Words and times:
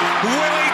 Will 0.00 0.67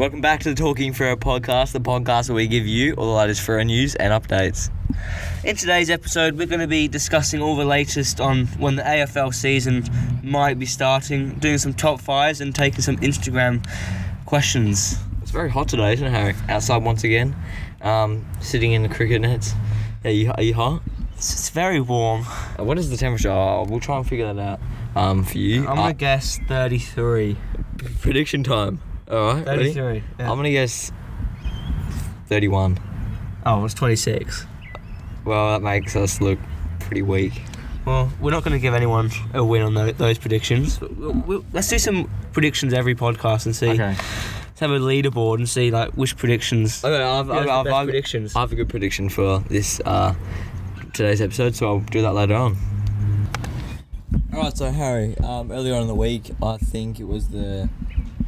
Welcome 0.00 0.22
back 0.22 0.40
to 0.40 0.48
the 0.48 0.54
Talking 0.54 0.94
Freo 0.94 1.14
podcast, 1.14 1.72
the 1.72 1.80
podcast 1.80 2.30
where 2.30 2.36
we 2.36 2.46
give 2.46 2.66
you 2.66 2.94
all 2.94 3.04
the 3.04 3.12
latest 3.18 3.46
Freo 3.46 3.66
news 3.66 3.94
and 3.96 4.14
updates. 4.14 4.70
In 5.44 5.56
today's 5.56 5.90
episode, 5.90 6.38
we're 6.38 6.46
going 6.46 6.60
to 6.62 6.66
be 6.66 6.88
discussing 6.88 7.42
all 7.42 7.54
the 7.54 7.66
latest 7.66 8.18
on 8.18 8.46
when 8.58 8.76
the 8.76 8.82
AFL 8.82 9.34
season 9.34 9.84
might 10.22 10.58
be 10.58 10.64
starting, 10.64 11.34
doing 11.34 11.58
some 11.58 11.74
top 11.74 12.00
fives, 12.00 12.40
and 12.40 12.54
taking 12.54 12.80
some 12.80 12.96
Instagram 12.96 13.62
questions. 14.24 14.96
It's 15.20 15.32
very 15.32 15.50
hot 15.50 15.68
today, 15.68 15.92
isn't 15.92 16.06
it, 16.06 16.10
Harry? 16.10 16.34
Outside 16.48 16.82
once 16.82 17.04
again, 17.04 17.36
um, 17.82 18.24
sitting 18.40 18.72
in 18.72 18.82
the 18.82 18.88
cricket 18.88 19.20
nets. 19.20 19.52
Are 20.04 20.10
you, 20.10 20.32
are 20.32 20.42
you 20.42 20.54
hot? 20.54 20.80
It's, 21.12 21.30
it's 21.34 21.50
very 21.50 21.78
warm. 21.78 22.24
Uh, 22.58 22.64
What 22.64 22.78
is 22.78 22.88
the 22.88 22.96
temperature? 22.96 23.30
Oh, 23.30 23.66
we'll 23.68 23.80
try 23.80 23.98
and 23.98 24.08
figure 24.08 24.32
that 24.32 24.40
out 24.40 24.60
um, 24.96 25.24
for 25.24 25.36
you. 25.36 25.64
I'm 25.66 25.72
Uh, 25.72 25.82
gonna 25.82 25.92
guess 25.92 26.38
33. 26.48 27.36
prediction 28.00 28.42
time. 28.42 28.80
All 29.10 29.34
right, 29.34 29.46
ready? 29.46 29.72
33. 29.72 30.02
Yeah. 30.18 30.30
I'm 30.30 30.38
gonna 30.38 30.50
guess 30.50 30.92
31. 32.28 32.78
oh, 33.44 33.64
it's 33.64 33.74
26. 33.74 34.46
Well, 35.24 35.52
that 35.52 35.62
makes 35.62 35.96
us 35.96 36.20
look 36.20 36.38
pretty 36.78 37.02
weak. 37.02 37.42
Well, 37.84 38.12
we're 38.20 38.30
not 38.30 38.44
going 38.44 38.52
to 38.52 38.58
give 38.58 38.74
anyone 38.74 39.10
a 39.34 39.42
win 39.42 39.62
on 39.62 39.74
tho- 39.74 39.92
those 39.92 40.18
predictions. 40.18 40.80
We'll, 40.80 41.12
we'll, 41.12 41.44
let's 41.52 41.68
do 41.68 41.78
some 41.78 42.10
predictions 42.32 42.72
every 42.72 42.94
podcast 42.94 43.46
and 43.46 43.56
see. 43.56 43.70
Okay. 43.70 43.96
Let's 43.96 44.60
have 44.60 44.70
a 44.70 44.78
leaderboard 44.78 45.36
and 45.38 45.48
see 45.48 45.70
like 45.70 45.90
which 45.94 46.16
predictions. 46.16 46.84
Okay, 46.84 47.02
I've, 47.02 47.30
I've, 47.30 47.48
I've, 47.48 47.66
I've, 47.66 47.86
predictions. 47.86 48.36
I 48.36 48.40
have 48.40 48.52
a 48.52 48.54
good 48.54 48.68
prediction 48.68 49.08
for 49.08 49.40
this 49.48 49.80
uh, 49.84 50.14
today's 50.92 51.20
episode, 51.20 51.54
so 51.56 51.66
I'll 51.66 51.80
do 51.80 52.02
that 52.02 52.12
later 52.12 52.34
on. 52.34 52.56
Alright, 54.32 54.56
so 54.56 54.70
Harry, 54.70 55.16
um, 55.18 55.50
earlier 55.50 55.74
on 55.74 55.82
in 55.82 55.88
the 55.88 55.94
week, 55.94 56.30
I 56.42 56.56
think 56.58 57.00
it 57.00 57.04
was 57.08 57.28
the 57.28 57.68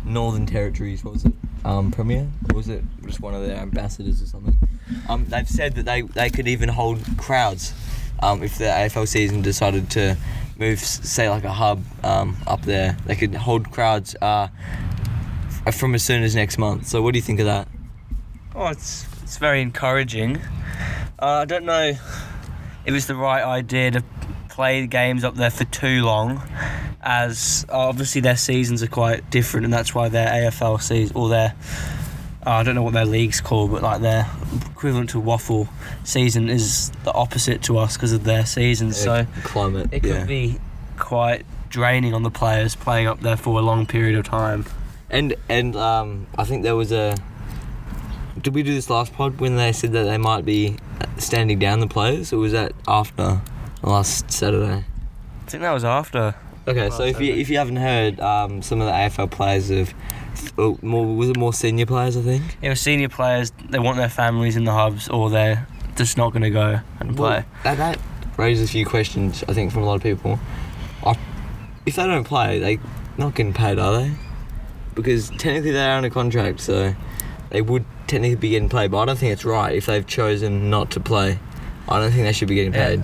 Northern 0.05 0.47
Territories, 0.47 1.05
what 1.05 1.15
was 1.15 1.25
it? 1.25 1.33
Um, 1.65 1.91
Premier? 1.91 2.29
Or 2.51 2.57
was 2.57 2.69
it 2.69 2.83
just 3.05 3.21
one 3.21 3.35
of 3.35 3.47
their 3.47 3.57
ambassadors 3.57 4.21
or 4.21 4.27
something? 4.27 4.57
Um, 5.09 5.27
they've 5.27 5.49
said 5.49 5.75
that 5.77 5.85
they, 5.85 6.03
they 6.03 6.31
could 6.31 6.49
even 6.49 6.69
hold 6.69 7.01
crowds 7.19 7.73
um, 8.21 8.43
if 8.43 8.59
the 8.59 8.65
AFL 8.65 9.07
season 9.07 9.43
decided 9.43 9.91
to 9.91 10.17
move, 10.59 10.79
say, 10.79 11.29
like 11.29 11.45
a 11.45 11.53
hub 11.53 11.83
um, 12.05 12.37
up 12.47 12.63
there. 12.63 12.97
They 13.07 13.17
could 13.17 13.35
hold 13.35 13.71
crowds 13.71 14.15
uh, 14.21 14.49
from 15.73 15.95
as 15.95 16.03
soon 16.03 16.23
as 16.23 16.35
next 16.35 16.59
month. 16.59 16.87
So, 16.87 17.03
what 17.03 17.13
do 17.13 17.19
you 17.19 17.23
think 17.23 17.41
of 17.41 17.47
that? 17.47 17.69
Oh, 18.55 18.69
it's 18.69 19.07
it's 19.23 19.39
very 19.39 19.63
encouraging. 19.63 20.37
Uh, 21.19 21.27
I 21.27 21.45
don't 21.45 21.65
know 21.65 21.93
if 22.85 22.95
it's 22.95 23.07
the 23.07 23.15
right 23.15 23.43
idea 23.43 23.93
to 23.93 24.05
play 24.53 24.87
games 24.87 25.25
up 25.25 25.35
there 25.35 25.51
for 25.51 25.65
too 25.65 26.05
long, 26.05 26.43
as 27.03 27.65
obviously 27.71 28.21
their 28.21 28.37
seasons 28.37 28.83
are 28.83 28.89
quite 28.89 29.31
different, 29.31 29.65
and 29.65 29.73
that's 29.73 29.95
why 29.95 30.11
their 30.11 30.29
AFL 30.29 30.81
season 30.83 31.17
or 31.17 31.31
their 31.31 31.55
uh, 32.47 32.51
I 32.51 32.63
don't 32.63 32.75
know 32.75 32.83
what 32.83 32.93
their 32.93 33.07
league's 33.07 33.41
called, 33.41 33.71
but 33.71 33.83
like 33.83 34.03
their 34.03 34.29
equivalent 34.71 35.11
to 35.11 35.21
waffle 35.21 35.69
season 36.05 36.51
is 36.51 36.91
the 37.05 37.13
opposite 37.13 37.63
to 37.63 37.79
us 37.79 37.97
because 37.97 38.13
of 38.13 38.25
their 38.25 38.45
seasons. 38.45 38.99
So 38.99 39.27
climate. 39.43 39.89
it 39.91 40.01
could 40.01 40.11
yeah. 40.11 40.25
be 40.25 40.59
quite 40.99 41.47
draining 41.71 42.13
on 42.13 42.23
the 42.23 42.31
players 42.31 42.77
playing 42.77 43.07
up 43.07 43.21
there 43.21 43.37
for 43.37 43.59
a 43.59 43.63
long 43.63 43.87
period 43.87 44.19
of 44.19 44.25
time. 44.27 44.67
And 45.09 45.35
and 45.49 45.75
um, 45.77 46.27
I 46.37 46.45
think 46.45 46.63
there 46.63 46.77
was 46.77 46.93
a. 46.93 47.17
Did 48.41 48.55
we 48.55 48.63
do 48.63 48.75
this 48.75 48.91
last 48.91 49.15
pod 49.15 49.41
when 49.41 49.57
they 49.57 49.73
said 49.73 49.93
that 49.93 50.05
they 50.05 50.19
might 50.19 50.45
be 50.45 50.77
standing 51.17 51.59
down 51.59 51.81
the 51.81 51.87
players, 51.87 52.33
or 52.33 52.39
was 52.39 52.53
that 52.53 52.73
after 52.87 53.41
last 53.83 54.31
Saturday? 54.31 54.85
I 55.47 55.51
think 55.51 55.63
that 55.63 55.73
was 55.73 55.85
after. 55.85 56.35
Okay, 56.67 56.91
so 56.91 57.03
if 57.03 57.21
you 57.21 57.35
if 57.35 57.51
you 57.51 57.59
haven't 57.59 57.77
heard, 57.77 58.21
um, 58.21 58.63
some 58.63 58.81
of 58.81 58.87
the 58.87 58.93
AFL 58.93 59.31
players 59.31 59.69
have. 59.69 59.93
oh, 60.57 60.79
More 60.81 61.05
was 61.17 61.29
it 61.31 61.37
more 61.37 61.53
senior 61.53 61.87
players? 61.87 62.17
I 62.17 62.23
think. 62.23 62.57
You 62.63 62.69
know, 62.69 62.75
senior 62.75 63.09
players, 63.09 63.53
they 63.69 63.81
want 63.81 63.97
their 63.97 64.09
families 64.09 64.57
in 64.57 64.65
the 64.65 64.73
hubs 64.73 65.09
or 65.09 65.29
they're 65.29 65.67
just 65.97 66.17
not 66.17 66.31
going 66.31 66.43
to 66.43 66.51
go 66.51 66.81
and 67.01 67.17
play. 67.17 67.45
Well, 67.65 67.77
that, 67.77 67.79
that 67.79 67.99
raises 68.39 68.69
a 68.69 68.73
few 68.73 68.87
questions. 68.87 69.43
I 69.49 69.55
think 69.55 69.73
from 69.73 69.83
a 69.83 69.87
lot 69.87 69.97
of 69.97 70.03
people. 70.03 70.39
I, 71.05 71.19
if 71.85 71.97
they 71.97 72.07
don't 72.07 72.25
play, 72.25 72.61
they 72.61 72.79
not 73.19 73.35
getting 73.35 73.53
paid, 73.53 73.79
are 73.81 74.01
they? 74.01 74.13
Because 74.95 75.31
technically 75.31 75.73
they're 75.73 75.97
under 75.97 76.11
contract, 76.11 76.61
so 76.61 76.95
they 77.51 77.61
would 77.61 77.85
technically 78.07 78.37
be 78.37 78.51
getting 78.51 78.69
paid. 78.69 78.91
But 78.93 78.99
I 78.99 79.05
don't 79.07 79.19
think 79.19 79.33
it's 79.33 79.45
right 79.45 79.75
if 79.75 79.87
they've 79.87 80.07
chosen 80.07 80.71
not 80.71 80.93
to 80.93 81.01
play. 81.01 81.41
I 81.89 81.99
don't 81.99 82.13
think 82.13 82.23
they 82.25 82.33
should 82.33 82.49
be 82.49 82.55
getting 82.55 82.73
Yeah. 82.73 83.03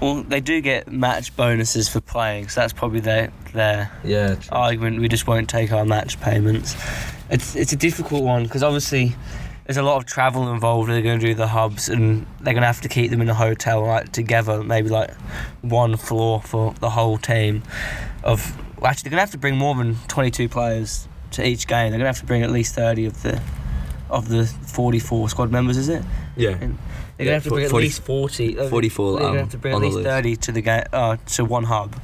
Well, 0.00 0.22
they 0.22 0.40
do 0.40 0.60
get 0.60 0.90
match 0.92 1.34
bonuses 1.34 1.88
for 1.88 2.00
playing, 2.00 2.48
so 2.48 2.60
that's 2.60 2.72
probably 2.72 3.00
their 3.00 3.32
their 3.52 3.90
Yeah. 4.04 4.36
argument. 4.50 5.00
We 5.00 5.08
just 5.08 5.26
won't 5.26 5.48
take 5.48 5.72
our 5.72 5.84
match 5.84 6.20
payments. 6.20 6.76
It's 7.30 7.56
it's 7.56 7.72
a 7.72 7.76
difficult 7.76 8.22
one 8.22 8.44
because 8.44 8.62
obviously 8.62 9.16
there's 9.66 9.76
a 9.76 9.82
lot 9.82 9.96
of 9.96 10.06
travel 10.06 10.52
involved. 10.52 10.88
They're 10.88 11.02
going 11.02 11.18
to 11.20 11.26
do 11.26 11.34
the 11.34 11.48
hubs, 11.48 11.88
and 11.88 12.26
they're 12.40 12.54
going 12.54 12.62
to 12.62 12.66
have 12.68 12.80
to 12.82 12.88
keep 12.88 13.10
them 13.10 13.20
in 13.20 13.28
a 13.28 13.34
hotel 13.34 13.84
like 13.84 14.12
together, 14.12 14.62
maybe 14.62 14.88
like 14.88 15.10
one 15.62 15.96
floor 15.96 16.40
for 16.42 16.74
the 16.80 16.90
whole 16.90 17.18
team. 17.18 17.62
Of 18.22 18.56
well, 18.80 18.90
actually, 18.90 19.10
they're 19.10 19.16
going 19.16 19.18
to 19.18 19.22
have 19.22 19.32
to 19.32 19.38
bring 19.38 19.56
more 19.56 19.74
than 19.74 19.96
22 20.06 20.48
players 20.48 21.08
to 21.32 21.46
each 21.46 21.66
game. 21.66 21.90
They're 21.90 21.98
going 21.98 22.12
to 22.12 22.18
have 22.18 22.20
to 22.20 22.26
bring 22.26 22.42
at 22.42 22.50
least 22.50 22.74
30 22.74 23.06
of 23.06 23.22
the 23.22 23.40
of 24.10 24.28
the 24.28 24.46
44 24.46 25.28
squad 25.28 25.50
members. 25.50 25.76
Is 25.76 25.88
it? 25.88 26.02
Yeah. 26.38 26.50
And 26.50 26.60
they're 26.60 26.68
Yeah, 27.18 27.24
gonna 27.24 27.30
have 27.34 27.42
to 27.44 27.50
bring 27.50 27.64
at 27.66 27.72
least 27.72 28.02
forty. 28.02 28.58
uh, 28.58 28.68
44, 28.68 29.12
They're 29.12 29.20
gonna 29.20 29.30
um, 29.32 29.38
have 29.38 29.50
to 29.50 29.58
bring 29.58 29.74
at 29.74 29.80
least 29.80 30.00
thirty 30.00 30.36
to 30.36 30.52
the 30.52 30.60
game 30.62 30.84
uh, 30.92 31.16
to 31.34 31.44
one 31.44 31.64
hub 31.64 31.94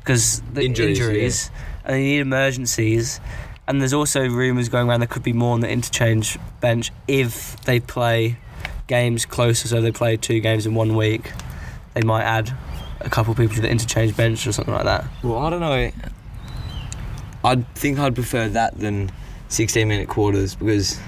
because 0.00 0.42
the 0.52 0.62
Injuries, 0.64 0.98
injuries, 0.98 1.50
and 1.84 1.94
they 1.94 2.02
need 2.02 2.20
emergencies. 2.20 3.20
And 3.66 3.80
there's 3.80 3.94
also 3.94 4.28
rumours 4.28 4.68
going 4.68 4.88
around 4.90 5.00
there 5.00 5.06
could 5.06 5.22
be 5.22 5.32
more 5.32 5.54
on 5.54 5.60
the 5.60 5.68
interchange 5.70 6.38
bench 6.60 6.90
if 7.08 7.56
they 7.64 7.80
play 7.80 8.36
games 8.88 9.24
closer. 9.24 9.68
So 9.68 9.80
they 9.80 9.92
play 9.92 10.16
two 10.18 10.40
games 10.40 10.66
in 10.66 10.74
one 10.74 10.94
week, 10.96 11.32
they 11.94 12.02
might 12.02 12.24
add 12.24 12.54
a 13.00 13.08
couple 13.08 13.34
people 13.34 13.54
to 13.56 13.62
the 13.62 13.70
interchange 13.70 14.14
bench 14.16 14.46
or 14.46 14.52
something 14.52 14.74
like 14.74 14.84
that. 14.84 15.04
Well, 15.22 15.38
I 15.38 15.48
don't 15.50 15.60
know. 15.60 15.90
I 17.44 17.56
think 17.74 17.98
I'd 17.98 18.14
prefer 18.14 18.48
that 18.48 18.78
than 18.78 19.10
16 19.48 19.86
minute 19.86 20.08
quarters 20.08 20.54
because 20.54 20.98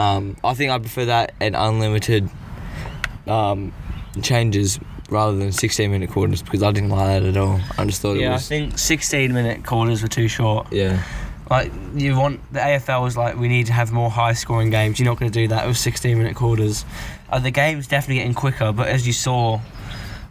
um, 0.00 0.36
I 0.42 0.54
think 0.54 0.70
I'd 0.72 0.82
prefer 0.82 1.04
that 1.06 1.34
and 1.40 1.54
unlimited 1.54 2.28
um, 3.26 3.72
changes 4.22 4.78
rather 5.10 5.36
than 5.36 5.52
16 5.52 5.90
minute 5.90 6.10
quarters 6.10 6.42
because 6.42 6.62
I 6.62 6.72
didn't 6.72 6.90
like 6.90 7.06
that 7.22 7.28
at 7.28 7.36
all. 7.36 7.60
I 7.76 7.84
just 7.84 8.00
thought 8.00 8.12
it 8.16 8.20
was. 8.20 8.20
Yeah, 8.20 8.34
I 8.34 8.38
think 8.38 8.78
16 8.78 9.32
minute 9.32 9.64
quarters 9.64 10.02
were 10.02 10.08
too 10.08 10.28
short. 10.28 10.72
yeah. 10.72 11.02
Like 11.50 11.72
you 11.94 12.16
want 12.16 12.40
the 12.52 12.60
AFL 12.60 13.02
was 13.02 13.16
like 13.16 13.36
we 13.36 13.48
need 13.48 13.66
to 13.66 13.72
have 13.72 13.90
more 13.90 14.08
high 14.08 14.34
scoring 14.34 14.70
games. 14.70 15.00
You're 15.00 15.08
not 15.08 15.18
going 15.18 15.32
to 15.32 15.36
do 15.36 15.48
that 15.48 15.66
with 15.66 15.76
16 15.76 16.16
minute 16.16 16.36
quarters. 16.36 16.84
Uh, 17.28 17.40
the 17.40 17.50
game's 17.50 17.88
definitely 17.88 18.18
getting 18.20 18.34
quicker, 18.34 18.70
but 18.70 18.86
as 18.86 19.04
you 19.04 19.12
saw 19.12 19.60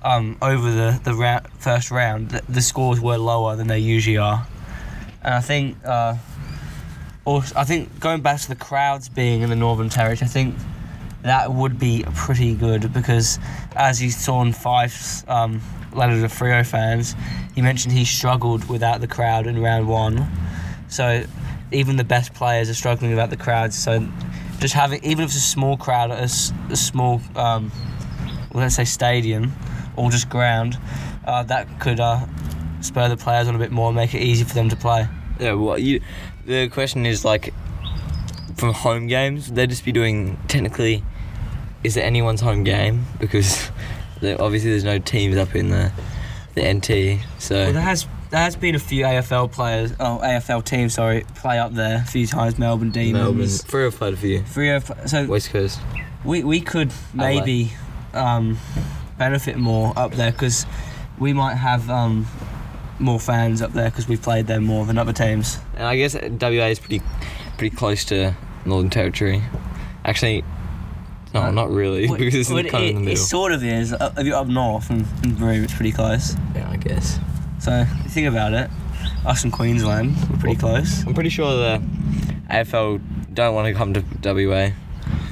um, 0.02 0.38
over 0.42 0.72
the 0.72 0.98
the 1.04 1.14
ra- 1.14 1.42
first 1.58 1.92
round, 1.92 2.30
the, 2.30 2.42
the 2.48 2.62
scores 2.62 3.02
were 3.02 3.18
lower 3.18 3.58
than 3.58 3.68
they 3.68 3.80
usually 3.80 4.16
are. 4.18 4.48
And 5.22 5.34
I 5.34 5.42
think, 5.42 5.76
uh, 5.84 6.16
also, 7.26 7.56
I 7.58 7.64
think 7.64 8.00
going 8.00 8.22
back 8.22 8.40
to 8.42 8.50
the 8.50 8.56
crowds 8.56 9.10
being 9.10 9.42
in 9.42 9.50
the 9.50 9.56
Northern 9.56 9.90
Territory, 9.90 10.26
I 10.26 10.30
think 10.30 10.56
that 11.24 11.52
would 11.52 11.78
be 11.78 12.06
pretty 12.16 12.56
good 12.56 12.94
because 12.94 13.40
as 13.76 14.02
you 14.02 14.10
saw 14.10 14.42
in 14.42 14.54
Fyfe's 14.54 15.26
um, 15.28 15.62
letter 15.94 16.20
to 16.22 16.28
Freo 16.28 16.66
fans, 16.66 17.16
he 17.56 17.62
mentioned 17.62 17.94
he 17.94 18.06
struggled 18.06 18.68
without 18.70 19.02
the 19.02 19.08
crowd 19.08 19.48
in 19.48 19.62
round 19.62 19.88
one. 19.88 20.28
So 20.88 21.24
even 21.72 21.98
the 21.98 22.04
best 22.04 22.34
players 22.34 22.70
are 22.70 22.74
struggling 22.74 23.12
without 23.12 23.30
the 23.30 23.38
crowds. 23.38 23.78
So 23.78 24.08
just 24.60 24.74
having, 24.74 25.04
even 25.04 25.24
if 25.24 25.30
it's 25.30 25.38
a 25.38 25.42
small 25.42 25.78
crowd 25.78 26.12
a, 26.12 26.24
a 26.24 26.76
small, 26.76 27.22
um, 27.36 27.72
let's 28.54 28.76
say 28.76 28.86
stadium 28.86 29.52
or 29.96 30.10
just 30.10 30.30
ground, 30.30 30.78
uh, 31.26 31.44
that 31.44 31.80
could 31.80 32.00
uh, 32.00 32.26
spur 32.82 33.10
the 33.10 33.18
players 33.18 33.48
on 33.48 33.56
a 33.56 33.60
bit 33.60 33.72
more, 33.72 33.90
and 33.90 33.96
make 33.96 34.14
it 34.14 34.22
easy 34.22 34.44
for 34.44 34.54
them 34.54 34.70
to 34.70 34.76
play. 34.76 35.08
Yeah, 35.40 35.54
well, 35.54 35.78
you. 35.78 36.02
The 36.50 36.68
question 36.68 37.06
is 37.06 37.24
like, 37.24 37.54
from 38.56 38.74
home 38.74 39.06
games, 39.06 39.50
they'd 39.50 39.56
they 39.56 39.68
just 39.68 39.86
be 39.86 39.92
doing 39.92 40.40
technically? 40.48 41.04
Is 41.84 41.96
it 41.96 42.02
anyone's 42.02 42.42
home 42.42 42.64
game? 42.64 43.06
Because 43.20 43.70
obviously 44.24 44.72
there's 44.72 44.84
no 44.84 44.98
teams 44.98 45.38
up 45.38 45.54
in 45.54 45.70
the 45.70 45.92
the 46.56 46.74
NT. 46.74 47.24
So 47.38 47.54
Well, 47.54 47.74
there 47.74 47.84
has 47.84 48.08
there 48.32 48.40
has 48.40 48.56
been 48.56 48.74
a 48.74 48.80
few 48.80 49.06
AFL 49.06 49.52
players, 49.52 49.92
oh 50.00 50.22
AFL 50.24 50.66
teams, 50.66 50.96
sorry, 50.96 51.24
play 51.36 51.60
up 51.60 51.74
there 51.74 51.98
a 51.98 52.08
few 52.08 52.26
times. 52.26 52.58
Melbourne 52.58 52.90
Demons. 52.90 53.14
Melbourne, 53.14 53.48
three 53.48 53.84
or 53.84 53.92
played 53.92 54.16
a 54.16 54.18
few. 54.18 54.42
Three 54.42 54.72
of 54.72 54.92
so 55.06 55.28
West 55.28 55.52
Coast. 55.52 55.80
we 56.26 56.44
we 56.44 56.62
could 56.62 56.92
maybe 57.14 57.74
um, 58.16 58.58
benefit 59.20 59.60
more 59.60 59.94
up 59.96 60.14
there 60.14 60.32
because 60.32 60.66
we 61.20 61.32
might 61.32 61.58
have 61.58 61.92
um, 61.92 62.26
more 63.00 63.20
fans 63.20 63.62
up 63.62 63.74
there 63.74 63.90
because 63.90 64.08
we've 64.08 64.22
played 64.22 64.48
them 64.48 64.66
more 64.66 64.86
than 64.86 64.98
other 64.98 65.14
teams. 65.14 65.58
And 65.76 65.84
I 65.88 65.96
guess 65.98 66.16
WA 66.16 66.68
is 66.68 66.80
pretty 66.80 67.02
pretty 67.58 67.76
close 67.76 68.06
to 68.06 68.36
Northern 68.66 68.90
Territory. 68.90 69.42
Actually, 70.06 70.44
no, 71.34 71.42
Uh, 71.44 71.52
not 71.52 71.70
really, 71.72 72.08
Well, 72.10 72.18
because 72.18 72.36
it's 72.36 72.50
well, 72.50 72.64
kind 72.64 72.84
of 72.84 72.90
in 72.90 72.96
the 72.96 73.02
it, 73.02 73.04
middle. 73.06 73.14
it 73.14 73.18
sort 73.18 73.52
of 73.52 73.64
is. 73.64 73.94
Up, 73.94 74.18
if 74.18 74.26
you're 74.26 74.36
up 74.38 74.48
north 74.48 74.90
and, 74.90 75.06
and 75.24 75.38
Broome, 75.38 75.64
it's 75.64 75.74
pretty 75.74 75.92
close. 75.92 76.36
yeah, 76.56 76.70
I 76.70 76.78
guess. 76.78 77.20
So 77.60 77.80
you 77.80 78.10
think 78.10 78.28
about 78.28 78.54
it, 78.54 78.70
us 79.26 79.44
in 79.44 79.52
Queensland, 79.52 80.16
we're 80.30 80.38
pretty 80.38 80.56
close. 80.58 81.06
I'm 81.06 81.14
pretty 81.14 81.30
sure 81.30 81.52
the 81.56 81.82
AFL 82.50 83.02
don't 83.34 83.54
want 83.54 83.68
to 83.68 83.74
come 83.74 83.94
to 83.94 84.04
WA. 84.24 84.72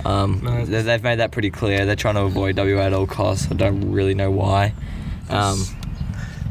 Um, 0.06 0.42
No. 0.44 0.66
they- 0.66 0.81
they've 0.84 1.04
made 1.04 1.19
that 1.19 1.31
pretty 1.31 1.50
clear. 1.50 1.86
They're 1.86 1.96
trying 1.96 2.16
to 2.16 2.22
avoid 2.22 2.58
WA 2.58 2.81
at 2.86 2.94
all 2.94 3.08
costs. 3.08 3.48
I 3.50 3.56
don't 3.56 3.92
really 3.92 4.14
know 4.14 4.30
why. 4.31 4.74
Um, 5.30 5.66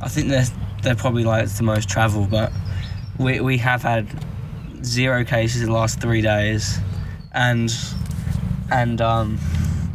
I 0.02 0.08
think 0.08 0.28
they're 0.28 0.44
they're 0.86 0.94
probably 0.94 1.24
like 1.24 1.42
it's 1.42 1.56
the 1.56 1.64
most 1.64 1.88
travel, 1.88 2.26
but 2.30 2.52
we 3.18 3.40
we 3.40 3.58
have 3.58 3.82
had 3.82 4.06
zero 4.84 5.24
cases 5.24 5.60
in 5.62 5.66
the 5.66 5.74
last 5.74 6.00
three 6.00 6.22
days, 6.22 6.78
and 7.32 7.74
and 8.70 9.00
um 9.00 9.38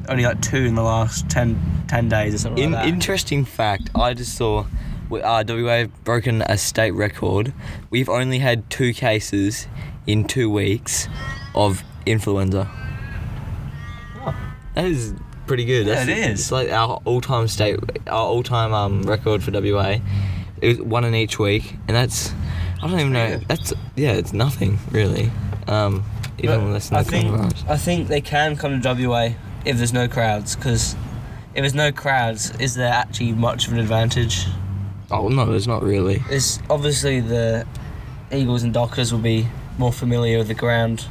only 0.09 0.25
like 0.25 0.41
two 0.41 0.57
in 0.57 0.75
the 0.75 0.83
last 0.83 1.29
10, 1.29 1.85
10 1.87 2.09
days 2.09 2.33
or 2.33 2.37
something 2.39 2.63
in, 2.65 2.71
like 2.71 2.83
that. 2.83 2.93
interesting 2.93 3.45
fact, 3.45 3.89
I 3.95 4.13
just 4.13 4.35
saw 4.35 4.65
we- 5.09 5.21
uh, 5.21 5.43
WA 5.47 5.77
have 5.77 6.03
broken 6.03 6.41
a 6.41 6.57
state 6.57 6.91
record. 6.91 7.53
We've 7.89 8.09
only 8.09 8.39
had 8.39 8.69
two 8.69 8.93
cases 8.93 9.67
in 10.05 10.25
two 10.25 10.49
weeks 10.49 11.07
of 11.55 11.83
influenza. 12.05 12.69
That 14.75 14.85
is 14.85 15.13
pretty 15.47 15.63
good. 15.65 15.85
Yeah, 15.85 15.95
That's, 15.95 16.09
it 16.09 16.17
is. 16.17 16.39
It's 16.41 16.51
like 16.51 16.71
our 16.71 16.99
all-time 17.05 17.47
state, 17.47 17.79
our 18.07 18.25
all-time 18.25 18.73
um, 18.73 19.03
record 19.03 19.43
for 19.43 19.51
WA. 19.51 19.97
It 20.61 20.67
was 20.67 20.81
one 20.81 21.03
in 21.03 21.15
each 21.15 21.39
week, 21.39 21.75
and 21.87 21.97
that's 21.97 22.33
I 22.81 22.87
don't 22.87 22.99
even 22.99 23.13
know. 23.13 23.39
That's 23.47 23.73
yeah, 23.95 24.13
it's 24.13 24.33
nothing 24.33 24.79
really. 24.91 25.31
Um, 25.67 26.03
even 26.39 26.71
less 26.71 26.89
than 26.89 26.99
I 26.99 27.03
the 27.03 27.11
think. 27.11 27.69
I 27.69 27.77
think 27.77 28.07
they 28.07 28.21
can 28.21 28.55
come 28.55 28.81
to 28.81 28.93
WA 28.93 29.29
if 29.65 29.77
there's 29.77 29.93
no 29.93 30.07
crowds, 30.07 30.55
because 30.55 30.95
if 31.53 31.61
there's 31.61 31.75
no 31.75 31.91
crowds, 31.91 32.51
is 32.59 32.75
there 32.75 32.91
actually 32.91 33.33
much 33.33 33.67
of 33.67 33.73
an 33.73 33.79
advantage? 33.79 34.45
Oh 35.11 35.27
no, 35.27 35.45
there's 35.45 35.67
not 35.67 35.83
really. 35.83 36.23
It's 36.29 36.59
obviously 36.69 37.19
the 37.19 37.67
Eagles 38.31 38.63
and 38.63 38.73
Dockers 38.73 39.11
will 39.11 39.19
be 39.19 39.47
more 39.77 39.91
familiar 39.91 40.37
with 40.37 40.47
the 40.47 40.53
ground 40.53 41.05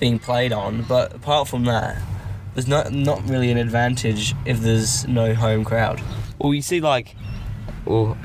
being 0.00 0.18
played 0.18 0.52
on, 0.52 0.82
but 0.82 1.14
apart 1.14 1.48
from 1.48 1.64
that, 1.64 2.00
there's 2.54 2.66
not 2.66 2.92
not 2.92 3.22
really 3.28 3.50
an 3.50 3.58
advantage 3.58 4.34
if 4.44 4.60
there's 4.60 5.06
no 5.06 5.34
home 5.34 5.64
crowd. 5.64 6.00
Well, 6.38 6.54
you 6.54 6.62
see, 6.62 6.80
like, 6.80 7.14
well, 7.84 8.16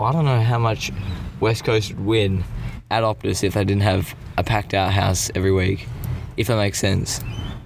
I 0.00 0.12
don't 0.12 0.24
know 0.24 0.40
how 0.40 0.58
much 0.58 0.92
West 1.40 1.64
Coast 1.64 1.90
would 1.94 2.04
win 2.04 2.44
at 2.90 3.02
Optus 3.02 3.42
if 3.44 3.54
they 3.54 3.64
didn't 3.64 3.82
have 3.82 4.14
a 4.36 4.44
packed 4.44 4.74
out 4.74 4.92
house 4.92 5.30
every 5.34 5.52
week, 5.52 5.86
if 6.36 6.46
that 6.46 6.56
makes 6.56 6.78
sense. 6.78 7.20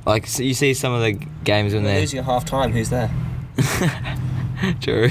Like, 0.07 0.27
so 0.27 0.43
you 0.43 0.55
see 0.55 0.75
some 0.75 0.93
of 0.93 1.01
the 1.03 1.13
games 1.45 1.75
when 1.75 1.85
They're 1.85 2.01
losing 2.01 2.19
at 2.19 2.25
half 2.25 2.45
time. 2.45 2.73
Who's 2.73 2.91
there? 2.91 3.11
true. 4.81 5.09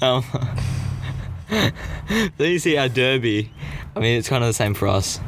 Um, 0.00 0.24
then 1.48 1.72
you 2.38 2.58
see 2.58 2.76
our 2.76 2.88
derby. 2.88 3.50
I 3.94 4.00
mean, 4.00 4.18
it's 4.18 4.28
kind 4.28 4.42
of 4.42 4.48
the 4.48 4.54
same 4.54 4.74
for 4.74 4.88
us. 4.88 5.20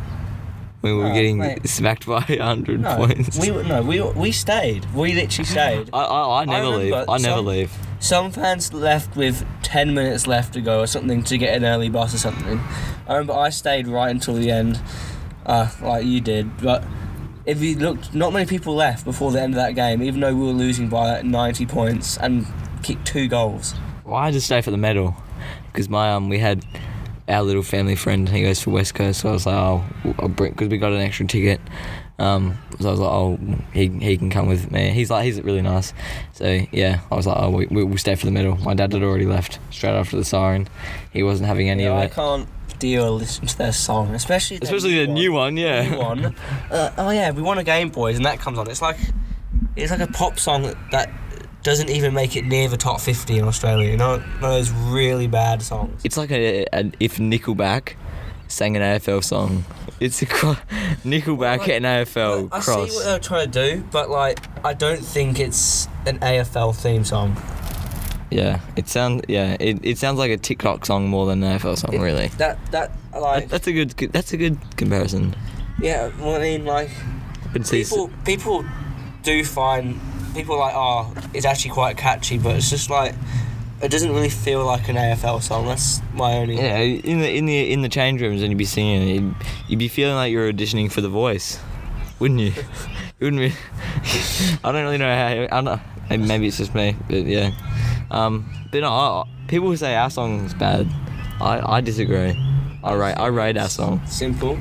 We 0.83 0.93
were 0.93 1.05
No, 1.09 1.15
getting 1.15 1.39
mate. 1.39 1.67
smacked 1.69 2.07
by 2.07 2.21
100 2.29 2.81
No, 2.81 2.97
points. 2.97 3.39
we 3.39 3.49
no 3.51 3.83
we 3.83 4.01
we 4.03 4.33
stayed. 4.33 4.85
We 4.95 5.15
literally 5.15 5.45
stayed. 5.49 5.91
I, 5.93 5.99
I, 6.05 6.43
I 6.43 6.45
never 6.45 6.67
leave. 6.69 6.91
remember 6.93 7.11
I 7.11 7.19
never 7.19 7.37
some- 7.37 7.47
leave. 7.47 7.73
Some 8.05 8.33
fans 8.33 8.71
left 8.75 9.17
with 9.17 9.47
10 9.63 9.95
minutes 9.95 10.27
left 10.27 10.53
to 10.53 10.61
go 10.61 10.81
or 10.81 10.87
something 10.87 11.23
to 11.25 11.39
get 11.39 11.57
an 11.57 11.65
early 11.65 11.89
bus 11.89 12.15
or 12.15 12.19
something. 12.19 12.61
I 13.09 13.15
remember 13.15 13.33
I 13.33 13.49
stayed 13.49 13.89
right 13.89 14.11
until 14.11 14.35
the 14.35 14.51
end, 14.51 14.79
uh, 15.47 15.71
like 15.81 16.05
you 16.05 16.21
did. 16.21 16.59
But 16.59 16.85
if 17.47 17.63
you 17.63 17.77
looked, 17.77 18.13
not 18.13 18.35
many 18.35 18.45
people 18.45 18.75
left 18.75 19.07
before 19.07 19.33
the 19.33 19.41
end 19.41 19.55
of 19.55 19.57
that 19.57 19.75
game, 19.75 20.03
even 20.03 20.21
though 20.21 20.35
we 20.35 20.45
were 20.45 20.53
losing 20.53 20.91
by 20.91 21.13
like 21.13 21.25
90 21.25 21.65
points 21.65 22.19
and 22.19 22.47
kicked 22.83 23.07
two 23.07 23.27
goals. 23.27 23.75
Well, 24.05 24.17
I 24.17 24.33
just 24.33 24.45
stay 24.45 24.61
for 24.61 24.71
the 24.71 24.77
medal 24.77 25.17
because 25.73 25.89
my 25.89 26.13
um 26.13 26.29
we 26.29 26.39
had 26.39 26.63
our 27.27 27.43
little 27.43 27.63
family 27.63 27.97
friend. 27.97 28.29
He 28.29 28.43
goes 28.43 28.61
for 28.61 28.69
West 28.69 28.95
Coast, 28.95 29.21
so 29.21 29.31
I 29.31 29.33
was 29.33 29.47
like, 29.47 29.57
oh, 29.57 29.83
I'll 30.19 30.29
bring 30.29 30.53
because 30.53 30.69
we 30.69 30.77
got 30.77 30.93
an 30.93 31.01
extra 31.01 31.27
ticket. 31.27 31.59
Um, 32.19 32.59
so 32.79 32.89
I 32.89 32.91
was 32.93 33.01
like, 33.01 33.11
oh, 33.11 33.39
he, 33.73 33.89
he 33.89 34.17
can 34.17 34.31
come 34.31 34.47
with 34.47 34.71
me. 34.71 34.91
He's 34.91 35.11
like, 35.11 35.25
he's 35.25 35.41
really 35.43 35.63
nice. 35.63 35.93
So 36.33 36.61
yeah, 36.71 37.01
I 37.11 37.15
was 37.17 37.27
like, 37.27 37.37
oh, 37.39 37.51
we, 37.51 37.67
we, 37.67 37.83
we'll 37.83 37.99
stay 37.99 38.15
for 38.15 38.27
the 38.27 38.33
middle. 38.33 38.57
My 38.57 38.75
dad 38.75 38.93
had 38.93 39.03
already 39.03 39.27
left 39.27 39.59
straight 39.71 39.95
after 39.95 40.17
the 40.17 40.25
siren. 40.25 40.69
He 41.13 41.23
wasn't 41.23 41.49
having 41.49 41.69
any 41.69 41.85
of 41.87 41.97
I 41.97 42.09
can't 42.09 42.49
deal 42.79 43.15
listening 43.15 43.49
to 43.49 43.59
their 43.59 43.73
song, 43.73 44.15
especially 44.15 44.59
their 44.59 44.67
Especially 44.67 45.05
the 45.05 45.13
new 45.13 45.33
one, 45.33 45.57
yeah. 45.57 45.89
New 45.91 45.99
one. 45.99 46.37
Uh, 46.71 46.91
oh 46.99 47.11
yeah, 47.11 47.31
we 47.31 47.43
won 47.43 47.59
a 47.59 47.65
Game 47.65 47.89
Boys, 47.89 48.17
and 48.17 48.27
that 48.27 48.39
comes 48.39 48.59
on. 48.59 48.71
It's 48.71 48.83
like 48.83 48.99
it's 49.77 49.91
like 49.91 50.01
a 50.01 50.07
pop 50.07 50.39
song 50.39 50.63
that, 50.63 50.77
that 50.91 51.11
doesn't 51.63 51.91
even 51.91 52.15
make 52.15 52.37
it 52.37 52.45
near 52.45 52.69
the 52.69 52.77
top 52.77 53.01
50 53.01 53.39
in 53.39 53.45
Australia. 53.45 53.91
You 53.91 53.97
know, 53.97 54.19
one 54.19 54.21
of 54.21 54.41
those 54.41 54.71
really 54.71 55.27
bad 55.27 55.63
songs. 55.63 56.01
It's 56.05 56.17
like 56.17 56.31
a, 56.31 56.67
a 56.73 56.93
if 57.01 57.17
Nickelback 57.17 57.95
sang 58.49 58.77
an 58.77 58.83
AFL 58.83 59.25
song. 59.25 59.65
It's 60.01 60.21
a 60.23 60.27
cro- 60.27 60.57
Nickelback 61.05 61.69
and 61.69 61.85
AFL 61.85 62.49
I 62.53 62.61
cross. 62.61 62.91
see 62.91 62.97
what 62.97 63.05
they're 63.05 63.19
trying 63.19 63.51
to 63.51 63.77
do, 63.77 63.85
but 63.93 64.11
like 64.11 64.39
I 64.65 64.75
don't 64.75 65.01
think 65.05 65.39
it's 65.39 65.87
an 66.07 66.19
AFL 66.19 66.75
theme 66.75 67.05
song. 67.05 67.37
Yeah, 68.31 68.61
it 68.77 68.89
sounds 68.89 69.23
yeah, 69.29 69.57
it, 69.61 69.79
it 69.85 69.99
sounds 69.99 70.19
like 70.19 70.31
a 70.33 70.37
TikTok 70.37 70.85
song 70.87 71.09
more 71.09 71.27
than 71.27 71.43
an 71.43 71.59
AFL 71.59 71.79
song, 71.79 71.95
It- 71.95 72.01
really. 72.01 72.29
That 72.39 72.59
that 72.73 72.91
like 73.19 73.49
That's 73.49 73.67
a 73.69 73.73
good 73.73 73.91
that's 74.13 74.33
a 74.33 74.37
good 74.37 74.59
comparison. 74.77 75.35
yeah. 75.81 76.11
Well, 76.19 76.35
I 76.37 76.41
mean 76.41 76.65
like 76.65 76.91
people 77.71 78.11
people 78.25 78.65
do 79.23 79.45
find 79.45 80.01
people 80.35 80.59
like 80.59 80.75
oh 80.75 81.15
it's 81.33 81.47
actually 81.47 81.71
quite 81.71 81.97
catchy, 81.97 82.39
but 82.39 82.57
it's 82.57 82.71
just 82.71 82.91
like 82.91 83.15
it 83.83 83.91
doesn't 83.91 84.13
really 84.13 84.29
feel 84.29 84.65
like 84.65 84.89
an 84.89 84.97
AFL 84.97 85.43
song. 85.43 85.67
That's 85.67 86.01
my 86.15 86.35
only. 86.35 86.57
yeah, 86.57 86.79
in 86.79 87.21
the 87.21 87.37
in 87.37 87.47
the 87.47 87.73
in 87.73 87.83
the 87.83 87.89
change 87.89 88.21
rooms 88.21 88.43
and 88.43 88.51
you'd 88.51 88.59
be 88.59 88.65
singing, 88.65 89.09
you'd, 89.09 89.35
you'd 89.69 89.79
be 89.79 89.89
feeling 89.89 90.15
like 90.15 90.33
you're 90.33 90.53
auditioning 90.53 90.91
for 90.91 91.01
The 91.01 91.09
Voice, 91.09 91.59
wouldn't 92.19 92.41
you? 92.41 92.53
wouldn't 93.21 93.43
you? 93.43 93.53
I 94.65 94.73
don't 94.73 94.85
really 94.85 94.99
know 94.99 95.15
how. 95.15 95.27
I 95.27 95.47
don't 95.47 95.65
know. 95.65 95.81
Maybe, 96.11 96.47
it's 96.47 96.59
just 96.59 96.75
me, 96.75 96.97
but 97.09 97.25
yeah. 97.25 97.51
Um, 98.11 98.51
but 98.71 98.81
no, 98.81 98.91
I, 98.91 99.25
people 99.49 99.69
who 99.69 99.77
say 99.77 99.95
our 99.97 100.11
song's 100.11 100.55
bad, 100.55 100.87
I, 101.41 101.77
I 101.77 101.81
disagree. 101.81 102.39
I 102.85 102.93
rate 102.93 103.15
I 103.15 103.27
rate 103.29 103.57
our 103.57 103.69
song, 103.69 104.05
Simple, 104.07 104.59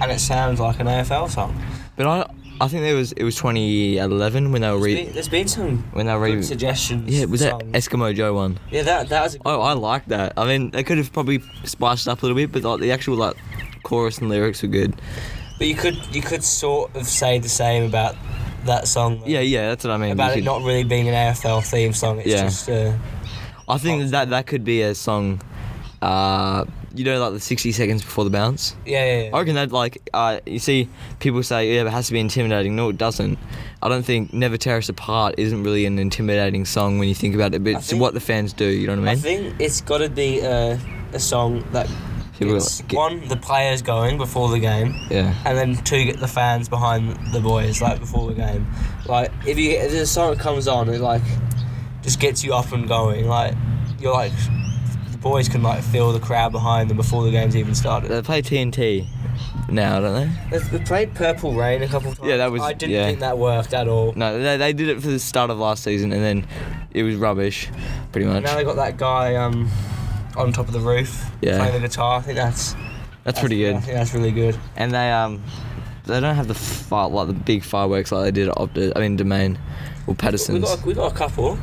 and 0.00 0.12
it 0.12 0.20
sounds 0.20 0.60
like 0.60 0.80
an 0.80 0.86
AFL 0.86 1.30
song. 1.30 1.60
but 1.96 2.06
I 2.06 2.30
I 2.60 2.68
think 2.68 2.82
there 2.82 2.94
was 2.96 3.12
it 3.12 3.22
was 3.24 3.36
2011 3.36 4.50
when 4.52 4.62
they 4.62 4.70
were 4.70 4.74
There's 4.80 4.84
re 4.84 5.04
been, 5.04 5.12
there's 5.14 5.28
been 5.28 5.48
some 5.48 5.78
when 5.92 6.06
they 6.06 6.14
were 6.14 6.20
re- 6.20 6.42
suggestions. 6.42 7.08
yeah 7.08 7.24
was 7.26 7.40
that 7.40 7.50
songs. 7.60 7.72
Eskimo 7.72 8.14
Joe 8.14 8.34
one. 8.34 8.58
yeah, 8.70 8.82
that 8.82 9.08
that 9.10 9.22
was. 9.22 9.34
A, 9.36 9.38
Oh, 9.46 9.60
I 9.60 9.72
like 9.74 10.06
that. 10.06 10.32
I 10.36 10.44
mean, 10.46 10.70
they 10.70 10.82
could 10.82 10.98
have 10.98 11.12
probably 11.12 11.40
spiced 11.64 12.06
it 12.06 12.10
up 12.10 12.22
a 12.22 12.26
little 12.26 12.36
bit, 12.36 12.50
but 12.52 12.62
like 12.64 12.80
the 12.80 12.92
actual 12.92 13.16
like 13.16 13.36
chorus 13.84 14.18
and 14.18 14.28
lyrics 14.28 14.62
were 14.62 14.68
good. 14.68 14.94
but 15.58 15.66
you 15.68 15.74
could 15.74 15.96
you 16.14 16.22
could 16.22 16.42
sort 16.42 16.94
of 16.96 17.06
say 17.06 17.38
the 17.38 17.48
same 17.48 17.84
about 17.84 18.16
that 18.64 18.88
song. 18.88 19.20
though. 19.20 19.26
Yeah, 19.26 19.40
yeah, 19.40 19.68
that's 19.68 19.84
what 19.84 19.92
I 19.92 19.96
mean. 19.96 20.12
About 20.12 20.26
You 20.28 20.32
it 20.32 20.34
could- 20.36 20.44
not 20.44 20.62
really 20.62 20.84
being 20.84 21.08
an 21.08 21.14
AFL 21.14 21.60
theme 21.64 21.92
song. 21.92 22.18
It's 22.18 22.26
Yeah. 22.28 22.42
just. 22.44 22.68
Uh, 22.68 22.92
I 23.68 23.78
think 23.78 24.10
that 24.10 24.30
that 24.30 24.46
could 24.46 24.64
be 24.64 24.82
a 24.82 24.94
song. 24.94 25.40
Uh, 26.02 26.64
you 26.98 27.04
know, 27.04 27.20
like 27.20 27.32
the 27.32 27.40
60 27.40 27.72
seconds 27.72 28.02
before 28.02 28.24
the 28.24 28.30
bounce. 28.30 28.74
yeah, 28.84 29.04
yeah, 29.04 29.22
yeah. 29.24 29.30
I 29.32 29.38
reckon 29.38 29.54
that 29.54 29.72
like 29.72 29.98
uh, 30.12 30.40
you 30.44 30.58
see 30.58 30.88
people 31.20 31.42
say 31.42 31.74
yeah, 31.74 31.84
but 31.84 31.88
it 31.88 31.92
has 31.92 32.08
to 32.08 32.12
be 32.12 32.20
intimidating. 32.20 32.74
No, 32.76 32.88
it 32.88 32.98
doesn't. 32.98 33.38
I 33.82 33.88
don't 33.88 34.02
think 34.02 34.32
"Never 34.32 34.56
Tear 34.56 34.78
Us 34.78 34.88
Apart" 34.88 35.36
isn't 35.38 35.62
really 35.62 35.86
an 35.86 35.98
intimidating 35.98 36.64
song 36.64 36.98
when 36.98 37.08
you 37.08 37.14
think 37.14 37.34
about 37.34 37.54
it, 37.54 37.62
but 37.62 37.74
I 37.74 37.78
it's 37.78 37.90
think- 37.90 38.02
what 38.02 38.14
the 38.14 38.20
fans 38.20 38.52
do. 38.52 38.66
You 38.66 38.88
know 38.88 38.94
what 38.94 39.08
I 39.08 39.14
mean? 39.14 39.18
I 39.18 39.22
think 39.22 39.60
it's 39.60 39.80
got 39.80 39.98
to 39.98 40.08
be 40.10 40.42
uh, 40.42 40.76
a 41.12 41.20
song 41.20 41.64
that 41.72 41.88
gets 42.40 42.82
get- 42.82 42.96
one 42.96 43.26
the 43.28 43.36
players 43.36 43.82
going 43.82 44.18
before 44.18 44.48
the 44.48 44.58
game, 44.58 44.94
yeah. 45.10 45.34
and 45.44 45.56
then 45.56 45.76
two 45.84 46.04
get 46.04 46.18
the 46.18 46.28
fans 46.28 46.68
behind 46.68 47.16
the 47.32 47.40
boys 47.40 47.80
like 47.80 48.00
before 48.00 48.26
the 48.28 48.34
game. 48.34 48.66
Like 49.06 49.30
if 49.46 49.58
you 49.58 49.70
if 49.72 49.92
a 49.92 50.06
song 50.06 50.36
comes 50.36 50.66
on, 50.66 50.88
it 50.88 51.00
like 51.00 51.22
just 52.02 52.18
gets 52.20 52.42
you 52.42 52.54
up 52.54 52.72
and 52.72 52.88
going. 52.88 53.26
Like 53.28 53.54
you're 54.00 54.12
like 54.12 54.32
the 55.18 55.22
boys 55.22 55.48
can 55.48 55.62
like 55.62 55.82
feel 55.82 56.12
the 56.12 56.20
crowd 56.20 56.52
behind 56.52 56.88
them 56.90 56.96
before 56.96 57.24
the 57.24 57.30
game's 57.30 57.56
even 57.56 57.74
started. 57.74 58.08
They 58.10 58.22
play 58.22 58.40
TNT 58.42 59.06
now, 59.68 60.00
don't 60.00 60.14
they? 60.50 60.58
They've- 60.58 60.84
played 60.84 61.14
Purple 61.14 61.54
Rain 61.54 61.82
a 61.82 61.88
couple 61.88 62.12
of 62.12 62.18
times. 62.18 62.28
Yeah, 62.30 62.36
that 62.38 62.50
was- 62.52 62.62
I 62.62 62.72
didn't 62.72 62.94
yeah. 62.94 63.06
think 63.06 63.20
that 63.20 63.36
worked 63.38 63.74
at 63.74 63.88
all. 63.88 64.12
No, 64.16 64.40
they, 64.40 64.56
they 64.56 64.72
did 64.72 64.88
it 64.88 65.00
for 65.02 65.08
the 65.08 65.18
start 65.18 65.50
of 65.50 65.58
last 65.58 65.82
season, 65.84 66.12
and 66.12 66.22
then 66.22 66.46
it 66.92 67.02
was 67.02 67.16
rubbish, 67.16 67.68
pretty 68.12 68.26
much. 68.26 68.44
Now 68.44 68.54
they 68.56 68.64
got 68.64 68.76
that 68.76 68.96
guy 68.96 69.34
um, 69.36 69.68
on 70.36 70.52
top 70.52 70.66
of 70.68 70.72
the 70.72 70.80
roof 70.80 71.30
Yeah. 71.42 71.58
playing 71.58 71.74
the 71.82 71.88
guitar. 71.88 72.18
I 72.18 72.22
think 72.22 72.36
that's 72.36 72.74
That's 73.24 73.40
pretty 73.40 73.58
good. 73.58 73.70
I 73.76 73.78
good. 73.78 73.84
think 73.84 73.96
that's 73.98 74.14
really 74.14 74.32
good. 74.32 74.56
And 74.76 74.92
they 74.92 75.10
um, 75.12 75.42
they 76.06 76.20
don't 76.20 76.34
have 76.36 76.48
the 76.48 76.54
fire, 76.54 77.08
like 77.08 77.26
the 77.26 77.34
big 77.34 77.62
fireworks 77.64 78.10
like 78.12 78.24
they 78.24 78.30
did 78.30 78.48
at 78.48 78.54
Optus. 78.54 78.92
I 78.96 79.00
mean 79.00 79.16
Domain 79.16 79.58
or 80.06 80.12
We 80.12 80.14
Paterson's. 80.14 80.64
got 80.64 80.82
we 80.86 80.94
got 80.94 81.12
a 81.12 81.14
couple. 81.14 81.58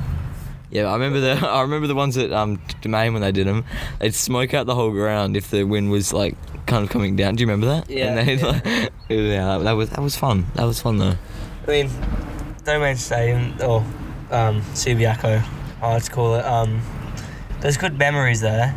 Yeah, 0.72 0.86
I 0.90 0.94
remember 0.94 1.20
the 1.20 1.34
I 1.48 1.62
remember 1.62 1.88
the 1.88 1.96
ones 1.96 2.18
at 2.18 2.32
um 2.34 2.60
Domain 2.82 3.14
when 3.14 3.22
they 3.22 3.32
did 3.32 3.48
them. 3.48 3.64
They'd 4.00 4.14
smoke 4.16 4.54
out 4.54 4.66
the 4.66 4.76
whole 4.76 4.92
ground 4.92 5.38
if 5.38 5.50
the 5.52 5.64
wind 5.64 5.92
was 5.92 6.12
like 6.14 6.36
kind 6.66 6.84
of 6.84 6.90
coming 6.90 7.16
down. 7.16 7.36
Do 7.36 7.42
you 7.42 7.48
remember 7.48 7.68
that? 7.68 7.90
Yeah, 7.90 8.18
And 8.18 8.28
they'd, 8.28 8.40
yeah. 8.42 8.48
Like, 8.48 8.92
yeah, 9.10 9.58
that 9.60 9.72
was 9.74 9.90
that 9.92 10.02
was 10.02 10.16
fun. 10.16 10.46
That 10.56 10.66
was 10.66 10.82
fun 10.82 10.98
though. 10.98 11.16
I 11.68 11.72
mean, 11.72 11.90
Domain 12.64 12.96
Stadium 12.96 13.54
or 13.62 13.80
um, 14.32 14.62
Subiaco, 14.74 15.44
I 15.82 15.94
like 15.94 16.04
to 16.04 16.12
call 16.12 16.36
it. 16.36 16.46
Um, 16.46 16.82
there's 17.62 17.78
good 17.78 17.98
memories 17.98 18.42
there, 18.42 18.76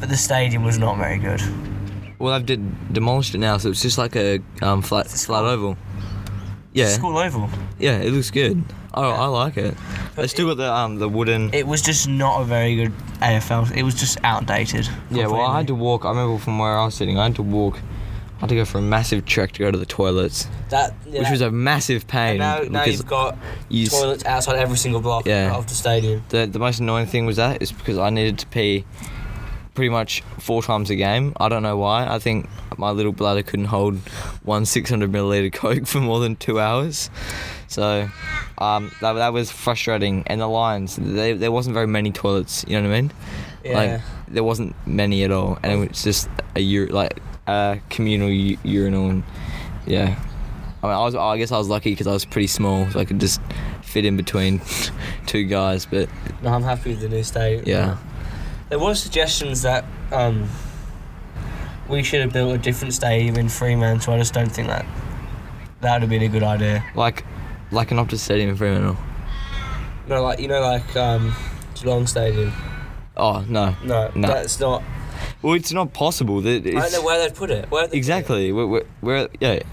but 0.00 0.08
the 0.08 0.16
stadium 0.16 0.64
was 0.64 0.78
not 0.78 0.96
very 0.96 1.18
good. 1.18 1.40
Well, 2.18 2.32
they've 2.38 2.46
did, 2.46 2.92
demolished 2.94 3.34
it 3.34 3.38
now, 3.38 3.58
so 3.58 3.68
it's 3.70 3.82
just 3.82 3.98
like 3.98 4.16
a 4.16 4.40
um 4.62 4.80
flat 4.82 5.08
flat 5.08 5.44
oval. 5.44 5.76
Yeah, 6.72 6.88
School 6.88 7.16
Oval. 7.16 7.48
yeah, 7.78 7.98
it 7.98 8.12
looks 8.12 8.30
good. 8.30 8.62
Oh. 8.96 9.10
I 9.10 9.26
like 9.26 9.56
it. 9.58 9.76
They 10.14 10.26
still 10.26 10.46
got 10.48 10.56
the 10.56 10.72
um 10.72 10.98
the 10.98 11.08
wooden. 11.08 11.52
It 11.52 11.66
was 11.66 11.82
just 11.82 12.08
not 12.08 12.40
a 12.40 12.44
very 12.44 12.76
good 12.76 12.92
AFL. 13.20 13.76
It 13.76 13.82
was 13.82 13.94
just 13.94 14.18
outdated. 14.24 14.88
Yeah, 15.10 15.26
well, 15.26 15.42
I 15.42 15.58
had 15.58 15.66
to 15.66 15.74
walk. 15.74 16.04
I 16.04 16.08
remember 16.10 16.38
from 16.38 16.58
where 16.58 16.76
I 16.78 16.84
was 16.86 16.94
sitting, 16.94 17.18
I 17.18 17.24
had 17.24 17.34
to 17.36 17.42
walk. 17.42 17.78
I 18.36 18.40
had 18.40 18.48
to 18.50 18.54
go 18.54 18.64
for 18.66 18.78
a 18.78 18.82
massive 18.82 19.24
trek 19.24 19.52
to 19.52 19.58
go 19.60 19.70
to 19.70 19.78
the 19.78 19.86
toilets, 19.86 20.46
That, 20.68 20.92
yeah, 21.06 21.20
which 21.20 21.30
was 21.30 21.40
a 21.40 21.50
massive 21.50 22.06
pain. 22.06 22.38
Now, 22.38 22.58
now 22.60 22.84
because 22.84 22.98
you've 22.98 23.06
got 23.06 23.38
you 23.70 23.86
s- 23.86 23.98
toilets 23.98 24.24
outside 24.26 24.56
every 24.56 24.76
single 24.76 25.00
block 25.00 25.26
Yeah. 25.26 25.54
of 25.56 25.66
the 25.68 25.74
stadium. 25.74 26.22
the 26.28 26.46
the 26.46 26.58
most 26.58 26.80
annoying 26.80 27.06
thing 27.06 27.24
was 27.26 27.36
that 27.36 27.62
is 27.62 27.72
because 27.72 27.96
I 27.98 28.10
needed 28.10 28.38
to 28.40 28.46
pee 28.48 28.84
pretty 29.74 29.88
much 29.90 30.22
four 30.38 30.62
times 30.62 30.88
a 30.90 30.96
game. 30.96 31.32
I 31.38 31.48
don't 31.50 31.62
know 31.62 31.76
why. 31.78 32.06
I 32.06 32.18
think 32.18 32.48
my 32.78 32.90
little 32.90 33.12
bladder 33.12 33.42
couldn't 33.42 33.66
hold 33.66 33.96
one 34.42 34.64
600 34.66 35.10
milliliter 35.12 35.52
Coke 35.52 35.86
for 35.86 36.00
more 36.00 36.20
than 36.20 36.36
two 36.36 36.58
hours. 36.60 37.08
So 37.68 38.08
um, 38.58 38.90
that, 39.00 39.12
that 39.14 39.32
was 39.32 39.50
frustrating. 39.50 40.22
And 40.26 40.40
the 40.40 40.46
lines, 40.46 40.96
they, 40.96 41.32
there 41.34 41.52
wasn't 41.52 41.74
very 41.74 41.86
many 41.86 42.10
toilets. 42.12 42.64
You 42.66 42.80
know 42.80 42.88
what 42.88 42.96
I 42.96 43.00
mean? 43.00 43.12
Yeah. 43.64 43.74
Like 43.76 44.00
there 44.28 44.44
wasn't 44.44 44.74
many 44.86 45.24
at 45.24 45.30
all, 45.32 45.58
and 45.62 45.72
it 45.72 45.88
was 45.88 46.02
just 46.04 46.28
a 46.54 46.76
ur- 46.76 46.88
like 46.88 47.18
a 47.46 47.78
communal 47.90 48.28
u- 48.30 48.58
urinal, 48.64 49.10
and 49.10 49.22
yeah. 49.86 50.18
I 50.82 50.86
mean, 50.86 50.96
I 50.96 51.00
was 51.00 51.14
I 51.14 51.36
guess 51.38 51.50
I 51.52 51.58
was 51.58 51.68
lucky 51.68 51.90
because 51.90 52.06
I 52.06 52.12
was 52.12 52.24
pretty 52.24 52.46
small, 52.46 52.88
so 52.90 53.00
I 53.00 53.04
could 53.04 53.18
just 53.18 53.40
fit 53.82 54.04
in 54.04 54.16
between 54.16 54.60
two 55.26 55.44
guys. 55.44 55.84
But 55.86 56.08
no, 56.42 56.50
I'm 56.50 56.62
happy 56.62 56.90
with 56.90 57.00
the 57.00 57.08
new 57.08 57.22
stadium. 57.24 57.64
yeah, 57.66 57.96
There 58.68 58.78
was 58.78 59.02
suggestions 59.02 59.62
that 59.62 59.84
um, 60.12 60.48
we 61.88 62.02
should 62.02 62.20
have 62.20 62.32
built 62.32 62.54
a 62.54 62.58
different 62.58 62.94
stadium 62.94 63.36
in 63.36 63.48
Fremantle. 63.48 64.14
I 64.14 64.18
just 64.18 64.34
don't 64.34 64.50
think 64.50 64.68
that 64.68 64.86
that 65.80 65.94
would 65.94 66.02
have 66.02 66.10
been 66.10 66.22
a 66.22 66.28
good 66.28 66.42
idea. 66.44 66.84
like 66.94 67.24
like 67.70 67.90
an 67.90 67.98
Optus 67.98 68.18
Stadium 68.18 68.50
in 68.50 68.56
Fremantle. 68.56 68.96
No, 70.08 70.22
like 70.22 70.38
you 70.38 70.48
know, 70.48 70.60
like 70.60 70.96
um, 70.96 71.34
Geelong 71.74 72.06
Stadium. 72.06 72.52
Oh 73.16 73.44
no, 73.48 73.74
No, 73.82 74.10
No. 74.14 74.28
that's 74.28 74.60
not. 74.60 74.82
well 75.42 75.54
it's 75.54 75.72
not 75.72 75.92
possible. 75.92 76.40
That 76.42 76.66
I 76.66 76.70
don't 76.70 76.92
know 76.92 77.02
where 77.02 77.18
they'd 77.18 77.34
put 77.36 77.50
it. 77.50 77.70
Where 77.70 77.86
they 77.86 77.96
exactly. 77.96 78.52
We're, 78.52 78.66
we're, 78.66 78.84
we're 79.00 79.28
yeah. 79.40 79.60
There's 79.60 79.64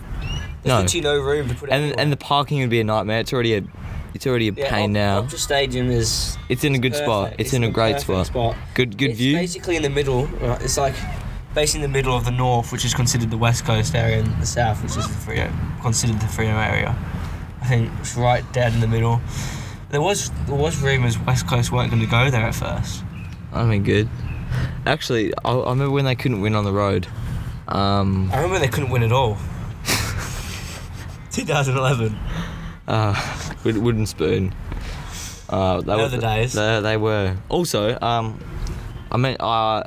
No, 0.65 0.79
literally 0.79 1.01
no 1.01 1.19
room 1.21 1.49
to 1.49 1.55
put 1.55 1.69
it. 1.69 1.73
and 1.73 1.83
anywhere. 1.83 1.99
and 1.99 2.11
the 2.11 2.17
parking 2.17 2.61
would 2.61 2.69
be 2.69 2.79
a 2.79 2.83
nightmare. 2.85 3.19
It's 3.19 3.33
already 3.33 3.55
a 3.57 3.63
it's 4.13 4.25
already 4.27 4.47
a 4.47 4.53
yeah, 4.53 4.69
pain 4.69 4.91
Op- 4.91 4.93
now. 4.93 5.21
Optus 5.23 5.39
Stadium 5.39 5.91
is. 5.91 6.37
It's 6.47 6.63
in 6.63 6.73
a 6.75 6.79
good 6.79 6.93
perfect. 6.93 7.05
spot. 7.07 7.33
It's, 7.37 7.53
in 7.53 7.63
a 7.63 7.69
great 7.69 7.95
perfect 7.97 8.27
spot. 8.27 8.55
Good 8.73 8.97
good 8.97 9.09
it's 9.11 9.19
view. 9.19 9.35
basically 9.35 9.75
in 9.75 9.81
the 9.83 9.89
middle. 9.89 10.25
Right, 10.27 10.61
it's 10.61 10.77
like 10.77 10.95
basically 11.53 11.83
in 11.83 11.91
the 11.91 11.97
middle 11.97 12.15
of 12.15 12.23
the 12.23 12.31
north, 12.31 12.71
which 12.71 12.85
is 12.85 12.93
considered 12.93 13.29
the 13.29 13.37
west 13.37 13.65
coast 13.65 13.93
area, 13.93 14.19
and 14.19 14.41
the 14.41 14.45
south, 14.45 14.81
which 14.83 14.95
is 14.95 15.05
the 15.07 15.31
Freo, 15.31 15.51
considered 15.81 16.19
the 16.21 16.27
Freo 16.27 16.55
area. 16.65 16.95
I 17.63 17.67
think 17.67 17.91
it's 18.01 18.15
right 18.15 18.43
dead 18.51 18.73
in 18.73 18.81
the 18.81 18.87
middle. 18.87 19.21
There 19.89 20.01
was 20.01 20.31
there 20.47 20.55
was 20.55 20.81
rumours 20.81 21.17
West 21.19 21.47
Coast 21.47 21.71
weren't 21.71 21.91
going 21.91 22.01
to 22.01 22.09
go 22.09 22.29
there 22.29 22.41
at 22.41 22.55
first. 22.55 23.03
I 23.53 23.63
mean, 23.63 23.83
good. 23.83 24.09
Actually, 24.85 25.33
I, 25.45 25.51
I 25.53 25.69
remember 25.69 25.91
when 25.91 26.03
they 26.03 26.15
couldn't 26.15 26.41
win 26.41 26.55
on 26.55 26.65
the 26.65 26.73
road. 26.73 27.07
Um, 27.69 28.29
I 28.33 28.37
remember 28.37 28.59
they 28.59 28.67
couldn't 28.67 28.89
win 28.89 29.03
at 29.03 29.13
all. 29.13 29.37
2011. 31.31 32.17
uh, 32.87 33.47
Wooden 33.63 34.05
Spoon. 34.05 34.53
Uh, 35.49 35.79
they 35.81 35.95
were 35.95 36.09
the 36.09 36.17
days. 36.17 36.53
They, 36.53 36.81
they 36.81 36.97
were. 36.97 37.37
Also, 37.47 37.97
um, 38.01 38.39
I 39.11 39.17
mean, 39.17 39.37
uh, 39.39 39.83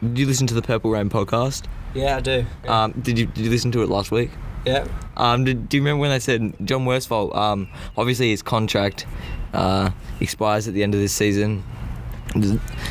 did 0.00 0.18
you 0.18 0.26
listen 0.26 0.46
to 0.48 0.54
the 0.54 0.62
Purple 0.62 0.90
Rain 0.90 1.08
podcast? 1.08 1.64
Yeah, 1.94 2.16
I 2.16 2.20
do. 2.20 2.44
Yeah. 2.64 2.82
Um, 2.84 2.92
did 2.92 3.18
you 3.18 3.24
did 3.26 3.44
you 3.44 3.50
listen 3.50 3.72
to 3.72 3.82
it 3.82 3.88
last 3.88 4.10
week? 4.10 4.30
yeah. 4.66 4.86
Um, 5.16 5.44
did, 5.44 5.68
do 5.68 5.76
you 5.76 5.82
remember 5.82 6.00
when 6.02 6.10
they 6.10 6.18
said 6.18 6.54
John 6.64 6.84
Worsfold? 6.84 7.34
Um, 7.34 7.68
obviously 7.96 8.30
his 8.30 8.42
contract 8.42 9.06
uh, 9.52 9.90
expires 10.20 10.68
at 10.68 10.74
the 10.74 10.82
end 10.82 10.94
of 10.94 11.00
this 11.00 11.12
season. 11.12 11.62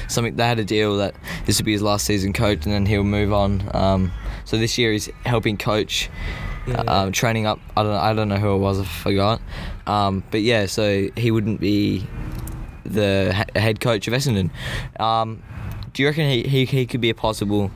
Something 0.07 0.35
they 0.35 0.47
had 0.47 0.57
a 0.59 0.63
deal 0.65 0.97
that 0.97 1.13
this 1.45 1.59
would 1.59 1.65
be 1.65 1.73
his 1.73 1.81
last 1.83 2.05
season 2.05 2.33
coach, 2.33 2.65
and 2.65 2.73
then 2.73 2.85
he'll 2.87 3.03
move 3.03 3.31
on. 3.31 3.69
Um, 3.75 4.11
so 4.43 4.57
this 4.57 4.77
year 4.77 4.91
he's 4.91 5.07
helping 5.25 5.55
coach, 5.57 6.09
Yeah. 6.67 6.77
um, 6.81 7.11
training 7.11 7.45
up. 7.45 7.59
I 7.77 7.83
don't 7.83 7.93
I 7.93 8.13
don't 8.13 8.27
know 8.29 8.37
who 8.37 8.55
it 8.55 8.59
was. 8.59 8.79
I 8.79 8.85
forgot. 8.85 9.41
Um, 9.85 10.23
but 10.31 10.41
yeah, 10.41 10.65
so 10.65 11.09
he 11.15 11.29
wouldn't 11.29 11.59
be 11.59 12.07
the 12.85 13.45
he- 13.53 13.59
head 13.59 13.79
coach 13.81 14.07
of 14.07 14.13
Essendon. 14.15 14.49
Um, 14.99 15.43
do 15.93 16.01
you 16.01 16.09
reckon 16.09 16.27
he, 16.29 16.43
he, 16.43 16.65
he 16.65 16.85
could 16.87 17.01
be 17.01 17.09
a 17.11 17.15
possible 17.15 17.69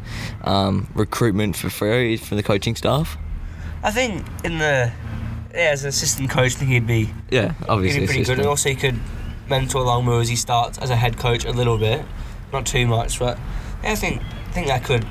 um, 0.43 0.87
recruitment 0.95 1.55
for 1.55 1.67
Freo 1.67 2.19
for 2.19 2.33
the 2.35 2.43
coaching 2.43 2.75
staff? 2.75 3.15
I 3.83 3.91
think 3.91 4.25
in 4.43 4.57
the 4.57 4.91
yeah 5.53 5.71
as 5.71 5.83
an 5.83 5.89
assistant 5.89 6.29
coach, 6.29 6.55
I 6.55 6.59
think 6.59 6.71
he'd 6.71 6.87
be 6.87 7.09
Yeah, 7.31 7.53
he'd 7.53 7.65
obviously. 7.69 8.01
be 8.01 8.05
pretty 8.07 8.19
good, 8.23 8.39
assistant. 8.39 8.39
and 8.39 8.47
also 8.49 8.69
he 8.69 8.75
could 8.75 8.99
mentor 9.49 9.81
Longmuir 9.83 10.21
as 10.21 10.29
he 10.29 10.35
starts 10.35 10.77
as 10.77 10.89
a 10.89 10.95
head 10.95 11.17
coach 11.17 11.45
a 11.45 11.51
little 11.51 11.77
bit, 11.77 12.03
not 12.53 12.65
too 12.65 12.85
much, 12.87 13.19
but 13.19 13.37
yeah, 13.83 13.91
I 13.91 13.95
think 13.95 14.21
I 14.21 14.51
think 14.51 14.67
that 14.67 14.83
could 14.83 15.05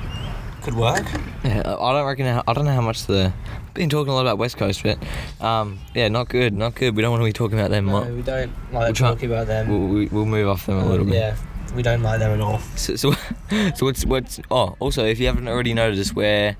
could 0.61 0.75
work. 0.75 1.05
Yeah, 1.43 1.61
I 1.79 1.93
don't 1.93 2.05
reckon. 2.05 2.25
How, 2.25 2.43
I 2.47 2.53
don't 2.53 2.65
know 2.65 2.73
how 2.73 2.81
much 2.81 3.05
the. 3.05 3.33
Been 3.75 3.89
talking 3.89 4.11
a 4.11 4.15
lot 4.15 4.21
about 4.21 4.37
West 4.37 4.57
Coast, 4.57 4.83
but 4.83 4.97
um, 5.39 5.79
yeah, 5.95 6.09
not 6.09 6.27
good, 6.27 6.53
not 6.53 6.75
good. 6.75 6.95
We 6.97 7.01
don't 7.01 7.11
want 7.11 7.21
to 7.21 7.25
be 7.25 7.31
talking 7.31 7.57
about 7.57 7.69
them. 7.69 7.85
No, 7.85 8.01
we 8.13 8.21
don't 8.23 8.51
like 8.73 8.87
We'll 8.87 8.93
try- 8.93 9.09
talking 9.11 9.31
about 9.31 9.47
them. 9.47 9.69
We'll, 9.69 9.87
we, 9.87 10.05
we'll 10.07 10.25
move 10.25 10.47
off 10.49 10.65
them 10.65 10.79
a 10.79 10.85
little 10.85 11.05
bit. 11.05 11.13
Yeah, 11.15 11.35
we 11.75 11.81
don't 11.81 12.01
like 12.01 12.19
them 12.19 12.31
at 12.33 12.41
all. 12.41 12.59
So, 12.75 12.95
so, 12.97 13.11
so 13.75 13.85
what's 13.85 14.05
what's? 14.05 14.39
Oh, 14.51 14.75
also, 14.79 15.05
if 15.05 15.19
you 15.19 15.27
haven't 15.27 15.47
already 15.47 15.73
noticed, 15.73 16.13
we're 16.13 16.57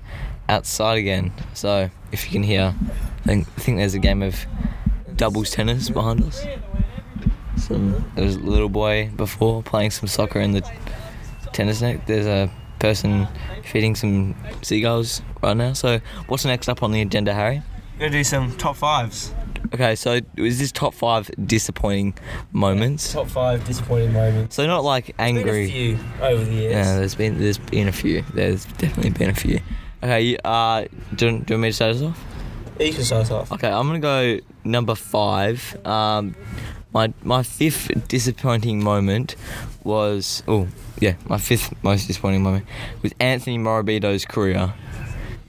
outside 0.50 0.98
again. 0.98 1.32
So 1.54 1.88
if 2.12 2.26
you 2.26 2.32
can 2.32 2.42
hear, 2.42 2.74
I 3.24 3.26
think 3.26 3.48
I 3.56 3.60
think 3.60 3.78
there's 3.78 3.94
a 3.94 3.98
game 3.98 4.22
of 4.22 4.44
doubles 5.16 5.50
tennis 5.50 5.88
behind 5.88 6.22
us. 6.24 6.44
Some 7.56 8.04
there 8.16 8.24
was 8.24 8.36
a 8.36 8.40
little 8.40 8.68
boy 8.68 9.10
before 9.16 9.62
playing 9.62 9.92
some 9.92 10.08
soccer 10.08 10.40
in 10.40 10.52
the 10.52 10.62
tennis 11.52 11.80
net. 11.80 12.06
There's 12.06 12.26
a 12.26 12.50
person 12.78 13.28
feeding 13.64 13.94
some 13.94 14.34
seagulls 14.62 15.22
right 15.42 15.56
now. 15.56 15.72
So 15.72 16.00
what's 16.26 16.44
next 16.44 16.68
up 16.68 16.82
on 16.82 16.92
the 16.92 17.00
agenda, 17.00 17.32
Harry? 17.32 17.62
We're 17.94 18.06
gonna 18.06 18.12
do 18.12 18.24
some 18.24 18.56
top 18.56 18.76
fives. 18.76 19.32
Okay, 19.72 19.94
so 19.94 20.20
is 20.36 20.58
this 20.58 20.72
top 20.72 20.94
five 20.94 21.30
disappointing 21.46 22.14
moments? 22.50 23.12
Top 23.12 23.28
five 23.28 23.64
disappointing 23.66 24.12
moments. 24.12 24.56
So 24.56 24.66
not 24.66 24.82
like 24.82 25.14
angry. 25.18 25.66
Been 25.66 25.96
a 25.96 25.96
few 25.96 25.98
over 26.22 26.44
the 26.44 26.52
years. 26.52 26.72
Yeah, 26.72 26.96
there's 26.96 27.14
been 27.14 27.38
there's 27.38 27.58
been 27.58 27.86
a 27.86 27.92
few. 27.92 28.24
There's 28.34 28.64
definitely 28.64 29.10
been 29.10 29.30
a 29.30 29.34
few. 29.34 29.60
Okay, 30.02 30.36
uh, 30.44 30.84
do, 31.14 31.26
you- 31.26 31.38
do 31.38 31.54
you 31.54 31.54
want 31.56 31.60
me 31.62 31.68
to 31.68 31.72
start 31.72 31.96
us 31.96 32.02
off? 32.02 32.24
You 32.78 32.92
can 32.94 33.04
start 33.04 33.22
us 33.22 33.30
off. 33.30 33.52
Okay, 33.52 33.68
I'm 33.68 33.86
gonna 33.86 33.98
go 33.98 34.38
number 34.64 34.94
five. 34.94 35.76
Um, 35.86 36.34
my 36.94 37.12
my 37.22 37.42
fifth 37.42 37.90
disappointing 38.08 38.82
moment 38.82 39.36
was 39.84 40.42
oh 40.48 40.66
yeah, 40.98 41.14
my 41.28 41.36
fifth 41.36 41.74
most 41.82 42.06
disappointing 42.06 42.42
moment 42.42 42.64
was 43.02 43.12
Anthony 43.20 43.58
Morabito's 43.58 44.24
career. 44.24 44.72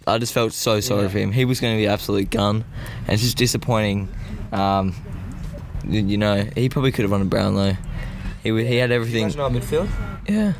I 0.05 0.17
just 0.17 0.33
felt 0.33 0.51
so 0.51 0.81
sorry 0.81 1.03
Yeah. 1.03 1.07
for 1.09 1.19
him. 1.19 1.31
He 1.31 1.45
was 1.45 1.61
going 1.61 1.75
to 1.75 1.81
be 1.81 1.87
absolute 1.87 2.29
gun, 2.31 2.65
and 3.05 3.09
it's 3.13 3.21
just 3.23 3.37
disappointing. 3.37 4.09
Um, 4.51 4.93
you, 5.87 6.17
know, 6.17 6.45
he 6.55 6.67
probably 6.69 6.91
could 6.91 7.03
have 7.03 7.11
won 7.11 7.21
a 7.21 7.25
Brownlow. 7.25 7.77
He 8.43 8.49
he 8.65 8.75
had 8.75 8.91
everything. 8.91 9.23
Imagine 9.23 9.39
our 9.41 9.49
midfield. 9.49 9.89
Yeah. 10.27 10.53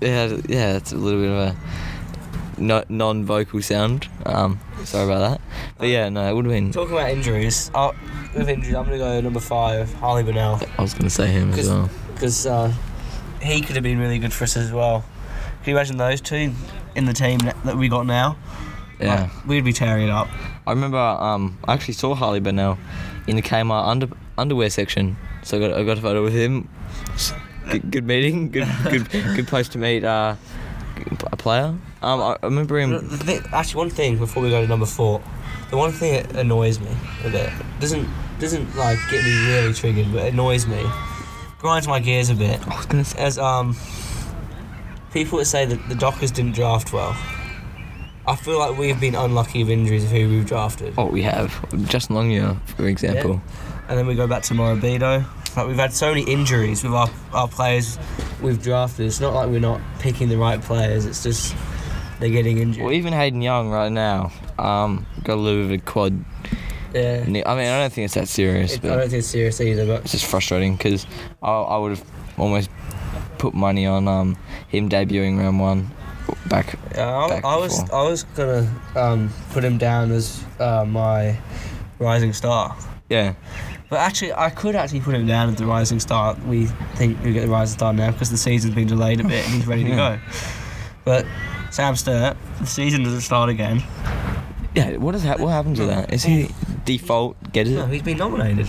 Yeah, 0.00 0.36
yeah, 0.48 0.76
it's 0.78 0.90
a 0.92 0.96
little 0.96 1.20
bit 1.20 1.30
of 1.30 1.36
a 1.38 1.56
no, 2.62 2.84
non-vocal 2.88 3.60
sound. 3.62 4.08
Um, 4.24 4.60
sorry 4.84 5.04
about 5.04 5.30
that. 5.30 5.40
But 5.78 5.88
yeah, 5.88 6.08
no, 6.08 6.28
it 6.28 6.34
would 6.34 6.44
have 6.46 6.52
been. 6.54 6.72
Talking 6.72 6.94
about 6.94 7.10
injuries, 7.10 7.70
uh, 7.74 7.92
with 8.34 8.48
injuries, 8.48 8.74
I'm 8.74 8.84
gonna 8.84 8.98
go 8.98 9.20
number 9.20 9.40
five, 9.40 9.92
Harley 9.94 10.22
Bennell, 10.22 10.60
I 10.78 10.82
was 10.82 10.94
gonna 10.94 11.10
say 11.10 11.26
him 11.28 11.52
as 11.52 11.68
well. 11.68 11.90
because 12.14 12.46
uh, 12.46 12.72
he 13.40 13.60
could 13.60 13.76
have 13.76 13.82
been 13.82 13.98
really 13.98 14.18
good 14.18 14.32
for 14.32 14.44
us 14.44 14.56
as 14.56 14.72
well. 14.72 15.04
Can 15.62 15.72
you 15.72 15.76
imagine 15.76 15.96
those 15.96 16.20
two 16.20 16.52
in 16.94 17.04
the 17.04 17.12
team 17.12 17.38
that 17.64 17.76
we 17.76 17.88
got 17.88 18.06
now? 18.06 18.36
Yeah. 19.00 19.22
Like, 19.22 19.46
we'd 19.46 19.64
be 19.64 19.72
tearing 19.72 20.04
it 20.08 20.10
up. 20.10 20.28
I 20.66 20.70
remember 20.70 20.98
um, 20.98 21.58
I 21.64 21.74
actually 21.74 21.94
saw 21.94 22.14
Harley 22.14 22.40
Bennell 22.40 22.78
in 23.26 23.36
the 23.36 23.42
Kmart 23.42 23.86
under, 23.88 24.08
underwear 24.38 24.70
section. 24.70 25.16
So 25.42 25.56
I 25.56 25.60
got, 25.60 25.72
I 25.72 25.84
got 25.84 25.98
a 25.98 26.00
photo 26.00 26.22
with 26.22 26.34
him. 26.34 26.68
Good, 27.70 27.90
good 27.90 28.06
meeting. 28.06 28.50
Good, 28.50 28.68
good, 28.84 29.08
good 29.10 29.48
place 29.48 29.68
to 29.70 29.78
meet 29.78 30.04
uh, 30.04 30.36
a 31.32 31.36
player. 31.36 31.74
Um, 32.02 32.20
I 32.20 32.36
I 32.42 32.46
remember 32.46 32.78
him. 32.78 32.90
the 32.90 33.48
actually, 33.52 33.78
one 33.78 33.90
thing 33.90 34.18
before 34.18 34.42
we 34.42 34.50
go 34.50 34.60
to 34.60 34.68
number 34.68 34.86
four, 34.86 35.22
the 35.70 35.76
one 35.76 35.92
thing 35.92 36.14
that 36.14 36.36
annoys 36.36 36.80
me 36.80 36.90
a 37.24 37.30
bit 37.30 37.50
doesn't 37.80 38.08
doesn't 38.38 38.76
like 38.76 38.98
get 39.10 39.24
me 39.24 39.46
really 39.48 39.72
triggered, 39.72 40.12
but 40.12 40.26
annoys 40.26 40.66
me, 40.66 40.84
grinds 41.58 41.86
my 41.86 42.00
gears 42.00 42.28
a 42.28 42.34
bit. 42.34 42.60
I 42.66 42.76
was 42.76 42.86
gonna 42.86 43.04
say. 43.04 43.18
As 43.18 43.38
um, 43.38 43.76
people 45.12 45.38
that 45.38 45.44
say 45.44 45.64
that 45.64 45.88
the 45.88 45.94
Dockers 45.94 46.30
didn't 46.30 46.52
draft 46.52 46.92
well. 46.92 47.16
I 48.24 48.36
feel 48.36 48.56
like 48.58 48.78
we've 48.78 49.00
been 49.00 49.16
unlucky 49.16 49.62
of 49.62 49.70
injuries 49.70 50.04
of 50.04 50.10
who 50.10 50.28
we've 50.28 50.46
drafted. 50.46 50.94
Oh, 50.96 51.06
we 51.06 51.22
have 51.22 51.50
Justin 51.88 52.14
Longmuir, 52.14 52.54
for 52.76 52.86
example. 52.86 53.42
And 53.88 53.98
then 53.98 54.06
we 54.06 54.14
go 54.14 54.28
back 54.28 54.44
to 54.44 54.54
Morabito. 54.54 55.24
Like 55.56 55.66
we've 55.66 55.76
had 55.76 55.92
so 55.92 56.14
many 56.14 56.22
injuries 56.22 56.84
with 56.84 56.94
our, 56.94 57.10
our 57.32 57.48
players 57.48 57.98
we've 58.40 58.62
drafted. 58.62 59.06
It's 59.06 59.20
not 59.20 59.34
like 59.34 59.48
we're 59.48 59.58
not 59.60 59.80
picking 59.98 60.28
the 60.28 60.38
right 60.38 60.62
players. 60.62 61.04
It's 61.04 61.22
just 61.24 61.56
they're 62.22 62.30
getting 62.30 62.58
injured. 62.58 62.84
Well, 62.84 62.92
even 62.92 63.12
Hayden 63.12 63.42
Young 63.42 63.68
right 63.70 63.90
now, 63.90 64.30
um, 64.58 65.04
got 65.24 65.34
a 65.34 65.40
little 65.40 65.66
bit 65.68 65.74
of 65.80 65.82
a 65.82 65.84
quad. 65.84 66.24
yeah. 66.94 67.24
I 67.26 67.28
mean, 67.28 67.44
I 67.46 67.52
don't 67.80 67.92
think 67.92 68.04
it's 68.06 68.14
that 68.14 68.28
serious, 68.28 68.74
It, 68.76 68.84
I 68.84 68.88
don't 68.88 69.00
think 69.00 69.12
it's 69.14 69.26
serious 69.28 69.60
either, 69.60 69.86
but 69.86 70.02
it's 70.02 70.12
just 70.12 70.26
frustrating 70.26 70.76
because 70.76 71.04
I, 71.42 71.50
I 71.50 71.78
would 71.78 71.90
have 71.98 72.04
almost 72.38 72.70
put 73.38 73.54
money 73.54 73.86
on 73.86 74.06
um, 74.06 74.36
him 74.68 74.88
debuting 74.88 75.38
round 75.38 75.58
one 75.58 75.90
back. 76.46 76.78
Yeah, 76.94 77.16
I, 77.18 77.28
back 77.28 77.44
I 77.44 77.56
was. 77.56 77.90
I 77.90 78.02
was 78.02 78.22
gonna 78.22 78.72
um, 78.94 79.30
put 79.50 79.64
him 79.64 79.78
down 79.78 80.12
as 80.12 80.44
uh, 80.60 80.84
my 80.86 81.36
rising 81.98 82.32
star, 82.32 82.76
Yeah, 83.10 83.34
but 83.90 83.98
actually 83.98 84.32
I 84.32 84.50
could 84.50 84.76
actually 84.76 85.00
put 85.00 85.14
him 85.14 85.26
down 85.26 85.48
as 85.50 85.56
the 85.56 85.66
rising 85.66 85.98
star. 85.98 86.36
We 86.46 86.66
think 86.94 87.20
we 87.24 87.32
get 87.32 87.40
the 87.42 87.48
rising 87.48 87.76
star 87.78 87.92
now 87.92 88.12
because 88.12 88.30
the 88.30 88.36
season's 88.36 88.74
been 88.76 88.86
delayed 88.86 89.20
a 89.20 89.24
bit 89.24 89.44
and 89.44 89.54
he's 89.54 89.66
ready 89.66 89.82
to 89.84 89.90
Yeah. 89.96 90.16
go. 90.16 90.22
But 91.04 91.26
Sam 91.72 91.96
Sturt, 91.96 92.36
the 92.60 92.66
season 92.66 93.02
doesn't 93.02 93.22
start 93.22 93.48
again. 93.48 93.82
yeah. 94.74 94.96
What 94.98 95.14
is 95.14 95.22
that? 95.24 95.40
What 95.40 95.48
happened 95.48 95.76
to 95.76 95.86
that? 95.86 96.12
Is 96.12 96.22
he 96.22 96.50
default? 96.84 97.36
Get 97.52 97.66
it? 97.66 97.72
No, 97.72 97.86
he's 97.86 98.02
been 98.02 98.18
nominated. 98.18 98.68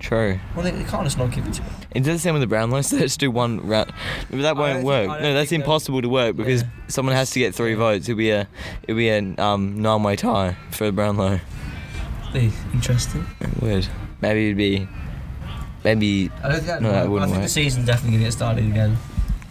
True. 0.00 0.40
Well, 0.54 0.64
they, 0.64 0.70
they 0.70 0.84
can't 0.84 1.04
just 1.04 1.18
not 1.18 1.30
give 1.30 1.46
it 1.46 1.54
to 1.54 1.62
him. 1.62 1.72
It 1.92 2.00
does 2.00 2.14
the 2.14 2.18
same 2.18 2.32
with 2.34 2.40
the 2.40 2.46
Brownlow. 2.46 2.80
So 2.82 2.96
let's 3.00 3.16
do 3.16 3.30
one 3.30 3.66
round. 3.66 3.92
But 4.30 4.40
that 4.42 4.56
won't 4.56 4.82
work. 4.84 5.08
think- 5.08 5.20
no, 5.22 5.34
that's 5.34 5.50
think 5.50 5.60
that- 5.62 5.66
impossible 5.66 6.02
to 6.02 6.08
work 6.08 6.36
because 6.36 6.62
Yeah. 6.62 6.68
someone 6.88 7.14
has 7.14 7.30
to 7.32 7.38
get 7.38 7.54
three 7.54 7.74
votes. 7.74 8.08
It'll 8.08 8.16
be 8.18 8.30
a, 8.30 8.48
it'll 8.84 8.96
be 8.96 9.08
a 9.10 9.18
um, 9.38 9.80
nine-way 9.80 10.16
tie 10.16 10.56
for 10.72 10.86
the 10.86 10.92
Brownlow. 10.92 11.40
Be 12.32 12.50
interesting. 12.72 13.26
It 13.40 13.60
would. 13.62 13.86
Maybe 14.20 14.46
it'd 14.46 14.56
be. 14.56 14.88
Maybe 15.84 16.30
I 16.42 16.48
don't 16.48 16.52
think 16.56 16.66
that. 16.66 16.82
No, 16.82 16.92
that 16.92 17.04
I 17.04 17.08
wouldn't 17.08 17.30
think 17.30 17.38
work. 17.40 17.46
the 17.46 17.52
season's 17.52 17.86
definitely 17.86 18.18
gonna 18.18 18.24
get 18.24 18.32
started 18.32 18.66
again. 18.66 18.96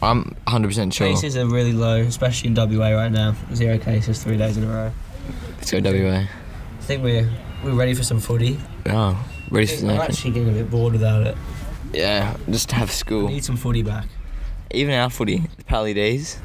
I'm 0.01 0.35
100% 0.47 0.93
sure. 0.93 1.07
Cases 1.07 1.35
are 1.35 1.45
really 1.45 1.73
low, 1.73 1.97
especially 1.97 2.49
in 2.49 2.55
WA 2.55 2.89
right 2.91 3.11
now. 3.11 3.35
Zero 3.53 3.77
cases, 3.77 4.23
three 4.23 4.37
days 4.37 4.57
in 4.57 4.63
a 4.63 4.67
row. 4.67 4.91
Let's 5.57 5.71
go 5.71 5.79
WA. 5.79 6.19
I 6.19 6.81
think 6.81 7.03
we're 7.03 7.29
we're 7.63 7.73
ready 7.73 7.93
for 7.93 8.03
some 8.03 8.19
footy. 8.19 8.57
Oh, 8.85 9.21
ready 9.51 9.67
for 9.67 9.85
I'm 9.85 9.99
actually 9.99 10.31
getting 10.31 10.49
a 10.49 10.53
bit 10.53 10.71
bored 10.71 10.93
without 10.93 11.27
it. 11.27 11.37
Yeah, 11.93 12.37
just 12.49 12.69
to 12.69 12.75
have 12.75 12.89
I 12.89 12.93
school. 12.93 13.27
need 13.27 13.43
some 13.43 13.57
footy 13.57 13.83
back. 13.83 14.07
Even 14.71 14.93
our 14.93 15.09
footy, 15.09 15.39
the 15.57 15.63
Pally 15.65 15.93
D's. 15.93 16.39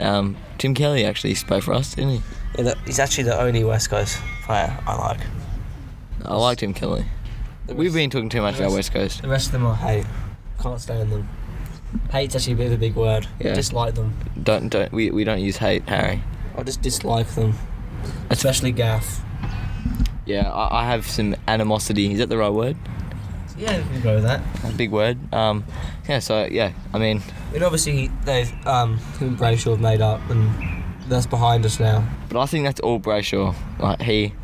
Um, 0.00 0.36
Tim 0.58 0.74
Kelly 0.74 1.04
actually 1.04 1.34
play 1.34 1.60
for 1.60 1.74
us, 1.74 1.94
didn't 1.94 2.10
he? 2.10 2.22
Yeah, 2.56 2.64
that, 2.64 2.78
he's 2.86 2.98
actually 2.98 3.24
the 3.24 3.38
only 3.40 3.62
West 3.62 3.90
Coast 3.90 4.20
player 4.42 4.76
I 4.86 4.96
like. 4.96 5.20
I 6.24 6.34
like 6.34 6.58
Tim 6.58 6.74
Kelly. 6.74 7.04
We've 7.68 7.92
been 7.92 8.10
talking 8.10 8.28
too 8.30 8.40
much 8.40 8.56
about 8.58 8.72
West 8.72 8.92
Coast. 8.92 9.22
The 9.22 9.28
rest 9.28 9.46
of 9.46 9.52
them 9.52 9.66
I 9.66 9.76
hate. 9.76 10.06
Can't 10.60 10.80
stand 10.80 11.12
them. 11.12 11.28
Hate's 12.10 12.34
actually 12.36 12.54
a 12.54 12.56
bit 12.56 12.66
of 12.66 12.72
a 12.72 12.76
big 12.78 12.94
word. 12.94 13.26
Yeah. 13.40 13.54
Dislike 13.54 13.94
them. 13.94 14.14
Don't 14.42 14.68
don't 14.68 14.92
we, 14.92 15.10
we 15.10 15.24
don't 15.24 15.40
use 15.40 15.56
hate, 15.58 15.88
Harry. 15.88 16.22
I 16.56 16.62
just 16.62 16.82
dislike 16.82 17.28
them. 17.34 17.54
Especially 18.30 18.72
Gaff. 18.72 19.22
Yeah, 20.26 20.50
I, 20.52 20.82
I 20.82 20.84
have 20.86 21.06
some 21.06 21.34
animosity. 21.46 22.12
Is 22.12 22.18
that 22.18 22.28
the 22.28 22.36
right 22.36 22.50
word? 22.52 22.76
Yeah, 23.56 23.78
we 23.78 23.82
can 23.94 24.00
go 24.02 24.14
with 24.16 24.24
that. 24.24 24.40
A 24.64 24.72
big 24.72 24.90
word. 24.90 25.18
Um, 25.34 25.64
yeah. 26.08 26.18
So 26.20 26.46
yeah, 26.50 26.72
I 26.94 26.98
mean, 26.98 27.22
And 27.54 27.62
obviously 27.62 28.08
they've 28.24 28.52
um 28.66 28.98
him 29.18 29.28
and 29.28 29.38
Brayshaw 29.38 29.70
have 29.72 29.80
made 29.80 30.00
up 30.00 30.20
and 30.30 30.84
that's 31.08 31.26
behind 31.26 31.64
us 31.64 31.80
now. 31.80 32.06
but 32.28 32.38
I 32.40 32.46
think 32.46 32.66
that's 32.66 32.80
all 32.80 33.00
Brayshaw. 33.00 33.54
Like 33.78 34.02
he, 34.02 34.34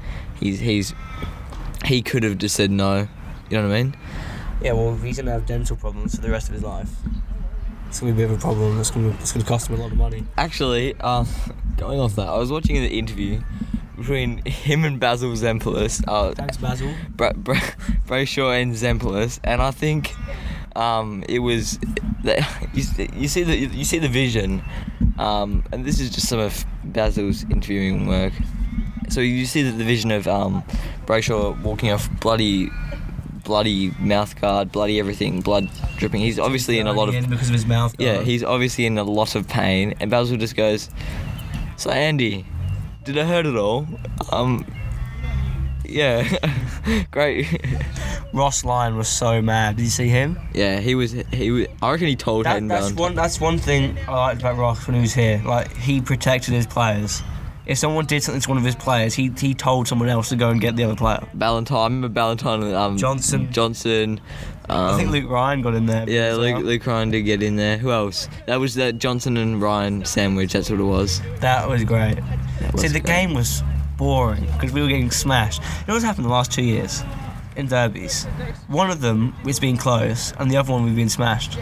he's 0.40 0.60
he's 0.60 0.94
he 1.84 2.02
could 2.02 2.22
have 2.22 2.38
just 2.38 2.56
said 2.56 2.70
no. 2.70 3.06
You 3.50 3.58
know 3.60 3.68
what 3.68 3.74
I 3.76 3.82
mean? 3.82 3.96
Yeah, 4.62 4.72
well 4.72 4.96
he's 4.96 5.18
gonna 5.18 5.30
have 5.32 5.46
dental 5.46 5.76
problems 5.76 6.14
for 6.16 6.22
the 6.22 6.30
rest 6.30 6.48
of 6.48 6.54
his 6.54 6.62
life. 6.62 6.88
It's 7.94 8.00
gonna 8.00 8.12
be 8.12 8.24
a 8.24 8.26
bit 8.26 8.32
of 8.32 8.38
a 8.38 8.40
problem. 8.40 8.80
It's 8.80 8.90
gonna 8.90 9.16
it's 9.20 9.30
gonna 9.30 9.44
cost 9.44 9.68
him 9.68 9.76
a 9.76 9.78
lot 9.78 9.92
of 9.92 9.96
money. 9.96 10.24
Actually, 10.36 10.98
um, 10.98 11.28
going 11.76 12.00
off 12.00 12.16
that, 12.16 12.26
I 12.26 12.36
was 12.36 12.50
watching 12.50 12.74
the 12.74 12.88
interview 12.88 13.40
between 13.96 14.38
him 14.46 14.82
and 14.84 14.98
Basil 14.98 15.30
Zempilas, 15.34 16.02
uh, 16.08 16.34
Thanks, 16.34 16.56
Basil. 16.56 16.92
Bra- 17.10 17.32
Bra- 17.36 17.54
Brayshaw 18.08 18.60
and 18.60 18.72
Zempilas, 18.74 19.38
and 19.44 19.62
I 19.62 19.70
think 19.70 20.12
um, 20.74 21.22
it 21.28 21.38
was 21.38 21.78
you, 22.74 22.82
you 23.14 23.28
see 23.28 23.44
the 23.44 23.56
you 23.56 23.84
see 23.84 24.00
the 24.00 24.08
vision, 24.08 24.64
um, 25.16 25.62
and 25.70 25.84
this 25.84 26.00
is 26.00 26.10
just 26.10 26.28
some 26.28 26.40
of 26.40 26.64
Basil's 26.82 27.44
interviewing 27.44 28.08
work. 28.08 28.32
So 29.08 29.20
you 29.20 29.46
see 29.46 29.62
the, 29.62 29.70
the 29.70 29.84
vision 29.84 30.10
of 30.10 30.26
um, 30.26 30.64
Brayshaw 31.06 31.62
walking 31.62 31.92
off 31.92 32.08
bloody, 32.20 32.70
bloody 33.44 33.90
mouth 33.98 34.38
guard, 34.40 34.72
bloody 34.72 34.98
everything, 34.98 35.40
blood 35.40 35.68
dripping. 35.96 36.20
He's 36.20 36.38
obviously 36.38 36.78
in 36.78 36.86
a 36.86 36.92
lot 36.92 37.08
of 37.14 37.28
because 37.30 37.48
of 37.48 37.54
his 37.54 37.66
mouth. 37.66 37.94
yeah, 37.98 38.20
he's 38.22 38.42
obviously 38.42 38.86
in 38.86 38.98
a 38.98 39.04
lot 39.04 39.34
of 39.34 39.46
pain, 39.48 39.94
and 40.00 40.10
Basil 40.10 40.36
just 40.36 40.56
goes, 40.56 40.90
"So 41.76 41.90
Andy, 41.90 42.46
did 43.04 43.16
it 43.16 43.26
hurt 43.26 43.46
at 43.46 43.56
all?" 43.56 43.86
Um, 44.32 44.66
yeah, 45.84 46.26
great. 47.10 47.46
Ross 48.32 48.64
Lyon 48.64 48.96
was 48.96 49.06
so 49.08 49.40
mad. 49.40 49.76
Did 49.76 49.84
you 49.84 49.90
see 49.90 50.08
him? 50.08 50.38
yeah, 50.54 50.80
he 50.80 50.94
was. 50.96 51.12
He 51.12 51.50
was. 51.50 51.66
I 51.82 51.92
reckon 51.92 52.08
he 52.08 52.16
told 52.16 52.46
That, 52.46 52.54
Hayden 52.54 52.68
that's 52.68 52.90
Ballantyne. 52.90 53.02
one. 53.02 53.14
That's 53.14 53.40
one 53.40 53.58
thing 53.58 53.96
I 54.08 54.12
liked 54.16 54.40
about 54.40 54.56
Ross 54.56 54.86
when 54.86 54.96
he 54.96 55.02
was 55.02 55.14
here. 55.14 55.40
Like 55.44 55.76
he 55.76 56.00
protected 56.00 56.52
his 56.54 56.66
players. 56.66 57.22
If 57.66 57.78
someone 57.78 58.04
did 58.04 58.22
something 58.22 58.42
to 58.42 58.48
one 58.48 58.58
of 58.58 58.64
his 58.64 58.74
players, 58.76 59.14
he 59.14 59.32
he 59.38 59.54
told 59.54 59.88
someone 59.88 60.08
else 60.08 60.28
to 60.28 60.36
go 60.36 60.50
and 60.50 60.60
get 60.60 60.76
the 60.76 60.84
other 60.84 60.96
player. 60.96 61.26
Ballantyne. 61.34 61.78
I 61.78 61.84
remember 61.84 62.08
Ballantyne 62.08 62.62
and 62.62 62.74
um, 62.74 62.96
Johnson. 62.98 63.50
Johnson. 63.52 64.20
Um, 64.68 64.94
I 64.94 64.96
think 64.96 65.10
Luke 65.10 65.28
Ryan 65.30 65.62
got 65.62 65.74
in 65.74 65.86
there. 65.86 66.08
Yeah, 66.08 66.34
Luke, 66.34 66.56
well. 66.56 66.64
Luke 66.64 66.86
Ryan 66.86 67.10
did 67.10 67.22
get 67.22 67.42
in 67.42 67.56
there. 67.56 67.76
Who 67.78 67.90
else? 67.90 68.28
That 68.46 68.60
was 68.60 68.74
that 68.76 68.98
Johnson 68.98 69.36
and 69.36 69.60
Ryan 69.60 70.04
sandwich. 70.04 70.52
That's 70.52 70.70
what 70.70 70.80
it 70.80 70.84
was. 70.84 71.20
That 71.40 71.68
was 71.68 71.84
great. 71.84 72.16
That 72.60 72.72
was 72.72 72.82
See, 72.82 72.88
the 72.88 73.00
great. 73.00 73.06
game 73.06 73.34
was 73.34 73.62
boring 73.96 74.44
because 74.52 74.72
we 74.72 74.82
were 74.82 74.88
getting 74.88 75.10
smashed. 75.10 75.60
You 75.62 75.68
know 75.88 75.94
what's 75.94 76.04
happened 76.04 76.24
the 76.26 76.30
last 76.30 76.52
two 76.52 76.62
years 76.64 77.02
in 77.56 77.66
derbies? 77.66 78.24
One 78.68 78.90
of 78.90 79.00
them 79.00 79.34
it's 79.44 79.60
been 79.60 79.76
close, 79.76 80.32
and 80.38 80.50
the 80.50 80.56
other 80.56 80.72
one 80.72 80.84
we've 80.84 80.96
been 80.96 81.08
smashed. 81.10 81.58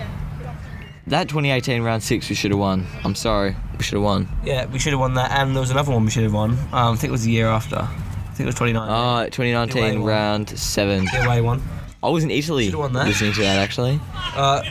That 1.08 1.28
2018 1.28 1.82
round 1.82 2.02
six 2.02 2.28
we 2.28 2.34
should 2.36 2.52
have 2.52 2.60
won. 2.60 2.86
I'm 3.04 3.14
sorry, 3.14 3.56
we 3.76 3.82
should 3.82 3.94
have 3.96 4.04
won. 4.04 4.28
Yeah, 4.44 4.66
we 4.66 4.78
should 4.78 4.92
have 4.92 5.00
won 5.00 5.14
that, 5.14 5.32
and 5.32 5.54
there 5.54 5.60
was 5.60 5.70
another 5.70 5.90
one 5.92 6.04
we 6.04 6.10
should 6.10 6.22
have 6.22 6.32
won. 6.34 6.52
Um, 6.72 6.94
I 6.94 6.94
think 6.94 7.08
it 7.08 7.10
was 7.10 7.24
the 7.24 7.32
year 7.32 7.48
after. 7.48 7.76
I 7.76 8.34
think 8.34 8.40
it 8.40 8.46
was 8.46 8.54
29. 8.54 8.88
Ah, 8.88 9.24
2019 9.24 9.82
away 9.82 9.96
round 9.96 10.48
seven. 10.50 11.04
the 11.06 11.24
away 11.26 11.40
one. 11.40 11.60
I 12.02 12.08
was 12.08 12.22
in 12.24 12.30
Italy 12.30 12.66
Should've 12.66 12.78
won 12.80 12.92
that. 12.94 13.06
listening 13.06 13.32
to 13.34 13.40
that 13.42 13.58
actually. 13.58 14.00
Uh, 14.36 14.62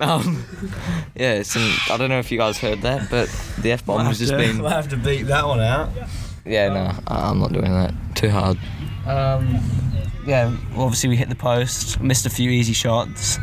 Um, 0.00 0.42
yeah, 1.14 1.42
some. 1.42 1.70
I 1.90 1.98
don't 1.98 2.08
know 2.08 2.18
if 2.18 2.32
you 2.32 2.38
guys 2.38 2.56
heard 2.58 2.80
that, 2.82 3.10
but 3.10 3.28
the 3.60 3.72
f 3.72 3.84
bomb 3.84 4.06
has 4.06 4.18
just 4.18 4.32
been. 4.34 4.58
We'll 4.62 4.70
have 4.70 4.88
to 4.88 4.96
beat 4.96 5.24
that 5.24 5.46
one 5.46 5.60
out. 5.60 5.90
Yeah, 6.46 6.68
no, 6.70 6.92
I- 7.06 7.28
I'm 7.28 7.38
not 7.38 7.52
doing 7.52 7.70
that. 7.70 7.92
Too 8.14 8.30
hard. 8.30 8.56
Um, 9.06 9.60
yeah, 10.26 10.54
obviously 10.76 11.10
we 11.10 11.16
hit 11.16 11.28
the 11.28 11.34
post, 11.34 12.00
missed 12.00 12.24
a 12.24 12.30
few 12.30 12.48
easy 12.50 12.72
shots. 12.72 13.38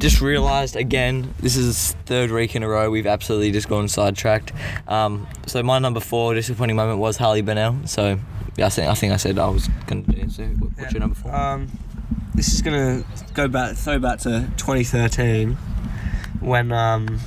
Just 0.00 0.22
realised 0.22 0.76
again, 0.76 1.34
this 1.40 1.56
is 1.56 1.92
third 2.06 2.30
week 2.30 2.56
in 2.56 2.62
a 2.62 2.68
row 2.68 2.90
we've 2.90 3.06
absolutely 3.06 3.52
just 3.52 3.68
gone 3.68 3.86
sidetracked. 3.86 4.50
Um, 4.88 5.26
so 5.46 5.62
my 5.62 5.78
number 5.78 6.00
four 6.00 6.32
disappointing 6.34 6.74
moment 6.76 6.98
was 6.98 7.18
Harley 7.18 7.42
Bennell. 7.42 7.86
So 7.86 8.18
yeah, 8.56 8.66
I 8.66 8.68
think 8.70 8.88
I 8.88 8.94
think 8.94 9.12
I 9.12 9.16
said 9.16 9.38
I 9.38 9.48
was 9.50 9.68
gonna 9.86 10.00
do. 10.02 10.28
So 10.30 10.44
what- 10.44 10.70
what's 10.78 10.92
your 10.94 11.00
number 11.00 11.14
four? 11.14 11.34
Um, 11.34 11.68
this 12.34 12.54
is 12.54 12.62
gonna 12.62 13.04
go 13.34 13.46
back, 13.46 13.76
throw 13.76 13.98
back 13.98 14.20
to 14.20 14.48
2013, 14.56 15.58
when 16.40 16.72
um, 16.72 17.20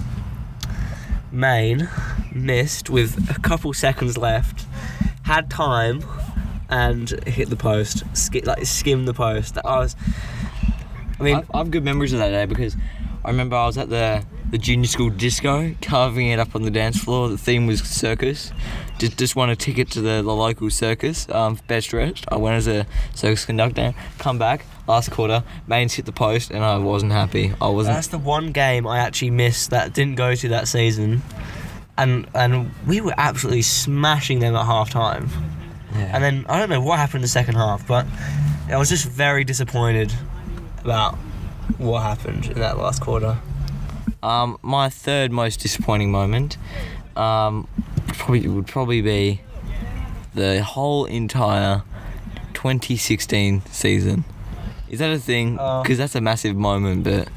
Mayne 1.32 1.88
missed 2.34 2.90
with 2.90 3.30
a 3.30 3.40
couple 3.40 3.72
seconds 3.74 4.18
left, 4.18 4.66
had 5.24 5.48
time, 5.52 6.04
and 6.70 7.08
hit 7.28 7.52
the 7.52 7.56
post, 7.56 8.02
ski- 8.14 8.42
like 8.42 8.66
skimmed 8.66 9.08
the 9.08 9.14
post. 9.14 9.60
I 9.64 9.78
was, 9.78 9.96
I 11.24 11.26
mean, 11.26 11.36
I've, 11.38 11.56
I've 11.56 11.72
good 11.72 11.84
memories 11.84 12.14
of 12.14 12.20
that 12.20 12.32
day 12.32 12.46
because 12.46 12.76
I 13.24 13.30
remember 13.30 13.56
I 13.56 13.66
was 13.66 13.78
at 13.78 13.90
the 13.90 14.26
the 14.52 14.58
junior 14.60 14.88
school 14.88 15.10
disco, 15.10 15.74
carving 15.82 16.28
it 16.28 16.38
up 16.38 16.56
on 16.56 16.62
the 16.62 16.70
dance 16.70 17.04
floor. 17.04 17.28
The 17.30 17.38
theme 17.38 17.66
was 17.66 17.82
circus. 17.82 18.52
Just 19.00 19.18
just 19.18 19.36
won 19.36 19.50
a 19.50 19.56
ticket 19.56 19.90
to 19.92 20.02
the, 20.02 20.22
the 20.22 20.36
local 20.36 20.70
circus, 20.70 21.28
um, 21.30 21.58
best 21.68 21.90
dressed. 21.90 22.26
I 22.28 22.36
went 22.36 22.58
as 22.58 22.68
a 22.68 22.86
circus 23.16 23.46
conductor. 23.46 23.96
Come 24.20 24.38
back 24.38 24.66
last 24.88 25.12
quarter, 25.12 25.44
Mayne's 25.66 25.94
hit 25.94 26.06
the 26.06 26.12
post, 26.12 26.52
and 26.52 26.64
I 26.64 26.78
wasn't 26.78 27.14
happy. 27.14 27.54
I 27.62 27.70
wasn't. 27.70 27.96
That's 27.96 28.08
the 28.08 28.18
one 28.18 28.52
game 28.52 28.86
I 28.86 29.00
actually 29.00 29.32
missed 29.32 29.70
that 29.70 29.94
didn't 29.94 30.16
go 30.16 30.36
to 30.36 30.50
that 30.50 30.68
season, 30.68 31.22
and 31.98 32.28
and 32.36 32.72
we 32.86 33.00
were 33.00 33.14
absolutely 33.18 33.62
smashing 33.62 34.40
them 34.40 34.56
at 34.56 34.66
half 34.66 34.90
time. 34.90 35.30
yeah. 35.94 36.12
And 36.14 36.24
then 36.24 36.46
I 36.50 36.60
don't 36.60 36.70
know 36.70 36.82
what 36.82 37.00
happened 37.00 37.18
in 37.18 37.22
the 37.22 37.28
second 37.30 37.56
half, 37.56 37.88
but 37.88 38.06
I 38.70 38.78
was 38.78 38.90
just 38.90 39.08
very 39.08 39.44
disappointed 39.46 40.14
about 40.84 41.16
what 41.78 42.02
happened 42.02 42.46
in 42.48 42.60
that 42.60 42.78
last 42.78 43.02
quarter. 43.02 43.38
Um, 44.22 44.58
my 44.62 44.90
third 44.90 45.32
most 45.32 45.60
disappointing 45.60 46.12
moment, 46.12 46.58
um, 47.16 47.68
probably 48.08 48.48
would 48.48 48.68
probably 48.68 49.02
be 49.02 49.42
the 50.34 50.64
whole 50.64 51.06
entire 51.06 51.84
2016 52.54 53.62
season. 53.66 54.24
Is 54.90 55.00
that 55.00 55.12
a 55.12 55.18
thing? 55.20 55.58
Uh, 55.60 55.82
Because 55.82 55.98
that's 55.98 56.16
a 56.16 56.22
massive 56.22 56.56
moment, 56.56 57.04
but 57.04 57.28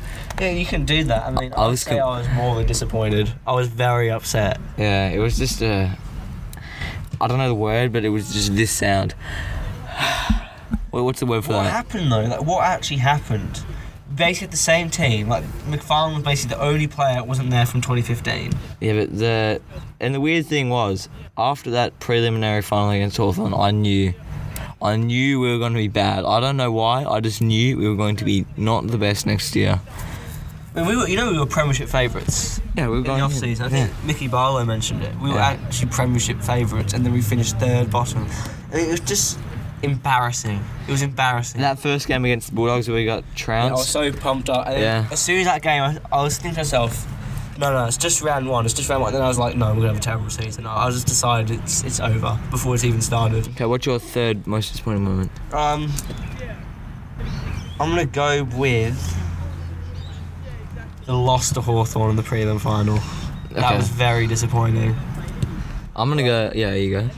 Yeah, 0.41 0.51
you 0.51 0.67
can 0.67 0.85
do 0.85 1.05
that. 1.05 1.25
I 1.27 1.31
mean, 1.31 1.53
I 1.55 1.63
I, 1.65 1.67
was 1.69 1.85
com- 1.85 1.99
I 1.99 2.05
was 2.19 2.29
more 2.35 2.57
than 2.57 2.67
disappointed. 2.67 3.33
I 3.47 3.53
was 3.53 3.69
very 3.69 4.11
upset. 4.11 4.61
yeah, 4.77 5.09
it 5.09 5.19
was 5.19 5.39
just 5.39 5.63
a. 5.63 5.97
I 7.21 7.27
don't 7.29 7.39
know 7.39 7.49
the 7.49 7.55
word, 7.55 7.93
but 7.93 8.05
it 8.05 8.11
was 8.11 8.33
just 8.33 8.55
this 8.55 8.71
sound. 8.71 9.15
Wait, 10.92 11.03
what's 11.03 11.20
the 11.20 11.27
word 11.27 11.44
for 11.44 11.53
that? 11.53 11.59
What 11.59 11.64
that? 11.64 11.70
happened 11.70 12.12
though? 12.12 12.22
Like, 12.22 12.46
what 12.46 12.64
actually 12.64 12.99
happened? 12.99 13.62
Basically, 14.14 14.46
the 14.49 14.57
same 14.57 14.88
team. 14.88 15.29
Like 15.29 15.44
McFarlane 15.68 16.14
was 16.14 16.22
basically 16.22 16.57
the 16.57 16.62
only 16.62 16.87
player 16.87 17.14
that 17.14 17.27
wasn't 17.27 17.51
there 17.51 17.66
from 17.66 17.81
2015. 17.81 18.53
Yeah, 18.81 18.92
but 18.94 19.18
the 19.18 19.61
and 20.01 20.14
the 20.14 20.20
weird 20.20 20.46
thing 20.46 20.70
was 20.70 21.09
after 21.37 21.70
that 21.72 21.99
preliminary 22.01 22.62
final 22.62 22.90
against 22.90 23.16
Hawthorn, 23.16 23.53
I 23.53 23.72
knew, 23.72 24.14
I 24.81 24.96
knew 24.96 25.40
we 25.40 25.53
were 25.53 25.59
going 25.59 25.72
to 25.72 25.79
be 25.79 25.88
bad. 25.88 26.25
I 26.25 26.40
don't 26.40 26.57
know 26.57 26.70
why. 26.72 27.05
I 27.05 27.20
just 27.20 27.42
knew 27.42 27.77
we 27.77 27.88
were 27.88 27.96
going 27.96 28.16
to 28.16 28.25
be 28.25 28.46
not 28.57 28.87
the 28.87 28.96
best 28.99 29.27
next 29.27 29.55
year. 29.57 29.81
I 30.75 30.81
mean, 30.81 30.88
we 30.88 30.96
were, 30.96 31.09
you 31.09 31.16
know, 31.16 31.33
we 31.33 31.38
were 31.38 31.46
Premiership 31.46 31.88
favourites 31.88 32.61
Yeah, 32.77 32.85
we 32.85 32.90
were 32.90 32.96
in 32.99 33.03
the 33.05 33.07
going 33.09 33.22
off 33.22 33.33
season. 33.33 33.64
I 33.64 33.68
think 33.70 33.90
Mickey 34.05 34.29
Barlow 34.29 34.62
mentioned 34.64 35.03
it. 35.03 35.14
We 35.20 35.31
were 35.31 35.37
Yeah. 35.37 35.57
actually 35.64 35.88
Premiership 35.90 36.40
favourites, 36.42 36.92
and 36.92 37.05
then 37.05 37.12
we 37.14 37.22
finished 37.22 37.59
third 37.59 37.90
bottom. 37.90 38.27
I 38.72 38.77
mean, 38.77 38.87
it 38.88 38.90
was 38.90 39.01
just 39.01 39.38
embarrassing. 39.83 40.61
It 40.89 40.91
was 40.91 41.03
embarrassing. 41.03 41.61
That 41.61 41.79
first 41.79 42.09
game 42.09 42.25
against 42.25 42.49
the 42.49 42.55
Bulldogs 42.55 42.89
where 42.89 42.97
we 42.97 43.05
got 43.05 43.25
Yeah, 43.37 43.67
I 43.67 43.71
was 43.73 43.89
so 43.89 44.12
pumped 44.12 44.49
up. 44.49 44.67
And 44.67 44.81
Yeah. 44.81 45.09
As 45.11 45.21
soon 45.21 45.41
as 45.41 45.47
that 45.47 45.62
game, 45.62 45.83
I, 45.83 45.99
I 46.11 46.23
was 46.23 46.37
thinking 46.37 46.55
to 46.55 46.61
myself, 46.61 47.07
no, 47.59 47.73
no, 47.73 47.87
it's 47.87 47.97
just 47.97 48.23
round 48.23 48.49
one. 48.49 48.65
It's 48.65 48.75
just 48.75 48.89
round 48.89 49.03
one. 49.03 49.12
Then 49.12 49.23
I 49.23 49.29
was 49.29 49.39
like, 49.39 49.57
no, 49.57 49.69
we're 49.69 49.77
gonna 49.77 49.89
have 49.89 49.97
a 49.97 50.01
terrible 50.01 50.29
season. 50.31 50.67
I 50.67 50.87
I 50.87 50.91
just 50.91 51.07
decided 51.07 51.59
it's 51.59 51.85
it's 51.85 52.01
over 52.01 52.39
before 52.51 52.75
it's 52.75 52.85
even 52.85 53.01
started. 53.01 53.49
Okay, 53.49 53.65
what's 53.65 53.87
your 53.87 53.99
third 53.99 54.47
most 54.47 54.73
disappointing 54.73 55.05
moment? 55.05 55.31
Um, 55.53 55.91
I'm 57.81 57.89
gonna 57.91 58.05
go 58.07 58.45
with 58.45 59.17
the 61.07 61.15
loss 61.15 61.53
to 61.55 61.61
Hawthorn 61.61 62.11
in 62.11 62.17
the 62.17 62.23
prelim 62.23 62.61
final. 62.61 62.99
That 63.53 63.77
was 63.77 63.89
very 63.89 64.27
disappointing. 64.27 64.95
I'm 65.95 66.11
gonna 66.11 66.25
go. 66.25 66.53
Yeah, 66.55 66.73
here 66.75 66.83
you 66.83 66.91
go. 66.91 67.11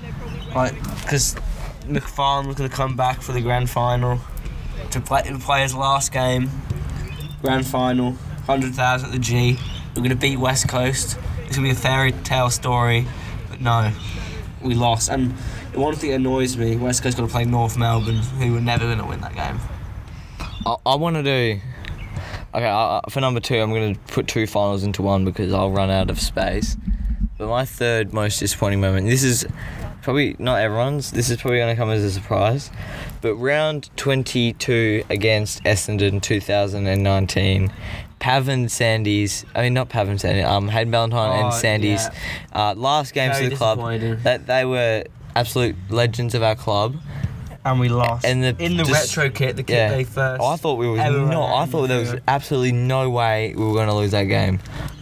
Like, 0.54 0.74
because 1.02 1.34
McFarlane 1.88 2.46
was 2.46 2.56
gonna 2.56 2.68
come 2.68 2.96
back 2.96 3.20
for 3.22 3.32
the 3.32 3.40
grand 3.40 3.68
final 3.70 4.20
to 4.90 5.00
play 5.00 5.22
to 5.22 5.38
play 5.38 5.62
his 5.62 5.74
last 5.74 6.12
game. 6.12 6.50
Grand 7.42 7.66
final, 7.66 8.12
hundred 8.46 8.74
thousand 8.74 9.06
at 9.08 9.12
the 9.12 9.18
G. 9.18 9.58
We're 9.96 10.02
gonna 10.02 10.14
beat 10.16 10.38
West 10.38 10.68
Coast. 10.68 11.18
It's 11.46 11.56
gonna 11.56 11.68
be 11.68 11.72
a 11.72 11.74
fairy 11.74 12.12
tale 12.12 12.50
story, 12.50 13.06
but 13.50 13.60
no, 13.60 13.92
we 14.62 14.74
lost. 14.74 15.08
And 15.08 15.34
the 15.72 15.80
one 15.80 15.94
thing 15.94 16.10
that 16.10 16.16
annoys 16.16 16.56
me, 16.56 16.76
West 16.76 17.02
Coast 17.02 17.16
got 17.16 17.24
to 17.26 17.30
play 17.32 17.44
North 17.44 17.76
Melbourne, 17.76 18.16
who 18.16 18.52
were 18.54 18.60
never 18.60 18.84
gonna 18.84 19.06
win 19.06 19.20
that 19.20 19.34
game. 19.34 19.58
I, 20.66 20.76
I 20.86 20.94
want 20.96 21.16
to 21.16 21.22
do. 21.22 21.60
Okay, 22.54 22.66
I- 22.68 23.00
for 23.10 23.20
number 23.20 23.40
two, 23.40 23.56
I'm 23.60 23.70
going 23.72 23.94
to 23.94 24.00
put 24.12 24.26
two 24.26 24.46
finals 24.46 24.82
into 24.82 25.02
one 25.02 25.24
because 25.24 25.52
I'll 25.52 25.70
run 25.70 25.90
out 25.90 26.08
of 26.10 26.18
space. 26.18 26.76
But 27.36 27.48
my 27.48 27.64
third 27.66 28.12
most 28.14 28.40
disappointing 28.40 28.80
moment, 28.80 29.06
this 29.06 29.22
is 29.22 29.46
probably 30.08 30.34
not 30.38 30.58
everyone's, 30.58 31.10
this 31.10 31.28
is 31.28 31.36
probably 31.36 31.58
going 31.58 31.68
to 31.68 31.78
come 31.78 31.90
as 31.90 32.02
a 32.02 32.10
surprise. 32.10 32.70
But 33.20 33.34
round 33.34 33.90
22 33.98 35.04
against 35.10 35.62
Essendon 35.64 36.22
2019, 36.22 37.70
Pav 38.18 38.48
and 38.48 38.72
Sandy's, 38.72 39.44
I 39.54 39.64
mean, 39.64 39.74
not 39.74 39.90
Pav 39.90 40.08
and 40.08 40.18
Sandy's, 40.18 40.46
um, 40.46 40.68
Hayden 40.68 40.90
Ballantyne 40.90 41.38
and 41.44 41.46
Oh, 41.48 41.50
Sandys, 41.50 42.08
uh, 42.54 42.72
last 42.74 43.12
games 43.12 43.34
Very 43.34 43.44
of 43.44 43.50
the 43.50 43.56
club, 43.58 43.76
disappointing. 43.76 44.22
that 44.22 44.46
they 44.46 44.64
were 44.64 45.04
absolute 45.36 45.76
legends 45.90 46.34
of 46.34 46.42
our 46.42 46.56
club. 46.56 46.96
And 47.66 47.78
we 47.78 47.90
lost. 47.90 48.24
And 48.24 48.42
the- 48.42 48.56
in 48.58 48.78
the 48.78 48.84
just- 48.84 49.14
retro 49.14 49.28
kit, 49.30 49.56
the 49.56 49.62
kit 49.62 49.90
they 49.90 50.04
first. 50.04 50.42
I 50.42 50.56
thought 50.56 50.78
we 50.78 50.88
was 50.88 51.00
ever 51.00 51.18
not. 51.18 51.54
I 51.54 51.66
thought 51.66 51.88
there 51.88 52.00
was 52.00 52.14
absolutely 52.26 52.72
no 52.72 53.10
way 53.10 53.52
we 53.54 53.62
were 53.62 53.74
going 53.74 53.88
to 53.88 53.94
lose 53.94 54.12
that 54.12 54.22
game. 54.24 54.58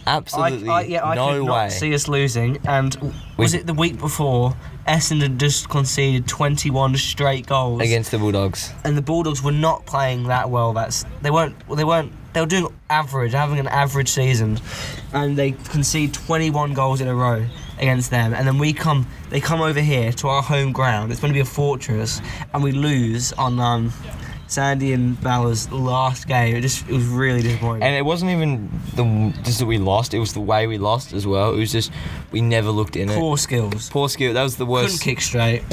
Absolutely 0.07 0.69
I, 0.69 0.79
I, 0.79 0.81
yeah, 0.83 1.03
I 1.05 1.15
no 1.15 1.27
could 1.33 1.41
way. 1.41 1.47
not 1.47 1.71
see 1.71 1.93
us 1.93 2.07
losing. 2.07 2.57
And 2.65 2.95
was 3.37 3.53
We- 3.53 3.59
it 3.59 3.67
the 3.67 3.73
week 3.73 3.99
before? 3.99 4.55
Essendon 4.87 5.35
just 5.37 5.67
conceded 5.69 6.27
21 6.29 6.95
straight 6.95 7.45
goals 7.45 7.81
against 7.81 8.09
the 8.11 8.17
Bulldogs. 8.17 8.71
and 8.85 8.95
the 8.95 9.01
Bulldogs 9.01 9.43
were 9.43 9.51
not 9.51 9.85
playing 9.85 10.27
that 10.27 10.49
well. 10.49 10.71
That's 10.71 11.03
they 11.21 11.29
weren't. 11.29 11.55
They 11.75 11.83
weren't. 11.83 12.13
They 12.31 12.39
were 12.39 12.47
doing 12.47 12.67
average, 12.89 13.33
having 13.33 13.59
an 13.59 13.67
average 13.67 14.07
season, 14.09 14.59
and 15.11 15.35
they 15.37 15.51
concede 15.51 16.13
21 16.13 16.73
goals 16.73 17.01
in 17.01 17.07
a 17.09 17.15
row 17.15 17.43
against 17.79 18.11
them. 18.11 18.33
And 18.33 18.47
then 18.47 18.57
we 18.59 18.71
come. 18.71 19.07
They 19.29 19.41
come 19.41 19.59
over 19.59 19.81
here 19.81 20.13
to 20.13 20.29
our 20.29 20.41
home 20.41 20.71
ground. 20.71 21.11
It's 21.11 21.19
going 21.19 21.33
to 21.33 21.37
be 21.37 21.41
a 21.41 21.45
fortress, 21.45 22.21
and 22.53 22.63
we 22.63 22.71
lose 22.71 23.33
on 23.33 23.59
um, 23.59 23.91
Sandy 24.47 24.93
and 24.93 25.19
Balor's 25.21 25.71
last 25.71 26.27
game. 26.27 26.55
It 26.55 26.61
just 26.61 26.87
it 26.87 26.93
was 26.93 27.05
really 27.05 27.41
disappointing. 27.41 27.83
And 27.83 27.95
it 27.95 28.03
wasn't 28.03 28.31
even 28.31 28.69
the 28.95 29.33
just 29.43 29.59
that 29.59 29.65
we 29.65 29.77
lost. 29.77 30.13
It 30.13 30.19
was 30.19 30.33
the 30.33 30.39
way 30.41 30.67
we 30.67 30.77
lost 30.77 31.13
as 31.13 31.27
well. 31.27 31.53
It 31.53 31.57
was 31.57 31.71
just 31.71 31.91
we 32.31 32.41
never 32.41 32.69
looked 32.69 32.95
in 32.95 33.09
it. 33.09 33.15
Poor 33.17 33.37
skills. 33.37 33.89
Poor 33.89 34.09
skill. 34.09 34.33
That 34.33 34.43
was 34.43 34.57
the 34.57 34.65
worst. 34.65 34.99
couldn't 34.99 35.15
kick 35.15 35.21
straight. 35.21 35.63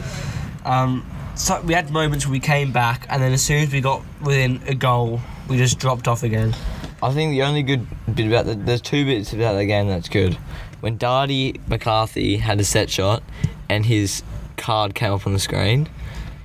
Um, 0.65 1.07
so 1.37 1.61
we 1.63 1.75
had 1.75 1.91
moments 1.91 2.27
where 2.27 2.33
we 2.33 2.41
came 2.41 2.73
back, 2.73 3.07
and 3.11 3.23
then 3.23 3.33
as 3.33 3.43
soon 3.43 3.63
as 3.63 3.73
we 3.73 3.81
got 3.81 4.03
within 4.23 4.61
a 4.67 4.75
goal, 4.75 5.21
we 5.49 5.57
just 5.57 5.79
dropped 5.79 6.09
off 6.09 6.23
again. 6.23 6.55
I 7.03 7.13
think 7.13 7.33
the 7.33 7.43
only 7.43 7.63
good 7.63 7.87
bit 8.15 8.27
about 8.27 8.47
the, 8.47 8.55
there's 8.55 8.81
two 8.81 9.05
bits 9.05 9.33
about 9.33 9.55
the 9.55 9.67
game 9.67 9.89
that's 9.89 10.09
good. 10.09 10.35
When 10.81 10.99
Darty 10.99 11.61
McCarthy 11.69 12.37
had 12.37 12.61
a 12.61 12.65
set 12.65 12.89
shot, 12.89 13.23
and 13.69 13.85
his 13.85 14.23
card 14.57 14.95
came 14.95 15.13
up 15.13 15.27
on 15.27 15.33
the 15.33 15.39
screen. 15.39 15.89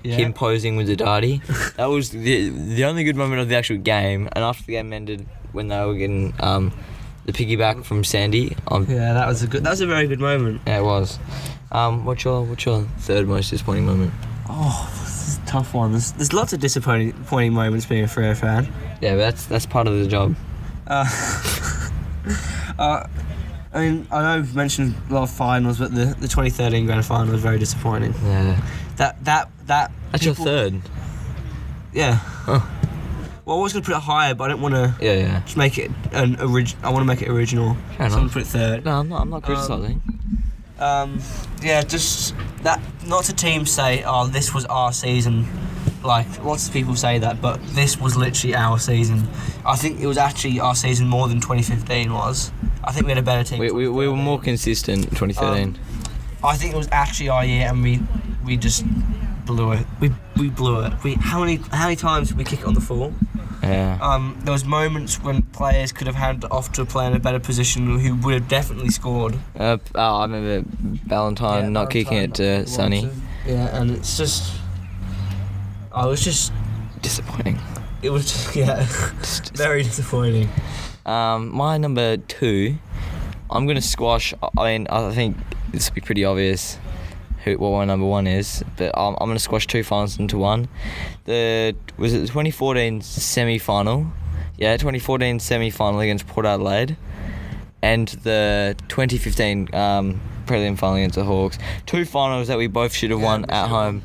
Him 0.04 0.34
posing 0.34 0.76
with 0.78 0.88
the 0.88 0.96
darty. 0.96 1.42
that 1.76 1.86
was 1.88 2.10
the 2.12 2.50
the 2.50 2.86
only 2.86 3.04
good 3.04 3.16
moment 3.16 3.42
of 3.42 3.50
the 3.50 3.56
actual 3.56 3.78
game. 3.78 4.28
And 4.34 4.44
after 4.44 4.64
the 4.66 4.74
game 4.74 4.94
ended, 4.94 5.26
when 5.52 5.68
they 5.68 5.84
were 5.86 5.96
getting 5.96 6.34
um, 6.40 6.72
the 7.26 7.32
piggyback 7.34 7.86
from 7.86 8.04
Sandy, 8.04 8.56
um, 8.68 8.86
Yeah, 8.90 9.14
that 9.14 9.28
was 9.28 9.44
a 9.44 9.48
good. 9.48 9.64
That 9.64 9.72
was 9.72 9.82
a 9.82 9.88
very 9.88 10.08
good 10.08 10.20
moment. 10.20 10.62
yeah, 10.66 10.80
it 10.80 10.84
was. 10.84 11.20
Um, 11.72 12.06
what's 12.06 12.24
your 12.24 12.44
what's 12.44 12.66
your 12.66 12.84
third 13.00 13.28
most 13.28 13.50
disappointing 13.52 13.86
moment? 13.86 14.12
Oh, 14.50 14.90
this 15.02 15.28
is 15.28 15.38
a 15.38 15.46
tough 15.46 15.74
one. 15.76 15.92
There's, 15.92 16.12
there's 16.14 16.34
lots 16.34 16.54
of 16.54 16.60
disappointing 16.60 17.12
disappointing 17.12 17.54
moments 17.54 17.86
being 17.86 18.04
a 18.04 18.08
Freo 18.08 18.36
fan. 18.36 18.66
Yeah, 19.02 19.12
but 19.12 19.18
that's 19.18 19.46
that's 19.46 19.66
part 19.66 19.88
of 19.88 20.00
the 20.00 20.08
job. 20.08 20.36
Uh, 20.88 21.06
uh, 22.80 23.08
I 23.72 23.80
mean, 23.80 24.08
I 24.12 24.22
know 24.24 24.42
we've 24.42 24.56
mentioned 24.56 24.96
a 25.10 25.14
lot 25.14 25.24
of 25.24 25.30
finals, 25.30 25.78
but 25.78 25.94
the, 25.94 26.06
the 26.06 26.28
2013 26.28 26.88
grand 26.88 27.06
final 27.06 27.32
was 27.32 27.42
very 27.42 27.60
disappointing. 27.60 28.14
Yeah, 28.24 28.60
That 29.00 29.24
that 29.24 29.50
that. 29.68 29.92
that's 30.12 30.26
your 30.26 30.36
third. 30.36 30.82
Yeah. 31.94 32.20
Oh. 32.48 32.70
Well, 33.46 33.58
I 33.58 33.62
was 33.62 33.72
gonna 33.72 33.86
put 33.86 33.96
it 33.96 34.02
higher, 34.02 34.36
but 34.36 34.44
I 34.44 34.48
didn't 34.50 34.62
want 34.62 34.76
to 34.76 34.94
Yeah, 35.04 35.14
yeah. 35.14 35.42
just 35.46 35.56
make 35.56 35.78
it 35.78 35.90
an 36.12 36.36
original. 36.40 36.86
I 36.86 36.90
want 36.92 37.02
to 37.02 37.06
make 37.08 37.22
it 37.22 37.30
original. 37.30 37.78
Fair 37.98 38.10
so 38.10 38.16
I'm 38.18 38.22
gonna 38.24 38.30
put 38.30 38.42
it 38.42 38.48
third. 38.48 38.84
No, 38.84 39.00
I'm 39.00 39.08
not. 39.08 39.22
I'm 39.22 39.30
not 39.30 39.44
criticizing. 39.44 40.02
Um, 40.80 41.20
yeah, 41.64 41.82
just 41.82 42.36
that. 42.64 42.82
Not 43.08 43.24
to 43.26 43.34
teams 43.34 43.72
say, 43.72 44.04
"Oh, 44.06 44.28
this 44.28 44.54
was 44.54 44.66
our 44.66 44.92
season." 44.92 45.48
Like 46.04 46.44
lots 46.44 46.68
of 46.68 46.74
people 46.74 46.96
say 46.98 47.20
that, 47.20 47.42
but 47.42 47.60
this 47.70 47.98
was 48.00 48.18
literally 48.18 48.54
our 48.54 48.80
season. 48.80 49.28
I 49.66 49.78
think 49.78 50.02
it 50.02 50.08
was 50.08 50.18
actually 50.18 50.60
our 50.60 50.76
season 50.76 51.08
more 51.08 51.30
than 51.30 51.40
2015 51.40 52.12
was. 52.14 52.52
I 52.84 52.92
think 52.92 53.06
we 53.06 53.12
had 53.12 53.18
a 53.18 53.22
better 53.24 53.44
team. 53.46 53.60
we, 53.60 53.72
we, 53.72 53.88
we 53.88 54.08
were 54.10 54.16
more 54.16 54.40
consistent 54.40 55.06
in 55.06 55.10
2013. 55.16 55.68
Um, 55.68 55.76
I 56.44 56.56
think 56.56 56.74
it 56.74 56.78
was 56.78 56.88
actually 56.92 57.30
our 57.30 57.44
year, 57.46 57.68
and 57.68 57.82
we 57.82 58.00
we 58.50 58.58
just 58.58 58.84
blew 59.46 59.72
it. 59.74 59.86
We 60.02 60.12
we 60.36 60.50
blew 60.50 60.82
it. 60.82 60.92
We 61.04 61.14
how 61.14 61.40
many 61.40 61.58
how 61.72 61.86
many 61.86 61.96
times 61.96 62.30
did 62.30 62.38
we 62.38 62.44
kick 62.44 62.62
it 62.62 62.66
on 62.66 62.74
the 62.74 62.82
full? 62.82 63.14
yeah. 63.62 64.00
Um, 64.02 64.40
there 64.44 64.52
was 64.52 64.66
moments 64.66 65.22
when 65.22 65.44
players 65.44 65.92
could 65.92 66.08
have 66.08 66.16
handed 66.16 66.50
off 66.50 66.72
to 66.74 66.82
a 66.82 66.86
player 66.86 67.10
in 67.10 67.16
a 67.16 67.20
better 67.20 67.40
position 67.40 68.00
who 68.00 68.16
would 68.16 68.34
have 68.34 68.48
definitely 68.48 68.90
scored. 68.90 69.38
Uh, 69.58 69.78
oh, 69.96 70.16
I 70.18 70.24
remember 70.24 70.68
Ballantyne 71.06 71.64
Yeah, 71.66 71.70
not 71.70 71.92
kicking 71.92 72.18
it 72.18 72.34
Ballantyne 72.34 72.66
to 72.66 72.72
Sonny. 72.72 73.10
Yeah, 73.46 73.80
and 73.80 73.92
it's 73.92 74.18
just. 74.18 74.56
I 75.92 76.06
was 76.06 76.24
just 76.24 76.52
Disappointing. 77.02 77.58
it 78.02 78.10
was 78.10 78.32
just, 78.32 78.56
yeah, 78.56 78.84
very 79.54 79.84
disappointing. 79.84 80.50
Um, 81.06 81.50
my 81.54 81.78
number 81.78 82.18
two, 82.18 82.78
I'm 83.50 83.68
gonna 83.68 83.82
squash. 83.82 84.34
I 84.58 84.72
mean, 84.72 84.88
I 84.90 85.12
think 85.14 85.38
this 85.72 85.90
will 85.90 85.96
be 85.96 86.02
pretty 86.02 86.26
obvious 86.26 86.78
who 87.44 87.58
what 87.58 87.72
my 87.72 87.86
number 87.86 88.06
one 88.06 88.28
is, 88.28 88.64
but 88.78 88.92
I'm, 88.98 89.16
I'm 89.20 89.30
gonna 89.30 89.40
squash 89.40 89.68
two 89.68 89.84
finals 89.84 90.20
into 90.20 90.38
one. 90.38 90.68
The 91.26 91.76
was 91.98 92.14
it 92.14 92.20
the 92.20 92.28
2014 92.28 93.02
semi 93.02 93.58
final? 93.58 94.12
Yeah, 94.58 94.76
2014 94.76 95.40
semi 95.40 95.70
final 95.70 96.00
against 96.02 96.28
Port 96.28 96.46
Adelaide, 96.46 96.98
and 97.82 98.08
the 98.10 98.76
2015 98.90 99.74
um, 99.74 100.22
prelim 100.46 100.78
final 100.78 100.98
against 100.98 101.16
the 101.16 101.24
Hawks. 101.24 101.58
Two 101.86 102.06
finals 102.06 102.48
that 102.50 102.58
we 102.58 102.68
both 102.68 102.94
should 102.94 103.12
have 103.12 103.22
won 103.22 103.46
at 103.50 103.68
home. 103.68 104.02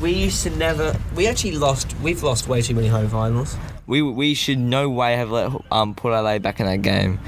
We 0.00 0.12
used 0.12 0.42
to 0.44 0.50
never. 0.50 0.96
We 1.14 1.26
actually 1.26 1.52
lost. 1.52 1.94
We've 2.02 2.22
lost 2.22 2.48
way 2.48 2.60
too 2.60 2.74
many 2.74 2.88
home 2.88 3.08
finals. 3.08 3.56
We 3.86 4.02
we 4.02 4.34
should 4.34 4.58
no 4.58 4.90
way 4.90 5.16
have 5.16 5.30
let 5.30 5.52
um 5.70 5.94
Port 5.94 6.14
Adelaide 6.14 6.42
back 6.42 6.60
in 6.60 6.66
that 6.66 6.82
game. 6.82 7.18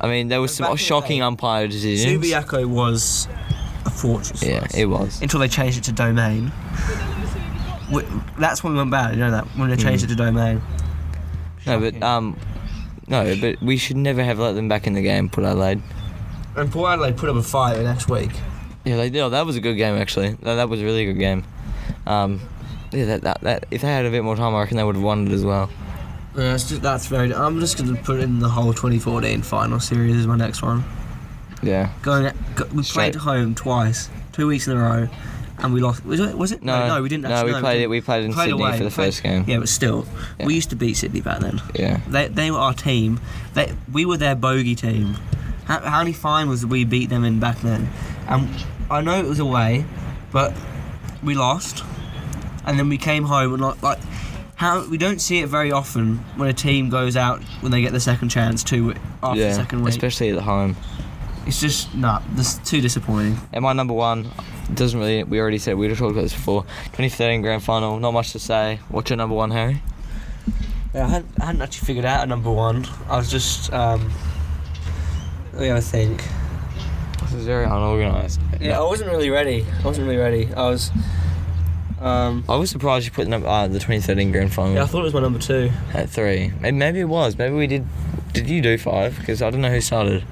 I 0.00 0.08
mean, 0.08 0.28
there 0.28 0.40
was 0.40 0.54
some 0.54 0.76
shocking 0.76 1.22
umpire 1.22 1.66
decisions. 1.66 2.22
Subiaco 2.22 2.66
was 2.66 3.26
fortress. 4.04 4.42
Yeah, 4.42 4.58
us. 4.64 4.74
it 4.74 4.86
was. 4.86 5.20
Until 5.22 5.40
they 5.40 5.48
changed 5.48 5.78
it 5.78 5.84
to 5.84 5.92
domain. 5.92 6.52
We, 7.92 8.02
that's 8.38 8.62
when 8.64 8.72
we 8.74 8.78
went 8.78 8.90
bad. 8.90 9.14
You 9.14 9.20
know 9.20 9.30
that 9.30 9.44
when 9.56 9.70
they 9.70 9.76
changed 9.76 10.02
Mm. 10.04 10.06
it 10.06 10.10
to 10.10 10.14
domain. 10.16 10.62
No, 11.66 11.80
but 11.80 12.02
um, 12.02 12.36
no, 13.06 13.34
but 13.40 13.60
we 13.62 13.76
should 13.76 13.96
never 13.96 14.22
have 14.22 14.38
let 14.38 14.52
them 14.52 14.68
back 14.68 14.86
in 14.86 14.92
the 14.94 15.02
game. 15.02 15.28
Port 15.28 15.46
Adelaide. 15.46 15.82
And 16.56 16.70
Port 16.70 16.92
Adelaide 16.92 17.16
put 17.16 17.28
up 17.28 17.36
a 17.36 17.42
fight 17.42 17.76
the 17.76 17.82
next 17.82 18.08
week. 18.08 18.30
Yeah, 18.84 18.96
they 18.96 19.08
did. 19.10 19.20
Oh, 19.20 19.30
that 19.30 19.46
was 19.46 19.56
a 19.56 19.60
good 19.60 19.74
game 19.76 19.96
actually. 19.96 20.30
That, 20.42 20.56
that 20.56 20.68
was 20.68 20.80
a 20.82 20.84
really 20.84 21.06
good 21.06 21.18
game. 21.18 21.44
Um, 22.06 22.40
yeah, 22.92 23.06
that, 23.06 23.22
that 23.22 23.40
that 23.40 23.66
if 23.70 23.80
they 23.82 23.88
had 23.88 24.04
a 24.04 24.10
bit 24.10 24.22
more 24.24 24.36
time, 24.36 24.54
I 24.54 24.60
reckon 24.60 24.76
they 24.76 24.84
would 24.84 24.96
have 24.96 25.04
won 25.04 25.26
it 25.26 25.32
as 25.32 25.44
well. 25.44 25.70
Yeah, 26.36 26.54
it's 26.54 26.68
just, 26.68 26.82
that's 26.82 27.06
very. 27.06 27.32
I'm 27.34 27.60
just 27.60 27.78
going 27.78 27.94
to 27.94 28.02
put 28.02 28.20
in 28.20 28.40
the 28.40 28.48
whole 28.48 28.72
2014 28.72 29.42
final 29.42 29.78
series 29.80 30.16
as 30.16 30.26
my 30.26 30.36
next 30.36 30.62
one. 30.62 30.84
Yeah. 31.64 31.90
Going, 32.02 32.32
go, 32.56 32.64
we 32.72 32.82
Straight. 32.82 33.12
played 33.12 33.14
home 33.16 33.54
twice, 33.54 34.08
two 34.32 34.46
weeks 34.46 34.66
in 34.68 34.76
a 34.76 34.80
row, 34.80 35.08
and 35.58 35.72
we 35.72 35.80
lost. 35.80 36.04
Was 36.04 36.20
it? 36.20 36.36
Was 36.36 36.52
it? 36.52 36.62
No, 36.62 36.86
no, 36.88 37.02
we 37.02 37.08
didn't. 37.08 37.24
No, 37.24 37.30
Actually, 37.30 37.54
we 37.54 37.60
played 37.60 37.80
it. 37.82 37.86
We 37.90 38.00
played 38.00 38.24
in 38.24 38.32
Played 38.32 38.50
Sydney 38.50 38.62
away, 38.62 38.78
for 38.78 38.84
the 38.84 38.90
played- 38.90 39.06
first 39.06 39.22
game. 39.22 39.44
Yeah, 39.46 39.58
but 39.58 39.68
still, 39.68 40.06
Yeah. 40.38 40.46
we 40.46 40.54
used 40.54 40.70
to 40.70 40.76
beat 40.76 40.94
Sydney 40.96 41.20
back 41.20 41.40
then. 41.40 41.60
Yeah. 41.74 42.00
They, 42.08 42.28
they 42.28 42.50
were 42.50 42.58
our 42.58 42.74
team. 42.74 43.20
They, 43.54 43.72
we 43.92 44.04
were 44.04 44.16
their 44.16 44.34
bogey 44.34 44.74
team. 44.74 45.16
How, 45.66 45.80
how 45.80 45.98
many 45.98 46.12
finals 46.12 46.60
did 46.60 46.70
we 46.70 46.84
beat 46.84 47.08
them 47.08 47.24
in 47.24 47.40
back 47.40 47.58
then? 47.60 47.88
And 48.28 48.48
I 48.90 49.00
know 49.00 49.18
it 49.18 49.26
was 49.26 49.38
away, 49.38 49.84
but 50.32 50.52
we 51.22 51.34
lost. 51.34 51.82
And 52.66 52.78
then 52.78 52.88
we 52.88 52.98
came 52.98 53.24
home 53.24 53.52
and 53.54 53.62
like, 53.62 53.82
like 53.82 53.98
how 54.56 54.86
we 54.88 54.96
don't 54.96 55.20
see 55.20 55.40
it 55.40 55.48
very 55.48 55.72
often 55.72 56.18
when 56.36 56.48
a 56.48 56.52
team 56.52 56.88
goes 56.88 57.16
out 57.16 57.42
when 57.60 57.72
they 57.72 57.80
get 57.82 57.92
the 57.92 58.00
second 58.00 58.28
chance 58.28 58.62
to 58.64 58.94
after 59.22 59.40
yeah. 59.40 59.48
the 59.48 59.54
second 59.54 59.82
week. 59.82 59.90
Especially 59.90 60.30
at 60.30 60.38
home. 60.38 60.76
It's 61.46 61.60
just 61.60 61.94
nah, 61.94 62.20
this 62.32 62.54
is 62.54 62.68
too 62.68 62.80
disappointing. 62.80 63.38
And 63.52 63.62
my 63.62 63.72
number 63.72 63.94
one 63.94 64.28
doesn't 64.72 64.98
really. 64.98 65.24
We 65.24 65.40
already 65.40 65.58
said 65.58 65.76
we've 65.76 65.96
talked 65.96 66.12
about 66.12 66.22
this 66.22 66.32
before. 66.32 66.62
2013 66.62 67.42
grand 67.42 67.62
final. 67.62 67.98
Not 67.98 68.12
much 68.12 68.32
to 68.32 68.38
say. 68.38 68.80
What's 68.88 69.10
your 69.10 69.16
number 69.16 69.34
one, 69.34 69.50
Harry? 69.50 69.82
Yeah, 70.94 71.06
I 71.06 71.08
hadn't, 71.08 71.40
I 71.40 71.44
hadn't 71.46 71.62
actually 71.62 71.86
figured 71.86 72.04
out 72.04 72.24
a 72.24 72.26
number 72.26 72.50
one. 72.50 72.86
I 73.08 73.16
was 73.16 73.30
just 73.30 73.72
um. 73.72 74.10
Let 75.52 75.60
me 75.60 75.66
have 75.68 75.78
a 75.78 75.80
think. 75.80 76.24
This 77.22 77.34
is 77.34 77.46
very 77.46 77.64
unorganized. 77.64 78.40
Yeah, 78.60 78.80
I 78.80 78.84
wasn't 78.84 79.10
really 79.10 79.30
ready. 79.30 79.64
I 79.82 79.84
wasn't 79.84 80.06
really 80.06 80.18
ready. 80.18 80.52
I 80.54 80.68
was. 80.68 80.90
Um, 82.00 82.44
I 82.48 82.56
was 82.56 82.70
surprised 82.70 83.06
you 83.06 83.12
put 83.12 83.28
number, 83.28 83.46
uh, 83.48 83.66
the 83.66 83.78
2013 83.78 84.30
grand 84.30 84.52
final 84.52 84.74
yeah, 84.74 84.82
I 84.82 84.86
thought 84.86 85.00
it 85.00 85.04
was 85.04 85.14
my 85.14 85.20
number 85.20 85.38
two. 85.38 85.70
at 85.94 86.10
three. 86.10 86.52
Maybe, 86.60 86.76
maybe 86.76 87.00
it 87.00 87.04
was. 87.04 87.38
Maybe 87.38 87.54
we 87.54 87.66
did. 87.66 87.86
Did 88.32 88.48
you 88.48 88.60
do 88.60 88.76
five? 88.76 89.16
Because 89.18 89.42
I 89.42 89.50
don't 89.50 89.60
know 89.60 89.70
who 89.70 89.80
started. 89.80 90.24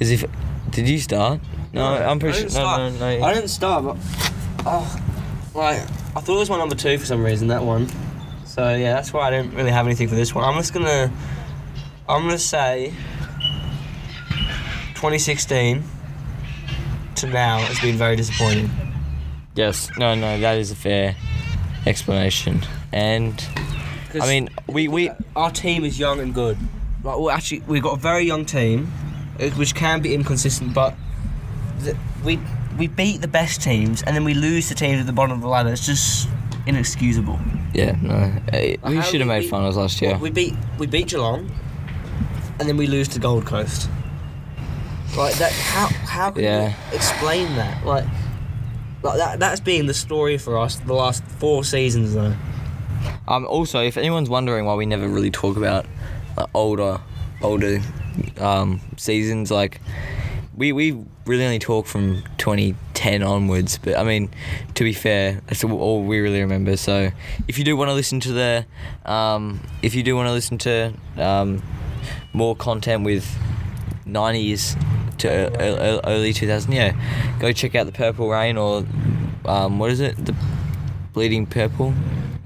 Because 0.00 0.12
if 0.12 0.24
did 0.70 0.88
you 0.88 0.98
start? 0.98 1.40
No, 1.74 1.84
I'm 1.84 2.18
pretty 2.18 2.38
I 2.38 2.40
sure. 2.40 2.48
didn't 2.48 2.54
No, 2.62 2.64
start. 2.64 2.92
no, 2.94 3.18
no. 3.18 3.24
I 3.26 3.34
didn't 3.34 3.48
start, 3.48 3.84
but 3.84 3.96
oh, 4.64 4.96
like 5.54 5.76
I 6.16 6.20
thought 6.20 6.36
it 6.36 6.38
was 6.38 6.48
my 6.48 6.56
number 6.56 6.74
two 6.74 6.96
for 6.96 7.04
some 7.04 7.22
reason. 7.22 7.48
That 7.48 7.62
one. 7.62 7.86
So 8.46 8.74
yeah, 8.74 8.94
that's 8.94 9.12
why 9.12 9.28
I 9.28 9.30
didn't 9.30 9.52
really 9.54 9.70
have 9.70 9.84
anything 9.84 10.08
for 10.08 10.14
this 10.14 10.34
one. 10.34 10.42
I'm 10.42 10.54
just 10.56 10.72
gonna, 10.72 11.12
I'm 12.08 12.22
gonna 12.22 12.38
say, 12.38 12.94
2016 14.94 15.82
to 17.16 17.26
now 17.26 17.58
has 17.58 17.78
been 17.80 17.96
very 17.96 18.16
disappointing. 18.16 18.70
Yes. 19.54 19.90
No, 19.98 20.14
no. 20.14 20.40
That 20.40 20.56
is 20.56 20.70
a 20.70 20.76
fair 20.76 21.14
explanation. 21.86 22.62
And 22.92 23.44
I 24.20 24.26
mean, 24.26 24.48
we 24.66 24.88
we 24.88 25.10
our 25.36 25.50
team 25.50 25.84
is 25.84 25.98
young 25.98 26.20
and 26.20 26.32
good. 26.34 26.56
Like, 27.04 27.18
well, 27.18 27.30
actually, 27.30 27.60
we've 27.66 27.82
got 27.82 27.98
a 27.98 28.00
very 28.00 28.24
young 28.24 28.44
team, 28.46 28.90
which 29.56 29.74
can 29.74 30.00
be 30.02 30.14
inconsistent, 30.14 30.74
but 30.74 30.94
the, 31.80 31.96
we 32.24 32.38
we 32.78 32.86
beat 32.88 33.20
the 33.20 33.28
best 33.28 33.60
teams 33.62 34.02
and 34.02 34.14
then 34.16 34.24
we 34.24 34.34
lose 34.34 34.68
to 34.68 34.74
teams 34.74 35.00
at 35.00 35.06
the 35.06 35.12
bottom 35.12 35.32
of 35.36 35.40
the 35.42 35.48
ladder. 35.48 35.70
It's 35.70 35.84
just 35.86 36.28
inexcusable. 36.66 37.38
yeah 37.74 37.96
no. 38.02 38.32
We 38.52 38.96
How 38.96 39.02
should 39.02 39.20
have 39.20 39.28
made 39.28 39.40
beat- 39.40 39.50
finals 39.50 39.76
last 39.76 40.00
year. 40.02 40.12
Well, 40.12 40.20
we 40.20 40.30
beat 40.30 40.54
we 40.78 40.86
beat 40.86 41.08
Geelong, 41.08 41.50
and 42.58 42.68
then 42.68 42.76
we 42.76 42.86
lose 42.86 43.08
to 43.08 43.18
Gold 43.18 43.46
Coast. 43.46 43.88
Like 45.16 45.34
that, 45.36 45.52
how 45.52 45.86
how 46.06 46.30
can 46.30 46.42
Yeah. 46.44 46.68
you 46.90 46.96
explain 46.96 47.54
that? 47.56 47.84
Like, 47.84 48.04
like 49.02 49.16
that 49.18 49.40
that's 49.40 49.60
been 49.60 49.86
the 49.86 49.94
story 49.94 50.38
for 50.38 50.58
us 50.58 50.76
the 50.76 50.92
last 50.94 51.24
four 51.24 51.64
seasons 51.64 52.14
though. 52.14 52.34
Um. 53.26 53.46
Also, 53.46 53.80
if 53.80 53.96
anyone's 53.96 54.28
wondering 54.30 54.66
why 54.66 54.74
we 54.74 54.86
never 54.86 55.08
really 55.08 55.30
talk 55.30 55.56
about 55.56 55.86
uh, 56.36 56.46
older, 56.54 57.00
older, 57.42 57.80
um, 58.38 58.80
seasons, 58.96 59.50
like 59.50 59.80
we 60.56 60.72
we 60.72 60.96
really 61.26 61.44
only 61.44 61.58
talk 61.58 61.86
from 61.86 62.22
2010 62.38 63.22
onwards. 63.22 63.78
But 63.78 63.96
I 63.96 64.02
mean, 64.04 64.30
to 64.74 64.84
be 64.84 64.92
fair, 64.92 65.40
that's 65.46 65.62
all- 65.64 66.02
we 66.02 66.18
really 66.20 66.40
remember. 66.40 66.76
So 66.76 67.10
if 67.48 67.58
you 67.58 67.64
do 67.64 67.76
want 67.76 67.88
to 67.88 67.94
listen 67.94 68.20
to 68.20 68.32
the, 68.32 68.66
um, 69.04 69.60
if 69.82 69.94
you 69.94 70.02
do 70.02 70.16
want 70.16 70.26
to 70.28 70.32
listen 70.32 70.58
to 70.58 70.92
um, 71.16 71.62
more 72.32 72.56
content 72.56 73.04
with 73.04 73.24
90s 74.06 74.76
to 75.18 75.28
ear- 75.28 75.50
ear- 75.60 76.00
early 76.04 76.32
2000, 76.32 76.72
yeah, 76.72 76.92
go 77.38 77.52
check 77.52 77.74
out 77.74 77.86
the 77.86 77.92
Purple 77.92 78.28
Rain 78.28 78.56
or 78.56 78.84
um, 79.44 79.78
what 79.78 79.90
is 79.90 80.00
it? 80.00 80.16
The 80.24 80.34
Bleeding 81.12 81.46
Purple. 81.46 81.94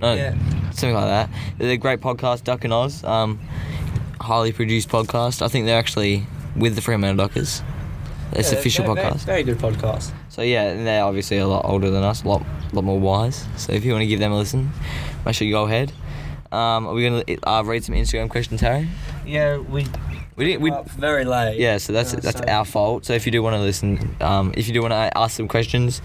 No, 0.00 0.14
Yeah. 0.14 0.32
something 0.72 0.94
like 0.94 1.06
that. 1.06 1.30
They're 1.58 1.70
a 1.70 1.76
great 1.76 2.00
podcast, 2.00 2.44
Duck 2.44 2.64
and 2.64 2.72
Oz. 2.72 3.02
Um, 3.04 3.38
highly 4.24 4.52
produced 4.52 4.88
podcast. 4.88 5.42
I 5.42 5.48
think 5.48 5.66
they're 5.66 5.78
actually 5.78 6.26
with 6.56 6.74
the 6.74 6.80
Fremantle 6.82 7.26
Dockers. 7.26 7.62
It's 8.32 8.50
Yeah, 8.52 8.58
official 8.58 8.84
very- 8.94 9.06
podcast. 9.06 9.24
Very, 9.24 9.42
good 9.44 9.58
podcast. 9.58 10.10
So 10.28 10.42
yeah, 10.42 10.64
and 10.70 10.86
they're 10.86 11.04
obviously 11.04 11.38
a 11.38 11.46
lot 11.46 11.64
older 11.64 11.90
than 11.90 12.02
us, 12.02 12.24
a 12.24 12.28
lot, 12.28 12.42
lot 12.72 12.82
more 12.84 12.98
wise. 12.98 13.44
So 13.56 13.72
if 13.72 13.84
you 13.84 13.92
want 13.92 14.02
to 14.02 14.06
give 14.08 14.18
them 14.18 14.32
a 14.32 14.36
listen, 14.38 14.72
make 15.24 15.34
sure 15.36 15.46
you 15.46 15.54
go 15.54 15.64
ahead. 15.64 15.92
Um, 16.50 16.86
are 16.86 16.94
we 16.94 17.04
gonna 17.04 17.24
uh, 17.44 17.62
read 17.64 17.84
some 17.84 17.94
Instagram 17.94 18.28
questions, 18.30 18.60
Harry? 18.60 18.88
Yeah, 19.26 19.58
we 19.58 19.86
We 20.36 20.44
didn't. 20.46 20.62
We, 20.62 20.72
very 20.98 21.24
late. 21.24 21.58
yeah, 21.60 21.78
so 21.78 21.92
that's 21.92 22.12
Yeah, 22.12 22.20
that's 22.20 22.38
so- 22.38 22.44
our 22.48 22.64
fault. 22.64 23.04
So 23.04 23.12
if 23.12 23.24
you 23.26 23.30
do 23.32 23.40
want 23.42 23.54
to 23.54 23.60
listen, 23.60 24.16
um, 24.20 24.52
if 24.56 24.66
you 24.66 24.74
do 24.74 24.80
want 24.82 24.92
to 24.92 25.16
ask 25.16 25.36
some 25.36 25.46
questions, 25.48 26.02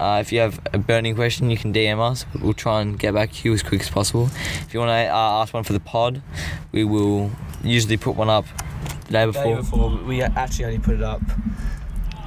uh, 0.00 0.18
if 0.20 0.32
you 0.32 0.40
have 0.40 0.60
a 0.72 0.78
burning 0.78 1.14
question, 1.14 1.50
you 1.50 1.56
can 1.56 1.72
DM 1.72 1.98
us. 2.00 2.24
We'll 2.40 2.54
try 2.54 2.80
and 2.80 2.98
get 2.98 3.14
back 3.14 3.32
to 3.32 3.48
you 3.48 3.54
as 3.54 3.62
quick 3.62 3.80
as 3.80 3.90
possible. 3.90 4.26
If 4.66 4.72
you 4.74 4.80
want 4.80 4.90
to 4.90 5.12
uh, 5.12 5.42
ask 5.42 5.52
one 5.54 5.64
for 5.64 5.72
the 5.72 5.80
pod, 5.80 6.22
we 6.72 6.84
will 6.84 7.30
usually 7.62 7.96
put 7.96 8.16
one 8.16 8.28
up 8.30 8.46
the 9.06 9.12
day 9.12 9.20
Day 9.20 9.26
before. 9.26 9.56
before, 9.56 9.90
we 10.06 10.22
actually 10.22 10.64
only 10.66 10.78
put 10.78 10.94
it 10.96 11.02
up 11.02 11.22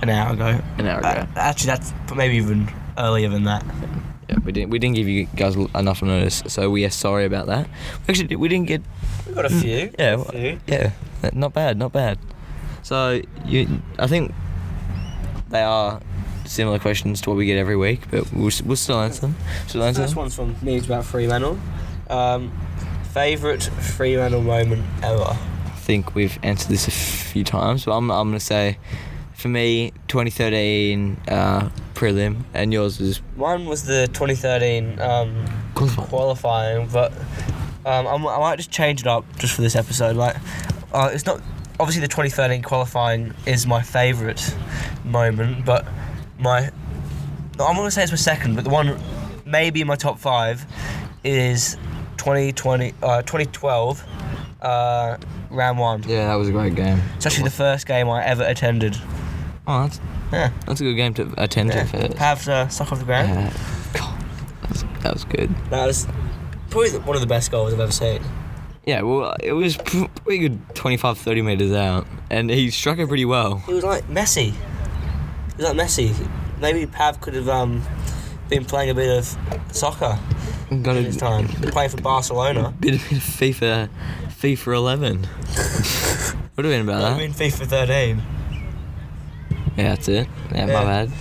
an 0.02 0.10
hour 0.10 0.34
ago. 0.34 0.60
An 0.78 0.88
hour 0.88 1.00
ago. 1.00 1.08
Uh, 1.08 1.26
actually, 1.36 1.68
that's 1.68 1.94
maybe 2.16 2.36
even 2.38 2.70
earlier 2.98 3.30
than 3.30 3.44
that. 3.46 3.64
Yeah, 4.30 4.38
we 4.44 4.52
didn't 4.52 4.70
we 4.70 4.80
didn't 4.80 4.96
give 4.96 5.08
you 5.08 5.26
guys 5.36 5.56
enough 5.56 6.02
notice, 6.02 6.44
so 6.48 6.70
we 6.70 6.86
are 6.86 6.90
sorry 6.90 7.26
about 7.26 7.48
that. 7.48 7.68
We 8.08 8.12
actually 8.14 8.36
we 8.38 8.48
didn't 8.48 8.68
get 8.68 8.82
We 9.28 9.34
got 9.34 9.46
a 9.46 9.50
few. 9.50 9.92
yeah 10.00 10.14
A 10.20 10.24
few. 10.32 10.60
yeah 10.68 10.92
not 11.34 11.54
bad 11.54 11.78
not 11.78 11.92
bad. 11.92 12.18
So 12.82 13.22
you 13.46 13.82
I 14.00 14.08
think 14.08 14.34
they 15.50 15.62
are 15.62 16.00
similar 16.52 16.80
questions 16.80 17.22
to 17.22 17.30
what 17.30 17.38
we 17.38 17.46
get 17.46 17.58
every 17.58 17.76
week, 17.78 18.02
but 18.12 18.32
we'll, 18.34 18.52
we'll 18.66 18.76
still 18.76 19.00
answer 19.00 19.22
them. 19.22 19.36
Still 19.68 19.84
answer 19.84 20.02
First 20.02 20.14
them. 20.14 20.22
one's 20.22 20.36
from 20.36 20.56
me. 20.62 20.76
It's 20.76 20.86
about 20.86 21.06
Fremantle. 21.06 21.58
Um, 22.10 22.52
favorite 23.14 23.64
Fremantle 23.64 24.42
moment 24.42 24.86
ever. 25.02 25.24
I 25.24 25.70
think 25.84 26.14
we've 26.14 26.38
answered 26.44 26.70
this 26.70 26.88
a 26.88 26.92
few 26.92 27.44
times, 27.44 27.86
but 27.86 27.96
I'm 27.98 28.12
I'm 28.12 28.30
gonna 28.30 28.40
say 28.40 28.78
for 29.34 29.48
me 29.48 29.92
2013 30.08 31.18
uh, 31.28 31.70
prelim 31.96 32.44
and 32.54 32.72
yours 32.72 33.00
was 33.00 33.18
One 33.36 33.66
was 33.66 33.84
the 33.84 34.08
2013 34.14 35.00
um, 35.00 35.46
qualifying, 35.74 36.88
but 36.88 37.12
um, 37.86 38.06
I'm, 38.08 38.28
I 38.28 38.38
might 38.38 38.58
just 38.58 38.70
change 38.72 39.02
it 39.02 39.08
up 39.08 39.26
just 39.38 39.56
for 39.56 39.62
this 39.64 39.76
episode. 39.76 40.16
Like, 40.16 40.36
uh, 40.94 41.10
it's 41.12 41.26
not 41.26 41.42
obviously 41.80 42.02
the 42.02 42.08
2013 42.08 42.62
qualifying 42.62 43.34
is 43.48 43.66
my 43.66 43.82
favourite 43.82 44.56
moment, 45.04 45.66
but 45.66 45.88
my 46.42 46.72
I'm 47.60 47.76
gonna 47.76 47.92
say 47.92 48.04
it's 48.04 48.12
my 48.12 48.18
second, 48.18 48.56
but 48.56 48.64
the 48.64 48.70
one 48.70 48.98
maybe 49.46 49.82
in 49.82 49.88
my 49.88 49.96
top 49.96 50.18
five 50.20 50.66
is 51.24 51.78
2020, 52.18 52.94
uh, 53.04 53.22
2012, 53.22 54.04
uh, 54.62 55.18
round 55.50 55.80
one. 55.80 56.04
Yeah, 56.04 56.28
that 56.28 56.36
was 56.36 56.50
a 56.50 56.52
great 56.52 56.76
game. 56.76 57.02
It's 57.16 57.26
actually 57.26 57.46
the 57.46 57.52
first 57.52 57.86
game 57.88 58.10
I 58.10 58.24
ever 58.26 58.44
attended. 58.44 58.98
Oh, 59.68 59.84
that's 59.84 60.00
Yeah. 60.32 60.52
that's 60.66 60.82
a 60.82 60.84
good 60.84 60.96
game 60.96 61.14
to 61.16 61.34
attend 61.38 61.70
yeah. 61.70 61.84
to 61.84 61.88
first. 61.88 62.18
Have 62.18 62.48
uh, 62.48 62.68
stuck 62.70 62.92
off 62.92 63.00
the 63.00 63.06
ground. 63.06 63.30
Yeah. 63.30 63.54
God, 63.94 64.24
that 64.62 64.70
was, 64.70 64.86
that 65.02 65.14
was 65.14 65.24
good. 65.26 65.54
That 65.70 65.86
was 65.86 66.08
probably 66.70 66.92
one 67.00 67.16
of 67.16 67.22
the 67.22 67.28
best 67.28 67.52
goals 67.52 67.74
I've 67.74 67.80
ever 67.80 67.92
seen. 67.92 68.22
Yeah, 68.86 69.04
well, 69.04 69.36
it 69.44 69.54
was 69.54 69.78
pretty 69.78 70.40
good 70.40 70.76
25, 70.76 71.18
30 71.18 71.42
metres 71.44 71.72
out, 71.72 72.08
and 72.32 72.50
he 72.50 72.72
struck 72.72 72.98
it 72.98 73.08
pretty 73.08 73.26
well. 73.26 73.64
It 73.68 73.74
was 73.74 73.84
like 73.84 74.08
Messi. 74.08 74.56
Like 75.62 75.78
Messi. 75.78 76.30
Maybe 76.60 76.86
Pav 76.86 77.22
could 77.22 77.34
have 77.36 77.50
um, 77.50 77.84
been 78.50 78.66
playing 78.66 78.90
a 78.90 78.94
bit 78.96 79.18
of 79.18 79.38
soccer 79.72 80.20
Got 80.82 80.96
a 80.96 81.12
time. 81.18 81.50
Playing 81.50 81.90
for 81.90 82.02
Barcelona. 82.02 82.74
bit 82.80 82.94
of 82.94 83.02
FIFA, 83.02 83.90
FIFA 84.30 84.76
11. 84.76 85.20
Would 86.56 86.66
have 86.66 86.72
been 86.72 86.82
about 86.82 87.02
that. 87.02 87.12
I 87.12 87.14
that. 87.14 87.18
mean 87.18 87.34
FIFA 87.34 87.68
13. 87.68 88.24
Yeah, 89.76 89.90
that's 89.90 90.08
it. 90.08 90.30
Yeah, 90.54 90.68
my 90.68 90.84
bad. 90.86 91.12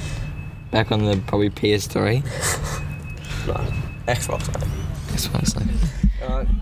Back 0.71 0.93
on 0.93 1.05
the 1.05 1.21
probably 1.27 1.51
PS3. 1.51 2.23
No, 3.47 3.55
Xbox. 4.07 4.47
mate. 4.55 4.69
What 5.33 5.57
I 5.57 6.31
like. 6.31 6.49
Uh, 6.49 6.53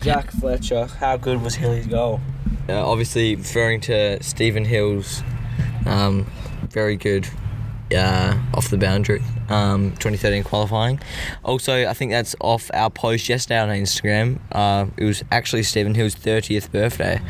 Jack 0.00 0.30
Fletcher. 0.30 0.86
How 0.86 1.18
good 1.18 1.42
was 1.42 1.56
Hilly's 1.56 1.86
goal? 1.86 2.22
Uh, 2.70 2.90
obviously, 2.90 3.36
referring 3.36 3.82
to 3.82 4.22
Stephen 4.22 4.64
Hill's 4.64 5.22
um, 5.84 6.26
very 6.74 6.96
good 6.96 7.26
uh, 7.96 8.36
off 8.52 8.68
the 8.70 8.76
boundary 8.76 9.22
um, 9.48 9.90
2013 9.92 10.42
qualifying. 10.42 10.98
Also, 11.44 11.86
I 11.88 11.94
think 11.94 12.10
that's 12.10 12.34
off 12.40 12.68
our 12.74 12.90
post 12.90 13.28
yesterday 13.28 13.58
on 13.60 13.68
Instagram. 13.68 14.40
Uh, 14.50 14.86
it 14.96 15.04
was 15.04 15.22
actually 15.30 15.62
Stephen 15.62 15.94
Hill's 15.94 16.14
30th 16.16 16.72
birthday. 16.72 17.20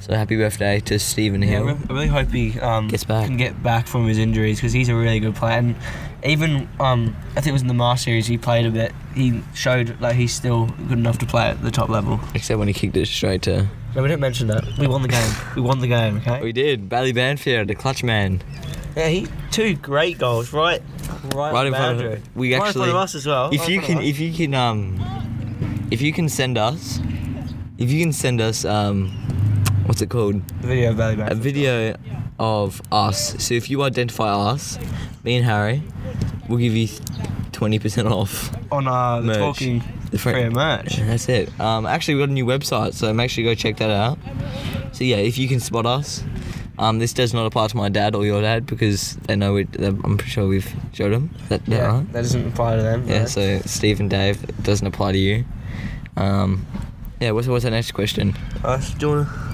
So 0.00 0.14
happy 0.14 0.36
birthday 0.36 0.80
to 0.80 0.98
Stephen 0.98 1.42
Yeah, 1.42 1.48
Hill. 1.48 1.64
re- 1.64 1.76
I 1.88 1.92
really 1.92 2.06
hope 2.08 2.30
he 2.30 2.58
um, 2.60 2.88
Gets 2.88 3.04
back. 3.04 3.26
can 3.26 3.36
get 3.36 3.62
back 3.62 3.86
from 3.88 4.06
his 4.06 4.18
injuries 4.18 4.58
because 4.58 4.72
he's 4.72 4.88
a 4.88 4.94
really 4.94 5.18
good 5.20 5.34
player. 5.34 5.58
And 5.58 5.76
even 6.24 6.68
um, 6.78 7.16
I 7.32 7.34
think 7.36 7.48
it 7.48 7.52
was 7.52 7.62
in 7.62 7.68
the 7.68 7.74
Marsh 7.74 8.02
series 8.04 8.26
he 8.28 8.38
played 8.38 8.66
a 8.66 8.70
bit. 8.70 8.92
He 9.14 9.42
showed 9.54 10.00
like 10.00 10.14
he's 10.16 10.32
still 10.32 10.66
good 10.88 10.98
enough 10.98 11.18
to 11.18 11.26
play 11.26 11.46
at 11.48 11.62
the 11.62 11.70
top 11.70 11.88
level. 11.88 12.20
Except 12.34 12.58
when 12.58 12.68
he 12.68 12.74
kicked 12.74 12.96
it 12.96 13.06
straight 13.08 13.42
to. 13.42 13.66
No, 13.96 14.02
we 14.02 14.08
didn't 14.08 14.20
mention 14.20 14.46
that. 14.48 14.64
We 14.78 14.86
won 14.86 15.02
the 15.02 15.08
game. 15.08 15.32
we 15.56 15.62
won 15.62 15.80
the 15.80 15.86
game. 15.88 16.18
Okay. 16.18 16.40
We 16.42 16.52
did. 16.52 16.88
Bailey 16.88 17.12
Banfield, 17.12 17.68
the 17.68 17.74
clutch 17.74 18.02
man. 18.04 18.40
Yeah, 18.96 19.08
he 19.08 19.26
two 19.50 19.74
great 19.76 20.18
goals. 20.18 20.52
Right, 20.52 20.82
right, 21.34 21.52
Right 21.52 21.66
in 21.66 21.72
front 21.72 21.92
of- 21.92 21.98
boundary. 21.98 22.22
we 22.34 22.54
right 22.54 22.62
actually- 22.62 22.82
in 22.82 22.90
front 22.90 22.90
of 22.90 22.96
us 22.96 23.14
as 23.14 23.26
well. 23.26 23.50
if 23.52 23.60
right 23.60 23.68
you 23.70 23.80
can 23.80 23.98
if 24.02 24.18
you 24.20 24.32
can 24.32 24.54
um 24.54 25.00
if 25.90 26.00
you 26.02 26.12
can 26.12 26.28
send 26.28 26.56
us 26.58 27.00
if 27.78 27.90
you 27.90 28.00
can 28.02 28.12
send 28.12 28.40
us 28.40 28.64
um 28.64 29.08
what's 29.86 30.00
it 30.02 30.08
called 30.10 30.40
the 30.60 30.66
video 30.68 30.90
of 30.90 30.96
Valley 30.96 31.16
a 31.26 31.34
video 31.34 31.94
of 32.38 32.80
us 32.92 33.34
so 33.44 33.54
if 33.54 33.68
you 33.70 33.82
identify 33.82 34.28
us 34.32 34.78
me 35.24 35.36
and 35.36 35.44
harry 35.44 35.82
we'll 36.48 36.58
give 36.58 36.74
you 36.74 36.88
20% 37.52 38.10
off 38.10 38.50
on 38.72 38.88
uh, 38.88 39.20
the 39.20 39.26
merch. 39.26 39.36
talking 39.38 39.82
the 40.10 40.18
fr- 40.18 40.30
free 40.30 40.48
merch. 40.48 40.96
that's 40.96 41.28
it 41.28 41.48
um 41.60 41.84
actually 41.86 42.14
we 42.14 42.20
got 42.20 42.28
a 42.30 42.32
new 42.32 42.46
website 42.46 42.94
so 42.94 43.12
make 43.12 43.30
sure 43.30 43.44
you 43.44 43.50
go 43.50 43.54
check 43.54 43.76
that 43.76 43.90
out 43.90 44.18
so 44.92 45.04
yeah 45.04 45.16
if 45.16 45.36
you 45.38 45.46
can 45.48 45.60
spot 45.60 45.84
us 45.86 46.24
um, 46.78 46.98
this 46.98 47.12
does 47.12 47.32
not 47.34 47.46
apply 47.46 47.68
to 47.68 47.76
my 47.76 47.88
dad 47.88 48.14
or 48.14 48.24
your 48.24 48.40
dad 48.42 48.66
because 48.66 49.16
they 49.16 49.36
know 49.36 49.56
it. 49.56 49.68
I'm 49.80 50.16
pretty 50.18 50.30
sure 50.30 50.46
we've 50.48 50.72
showed 50.92 51.12
them. 51.12 51.30
Is 51.42 51.48
that, 51.48 51.64
that 51.66 51.72
Yeah, 51.76 51.86
right? 51.98 52.12
that 52.12 52.22
doesn't 52.22 52.46
apply 52.48 52.76
to 52.76 52.82
them. 52.82 53.08
Yeah, 53.08 53.20
no. 53.20 53.26
so 53.26 53.60
Steve 53.66 54.00
and 54.00 54.08
Dave 54.10 54.42
it 54.44 54.62
doesn't 54.62 54.86
apply 54.86 55.12
to 55.12 55.18
you. 55.18 55.44
Um, 56.16 56.66
yeah, 57.20 57.30
what's, 57.32 57.46
what's 57.48 57.64
the 57.64 57.70
next 57.70 57.92
question? 57.92 58.34
Uh, 58.64 58.78
do 58.98 59.06
you 59.06 59.08
wanna? 59.12 59.48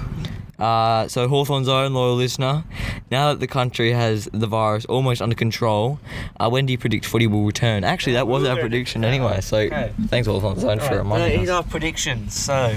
Uh, 0.57 1.07
so 1.07 1.25
Hawthorne's 1.29 1.69
own 1.69 1.93
loyal 1.93 2.15
listener, 2.15 2.65
now 3.09 3.29
that 3.29 3.39
the 3.39 3.47
country 3.47 3.93
has 3.93 4.27
the 4.33 4.45
virus 4.47 4.83
almost 4.85 5.21
under 5.21 5.35
control, 5.35 5.99
uh, 6.37 6.49
when 6.49 6.65
do 6.65 6.71
you 6.73 6.77
predict 6.77 7.05
footy 7.05 7.27
will 7.27 7.45
return? 7.45 7.85
Actually, 7.85 8.13
that 8.13 8.27
was 8.27 8.43
our 8.43 8.57
prediction 8.57 9.05
anyway. 9.05 9.39
So 9.39 9.57
Okay. 9.59 9.93
thanks 10.07 10.27
Hawthorne's 10.27 10.65
own 10.65 10.79
for 10.79 10.97
reminding 10.97 11.43
us. 11.43 11.49
our 11.49 11.63
predictions. 11.63 12.33
So, 12.33 12.75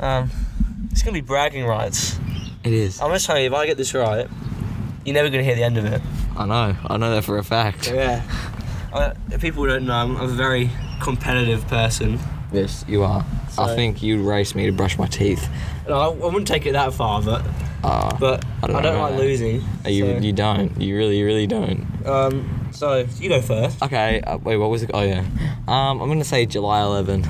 um, 0.00 0.30
it's 0.90 1.02
gonna 1.02 1.12
be 1.14 1.20
bragging 1.20 1.64
rights. 1.64 2.18
It 2.64 2.72
is. 2.72 3.00
I'm 3.00 3.10
just 3.12 3.26
telling 3.26 3.42
you, 3.42 3.48
if 3.48 3.54
I 3.54 3.66
get 3.66 3.76
this 3.76 3.92
right, 3.94 4.26
you're 5.04 5.14
never 5.14 5.28
gonna 5.28 5.42
hear 5.42 5.54
the 5.54 5.62
end 5.64 5.76
of 5.76 5.84
it. 5.84 6.00
I 6.36 6.46
know. 6.46 6.76
I 6.86 6.96
know 6.96 7.14
that 7.14 7.22
for 7.24 7.38
a 7.38 7.44
fact. 7.44 7.90
Yeah. 7.92 8.22
If 9.30 9.40
people 9.40 9.66
don't 9.66 9.86
know, 9.86 9.92
I'm 9.94 10.16
a 10.16 10.26
very 10.28 10.70
competitive 11.02 11.66
person. 11.68 12.18
Yes, 12.52 12.84
you 12.88 13.02
are. 13.02 13.24
I 13.58 13.74
think 13.74 14.02
you'd 14.02 14.20
race 14.20 14.54
me 14.54 14.66
to 14.66 14.72
brush 14.72 14.96
my 14.98 15.06
teeth. 15.06 15.48
No, 15.88 15.94
I, 15.94 16.06
I 16.06 16.08
wouldn't 16.08 16.46
take 16.48 16.66
it 16.66 16.72
that 16.72 16.94
far, 16.94 17.20
but 17.20 17.44
Uh, 17.82 18.16
but 18.18 18.44
I 18.44 18.48
I 18.64 18.66
don't 18.68 18.82
don't, 18.82 18.94
know, 18.94 19.00
like 19.02 19.14
losing. 19.18 19.62
you 19.86 20.14
so, 20.14 20.18
you 20.20 20.32
don't. 20.32 20.80
You 20.80 20.96
really 20.96 21.18
you 21.18 21.26
really 21.26 21.46
don't. 21.46 21.86
um, 22.06 22.68
so 22.72 23.04
you 23.20 23.28
go 23.28 23.42
first. 23.42 23.82
Okay. 23.82 24.20
Uh, 24.22 24.38
wait. 24.38 24.56
What 24.56 24.70
was 24.70 24.82
it? 24.82 24.90
Oh 24.94 25.02
yeah. 25.02 25.24
Um, 25.68 26.00
I'm 26.00 26.08
gonna 26.08 26.24
say 26.24 26.46
July 26.46 26.80
11. 26.82 27.24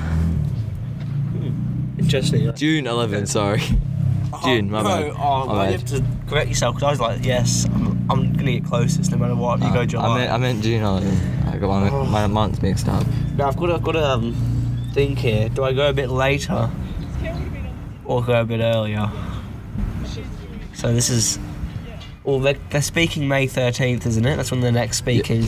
Interesting. 1.99 2.53
June 2.55 2.87
11. 2.87 3.25
Sorry. 3.27 3.61
June, 4.43 4.69
my 4.71 4.81
no, 4.81 4.87
bad. 4.89 5.13
Oh, 5.17 5.45
My 5.47 5.65
you 5.67 5.71
have 5.73 5.85
to 5.85 6.03
correct 6.27 6.49
yourself 6.49 6.75
because 6.75 6.87
I 6.87 6.91
was 6.91 6.99
like, 6.99 7.25
yes, 7.25 7.65
I'm, 7.73 8.09
I'm 8.09 8.33
gonna 8.33 8.51
get 8.53 8.65
closest 8.65 9.11
no 9.11 9.17
matter 9.17 9.35
what. 9.35 9.59
You 9.61 9.67
Uh, 9.67 9.73
go 9.73 9.85
July. 9.85 10.07
I 10.07 10.17
meant, 10.17 10.31
I 10.31 10.37
meant 10.37 10.63
June 10.63 10.83
11. 10.83 11.47
I 11.47 11.57
got 11.57 11.67
my, 11.69 11.89
Oh. 11.89 12.05
my 12.05 12.27
months 12.27 12.61
mixed 12.61 12.87
up. 12.87 13.05
Now 13.37 13.47
I've 13.47 13.57
got 13.57 13.67
to, 13.67 13.73
I've 13.75 13.83
got 13.83 13.93
to 13.93 14.05
um, 14.05 14.35
think 14.93 15.19
here. 15.19 15.49
Do 15.49 15.63
I 15.63 15.73
go 15.73 15.89
a 15.89 15.93
bit 15.93 16.09
later 16.09 16.69
or 18.05 18.23
go 18.23 18.41
a 18.41 18.45
bit 18.45 18.59
earlier? 18.61 19.09
So 20.73 20.93
this 20.93 21.09
is. 21.09 21.39
Well, 22.23 22.39
they're, 22.39 22.57
they're 22.71 22.81
speaking 22.81 23.27
May 23.27 23.45
13th, 23.47 24.05
isn't 24.07 24.25
it? 24.25 24.35
That's 24.35 24.49
when 24.49 24.59
they're 24.59 24.71
next 24.71 24.97
speaking. 24.97 25.45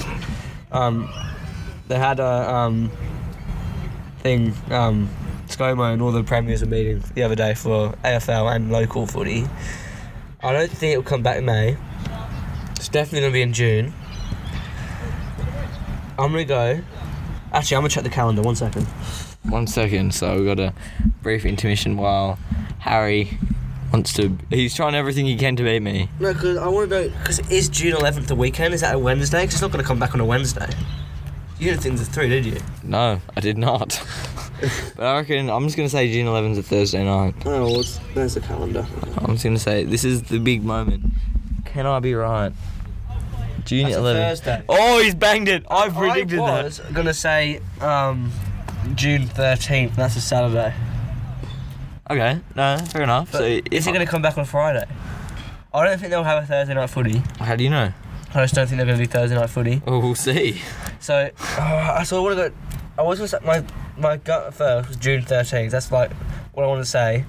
Um, 0.71 1.11
they 1.87 1.97
had 1.97 2.19
a 2.19 2.53
um, 2.53 2.91
thing. 4.19 4.53
Um, 4.69 5.09
ScoMo 5.57 5.91
and 5.91 6.01
all 6.03 6.11
the 6.11 6.23
premiers 6.23 6.61
were 6.61 6.67
meeting 6.67 7.03
the 7.15 7.23
other 7.23 7.33
day 7.33 7.55
for 7.55 7.89
AFL 8.03 8.55
and 8.55 8.71
local 8.71 9.07
footy. 9.07 9.45
I 10.43 10.53
don't 10.53 10.69
think 10.69 10.91
it'll 10.91 11.03
come 11.03 11.23
back 11.23 11.37
in 11.37 11.45
May. 11.45 11.75
It's 12.75 12.89
definitely 12.89 13.21
gonna 13.21 13.33
be 13.33 13.41
in 13.41 13.53
June. 13.53 13.91
I'm 16.19 16.31
gonna 16.31 16.45
go. 16.45 16.79
Actually, 17.53 17.77
I'm 17.77 17.81
gonna 17.81 17.89
check 17.89 18.03
the 18.03 18.09
calendar. 18.11 18.43
One 18.43 18.55
second. 18.55 18.83
One 19.49 19.65
second, 19.65 20.13
so 20.13 20.37
we 20.39 20.45
got 20.45 20.59
a 20.59 20.73
brief 21.23 21.43
intermission 21.43 21.97
while 21.97 22.37
Harry 22.79 23.39
wants 23.91 24.13
to. 24.13 24.37
He's 24.51 24.75
trying 24.75 24.93
everything 24.93 25.25
he 25.25 25.37
can 25.37 25.55
to 25.55 25.63
beat 25.63 25.79
me. 25.79 26.07
No, 26.19 26.33
because 26.33 26.57
I 26.57 26.67
want 26.67 26.91
to 26.91 27.01
know. 27.01 27.09
Because 27.09 27.39
is 27.49 27.67
June 27.67 27.93
11th 27.95 28.27
the 28.27 28.35
weekend? 28.35 28.75
Is 28.75 28.81
that 28.81 28.93
a 28.93 28.99
Wednesday? 28.99 29.41
Because 29.41 29.55
it's 29.55 29.61
not 29.63 29.71
gonna 29.71 29.83
come 29.83 29.97
back 29.97 30.13
on 30.13 30.19
a 30.19 30.25
Wednesday. 30.25 30.69
You 31.57 31.71
didn't 31.71 31.81
think 31.81 31.97
the 31.97 32.05
three, 32.05 32.29
did 32.29 32.45
you? 32.45 32.59
No, 32.83 33.21
I 33.35 33.39
did 33.39 33.57
not. 33.57 33.99
but 34.95 35.05
I 35.05 35.17
reckon 35.17 35.49
I'm 35.49 35.63
just 35.65 35.77
gonna 35.77 35.89
say 35.89 36.11
June 36.11 36.25
11's 36.27 36.57
a 36.57 36.63
Thursday 36.63 37.03
night. 37.03 37.35
Oh, 37.45 37.65
well, 37.65 37.79
it's, 37.79 37.99
there's 38.13 38.35
a 38.35 38.41
calendar. 38.41 38.85
I'm 39.17 39.33
just 39.33 39.43
gonna 39.43 39.59
say 39.59 39.83
this 39.83 40.03
is 40.03 40.23
the 40.23 40.39
big 40.39 40.63
moment. 40.63 41.05
Can 41.65 41.85
I 41.85 41.99
be 41.99 42.13
right? 42.13 42.51
June 43.65 43.83
That's 43.83 43.95
a 43.97 43.99
11. 43.99 44.21
Thursday. 44.21 44.63
Oh, 44.69 45.01
he's 45.01 45.15
banged 45.15 45.49
it. 45.49 45.65
I 45.69 45.89
predicted 45.89 46.39
that. 46.39 46.43
I 46.43 46.55
that. 46.57 46.63
was 46.65 46.79
gonna 46.93 47.13
say 47.13 47.61
um, 47.81 48.31
June 48.95 49.23
13th. 49.23 49.95
That's 49.95 50.15
a 50.15 50.21
Saturday. 50.21 50.73
Okay, 52.09 52.39
no, 52.55 52.77
fair 52.89 53.03
enough. 53.03 53.31
But 53.31 53.39
so 53.39 53.43
is 53.43 53.85
it 53.85 53.91
gonna 53.91 54.05
come 54.05 54.21
back 54.21 54.37
on 54.37 54.45
Friday? 54.45 54.85
I 55.73 55.85
don't 55.85 55.99
think 55.99 56.11
they'll 56.11 56.23
have 56.23 56.43
a 56.43 56.47
Thursday 56.47 56.73
night 56.73 56.89
footy. 56.89 57.21
How 57.39 57.55
do 57.55 57.63
you 57.63 57.69
know? 57.69 57.91
I 58.33 58.43
just 58.43 58.55
don't 58.55 58.67
think 58.67 58.77
they're 58.77 58.85
gonna 58.85 58.97
do 58.97 59.05
Thursday 59.05 59.35
night 59.35 59.49
footy. 59.49 59.81
Well, 59.85 60.01
we'll 60.01 60.15
see. 60.15 60.61
So, 60.99 61.29
uh, 61.39 62.03
so 62.03 62.17
I 62.17 62.19
want 62.21 62.37
to 62.37 62.49
go. 62.49 62.55
I 62.97 63.01
was 63.01 63.19
gonna 63.19 63.27
say 63.27 63.39
my 63.43 63.63
my 63.97 64.17
gut 64.17 64.53
first 64.53 64.87
was 64.89 64.97
June 64.97 65.21
13th. 65.23 65.71
That's 65.71 65.91
like 65.91 66.11
what 66.53 66.63
I 66.63 66.67
want 66.67 66.81
to 66.81 66.89
say, 66.89 67.25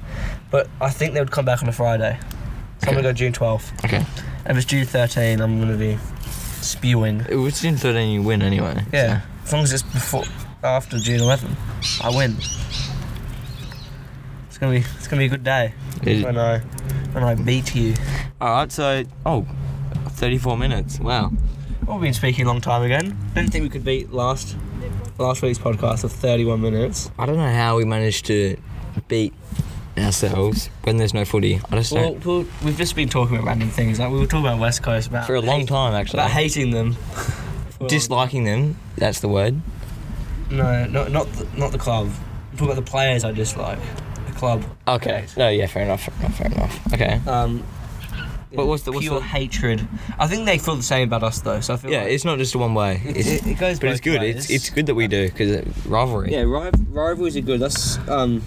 but 0.50 0.68
I 0.80 0.90
think 0.90 1.14
they 1.14 1.20
would 1.20 1.30
come 1.30 1.44
back 1.44 1.62
on 1.62 1.68
a 1.68 1.72
Friday. 1.72 2.18
So 2.78 2.88
I'm 2.88 2.94
gonna 2.94 3.02
go 3.02 3.12
June 3.12 3.32
12th. 3.32 3.84
Okay. 3.84 4.04
And 4.44 4.56
if 4.56 4.58
it's 4.58 4.66
June 4.66 4.84
13th, 4.86 5.40
I'm 5.40 5.58
gonna 5.60 5.76
be 5.76 5.98
spewing. 6.60 7.24
It 7.28 7.36
was 7.36 7.60
June 7.60 7.76
13 7.76 8.10
you 8.10 8.22
win 8.22 8.42
anyway. 8.42 8.84
Yeah, 8.92 9.22
as 9.44 9.52
long 9.52 9.62
as 9.62 9.72
it's 9.72 9.82
before 9.82 10.24
after 10.62 10.98
June 10.98 11.20
11, 11.20 11.56
I 12.02 12.10
win. 12.16 12.36
It's 14.48 14.58
gonna 14.58 14.72
be 14.72 14.78
it's 14.96 15.06
gonna 15.08 15.20
be 15.20 15.26
a 15.26 15.30
good 15.30 15.44
day 15.44 15.72
It- 16.02 16.24
when 16.24 16.36
I 16.38 16.58
when 17.12 17.24
I 17.24 17.34
beat 17.34 17.74
you. 17.74 17.94
Alright, 18.40 18.70
so. 18.72 19.04
Oh, 19.26 19.46
34 20.10 20.56
minutes. 20.56 21.00
Wow. 21.00 21.32
We've 21.86 22.00
been 22.00 22.12
speaking 22.14 22.44
a 22.44 22.48
long 22.48 22.60
time 22.60 22.82
again. 22.82 23.16
Didn't 23.34 23.50
think 23.50 23.62
we 23.62 23.70
could 23.70 23.84
beat 23.84 24.12
last 24.12 24.56
last 25.18 25.42
week's 25.42 25.58
podcast 25.58 26.04
of 26.04 26.12
31 26.12 26.60
minutes. 26.60 27.10
I 27.18 27.26
don't 27.26 27.36
know 27.36 27.52
how 27.52 27.76
we 27.76 27.84
managed 27.84 28.26
to 28.26 28.56
beat 29.08 29.32
ourselves 29.96 30.70
when 30.84 30.96
there's 30.96 31.14
no 31.14 31.24
footy. 31.24 31.60
I 31.70 31.76
just 31.76 31.92
Well, 31.92 32.12
don't. 32.14 32.24
well, 32.26 32.44
we've 32.64 32.76
just 32.76 32.94
been 32.94 33.08
talking 33.08 33.36
about 33.36 33.46
random 33.46 33.68
things. 33.70 33.98
Like 33.98 34.10
we 34.10 34.18
were 34.18 34.26
talking 34.26 34.46
about 34.46 34.58
West 34.60 34.82
Coast 34.82 35.08
about 35.08 35.26
For 35.26 35.34
a 35.34 35.40
long 35.40 35.60
hate- 35.60 35.68
time, 35.68 35.94
actually. 35.94 36.20
about 36.20 36.30
hating 36.30 36.70
them. 36.70 36.92
For- 37.78 37.86
Disliking 37.88 38.44
them, 38.44 38.76
that's 38.96 39.20
the 39.20 39.28
word. 39.28 39.60
no, 40.50 40.84
not 40.86 41.10
not 41.10 41.32
the, 41.32 41.46
not 41.58 41.72
the 41.72 41.78
club. 41.78 42.10
talk 42.56 42.62
about 42.70 42.76
the 42.76 42.82
players 42.90 43.24
I 43.24 43.32
dislike. 43.32 43.78
The 44.26 44.32
club. 44.32 44.64
Okay. 44.86 45.26
No, 45.36 45.48
yeah, 45.48 45.66
fair 45.66 45.82
enough. 45.84 46.02
Fair 46.02 46.14
enough. 46.20 46.36
Fair 46.38 46.46
enough. 46.46 46.92
Okay. 46.94 47.20
Um. 47.26 47.62
But 48.54 48.66
what's 48.66 48.82
the- 48.84 48.92
what's 48.92 49.06
pure 49.06 49.20
the- 49.20 49.26
hatred? 49.26 49.86
I 50.18 50.26
think 50.26 50.46
they 50.46 50.58
feel 50.58 50.76
the 50.76 50.82
same 50.82 51.08
about 51.08 51.22
us 51.22 51.40
though. 51.40 51.60
So 51.60 51.74
I 51.74 51.76
feel 51.76 51.90
Yeah, 51.90 52.02
like 52.04 52.12
it's 52.12 52.24
not 52.24 52.38
just 52.38 52.56
one 52.56 52.74
way. 52.74 53.02
it, 53.04 53.16
It's, 53.16 53.28
it, 53.28 53.46
it 53.46 53.58
goes. 53.58 53.78
but 53.78 53.90
it's 53.90 54.00
good. 54.00 54.20
ways. 54.20 54.36
It's 54.36 54.50
it's 54.50 54.70
good 54.70 54.86
that 54.86 54.94
we 54.94 55.06
do 55.06 55.28
because 55.28 55.66
rivalry. 55.86 56.32
Yeah, 56.32 56.40
ri- 56.42 56.70
rivalries 56.90 57.36
are 57.36 57.40
good. 57.42 57.60
That's 57.60 57.98
um, 58.08 58.40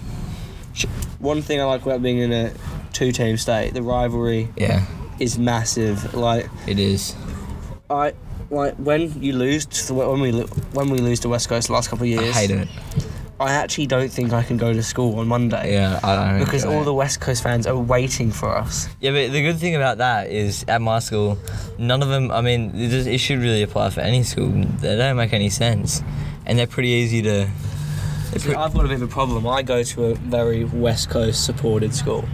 one 1.18 1.42
thing 1.42 1.60
I 1.60 1.64
like 1.64 1.82
about 1.82 2.02
being 2.02 2.18
in 2.18 2.32
a 2.32 2.52
two-team 2.92 3.36
state. 3.36 3.74
The 3.74 3.82
rivalry 3.82 4.48
Yeah, 4.56 4.86
is 5.18 5.38
massive. 5.38 6.14
Like 6.14 6.48
it 6.66 6.78
is. 6.78 7.14
I, 7.90 8.14
like 8.50 8.74
when 8.76 9.22
you 9.22 9.34
lose 9.34 9.66
to, 9.66 9.94
when 9.94 10.20
we 10.20 10.32
when 10.72 10.90
we 10.90 10.98
lose 10.98 11.20
to 11.20 11.28
West 11.28 11.48
Coast 11.48 11.68
the 11.68 11.74
last 11.74 11.88
couple 11.90 12.04
of 12.04 12.08
years. 12.10 12.20
I 12.20 12.24
years. 12.24 12.36
hate 12.36 12.50
it. 12.50 12.68
I 13.42 13.52
actually 13.52 13.86
don't 13.86 14.10
think 14.10 14.32
I 14.32 14.42
can 14.42 14.56
go 14.56 14.72
to 14.72 14.82
school 14.82 15.18
on 15.18 15.28
Monday. 15.28 15.72
Yeah, 15.74 15.98
I 16.02 16.14
don't. 16.14 16.44
Because 16.44 16.64
all 16.64 16.84
the 16.84 16.94
West 16.94 17.20
Coast 17.20 17.42
fans 17.42 17.66
are 17.66 17.76
waiting 17.76 18.30
for 18.30 18.56
us. 18.56 18.88
Yeah, 19.00 19.10
but 19.10 19.32
the 19.32 19.42
good 19.42 19.58
thing 19.58 19.74
about 19.74 19.98
that 19.98 20.30
is 20.30 20.64
at 20.68 20.80
my 20.80 21.00
school, 21.00 21.38
none 21.78 22.02
of 22.02 22.08
them. 22.08 22.30
I 22.30 22.40
mean, 22.40 22.72
it, 22.74 22.88
just, 22.90 23.08
it 23.08 23.18
should 23.18 23.40
really 23.40 23.62
apply 23.62 23.90
for 23.90 24.00
any 24.00 24.22
school. 24.22 24.50
They 24.50 24.96
don't 24.96 25.16
make 25.16 25.32
any 25.32 25.50
sense, 25.50 26.02
and 26.46 26.58
they're 26.58 26.66
pretty 26.66 26.90
easy 26.90 27.22
to. 27.22 27.48
See, 28.36 28.54
I've 28.54 28.72
got 28.72 28.84
a 28.84 28.88
bit 28.88 29.02
of 29.02 29.02
a 29.02 29.08
problem. 29.08 29.46
I 29.46 29.62
go 29.62 29.82
to 29.82 30.04
a 30.06 30.14
very 30.14 30.64
West 30.64 31.10
Coast 31.10 31.44
supported 31.44 31.94
school. 31.94 32.24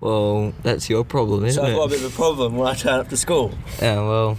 well, 0.00 0.52
that's 0.62 0.90
your 0.90 1.04
problem, 1.04 1.44
isn't 1.44 1.64
it? 1.64 1.66
So 1.66 1.70
I've 1.72 1.76
got 1.78 1.84
a 1.86 1.88
bit 1.88 2.04
of 2.04 2.12
a 2.12 2.16
problem 2.16 2.56
when 2.56 2.68
I 2.68 2.74
turn 2.74 3.00
up 3.00 3.08
to 3.08 3.16
school. 3.16 3.52
Yeah, 3.80 3.96
well, 3.96 4.36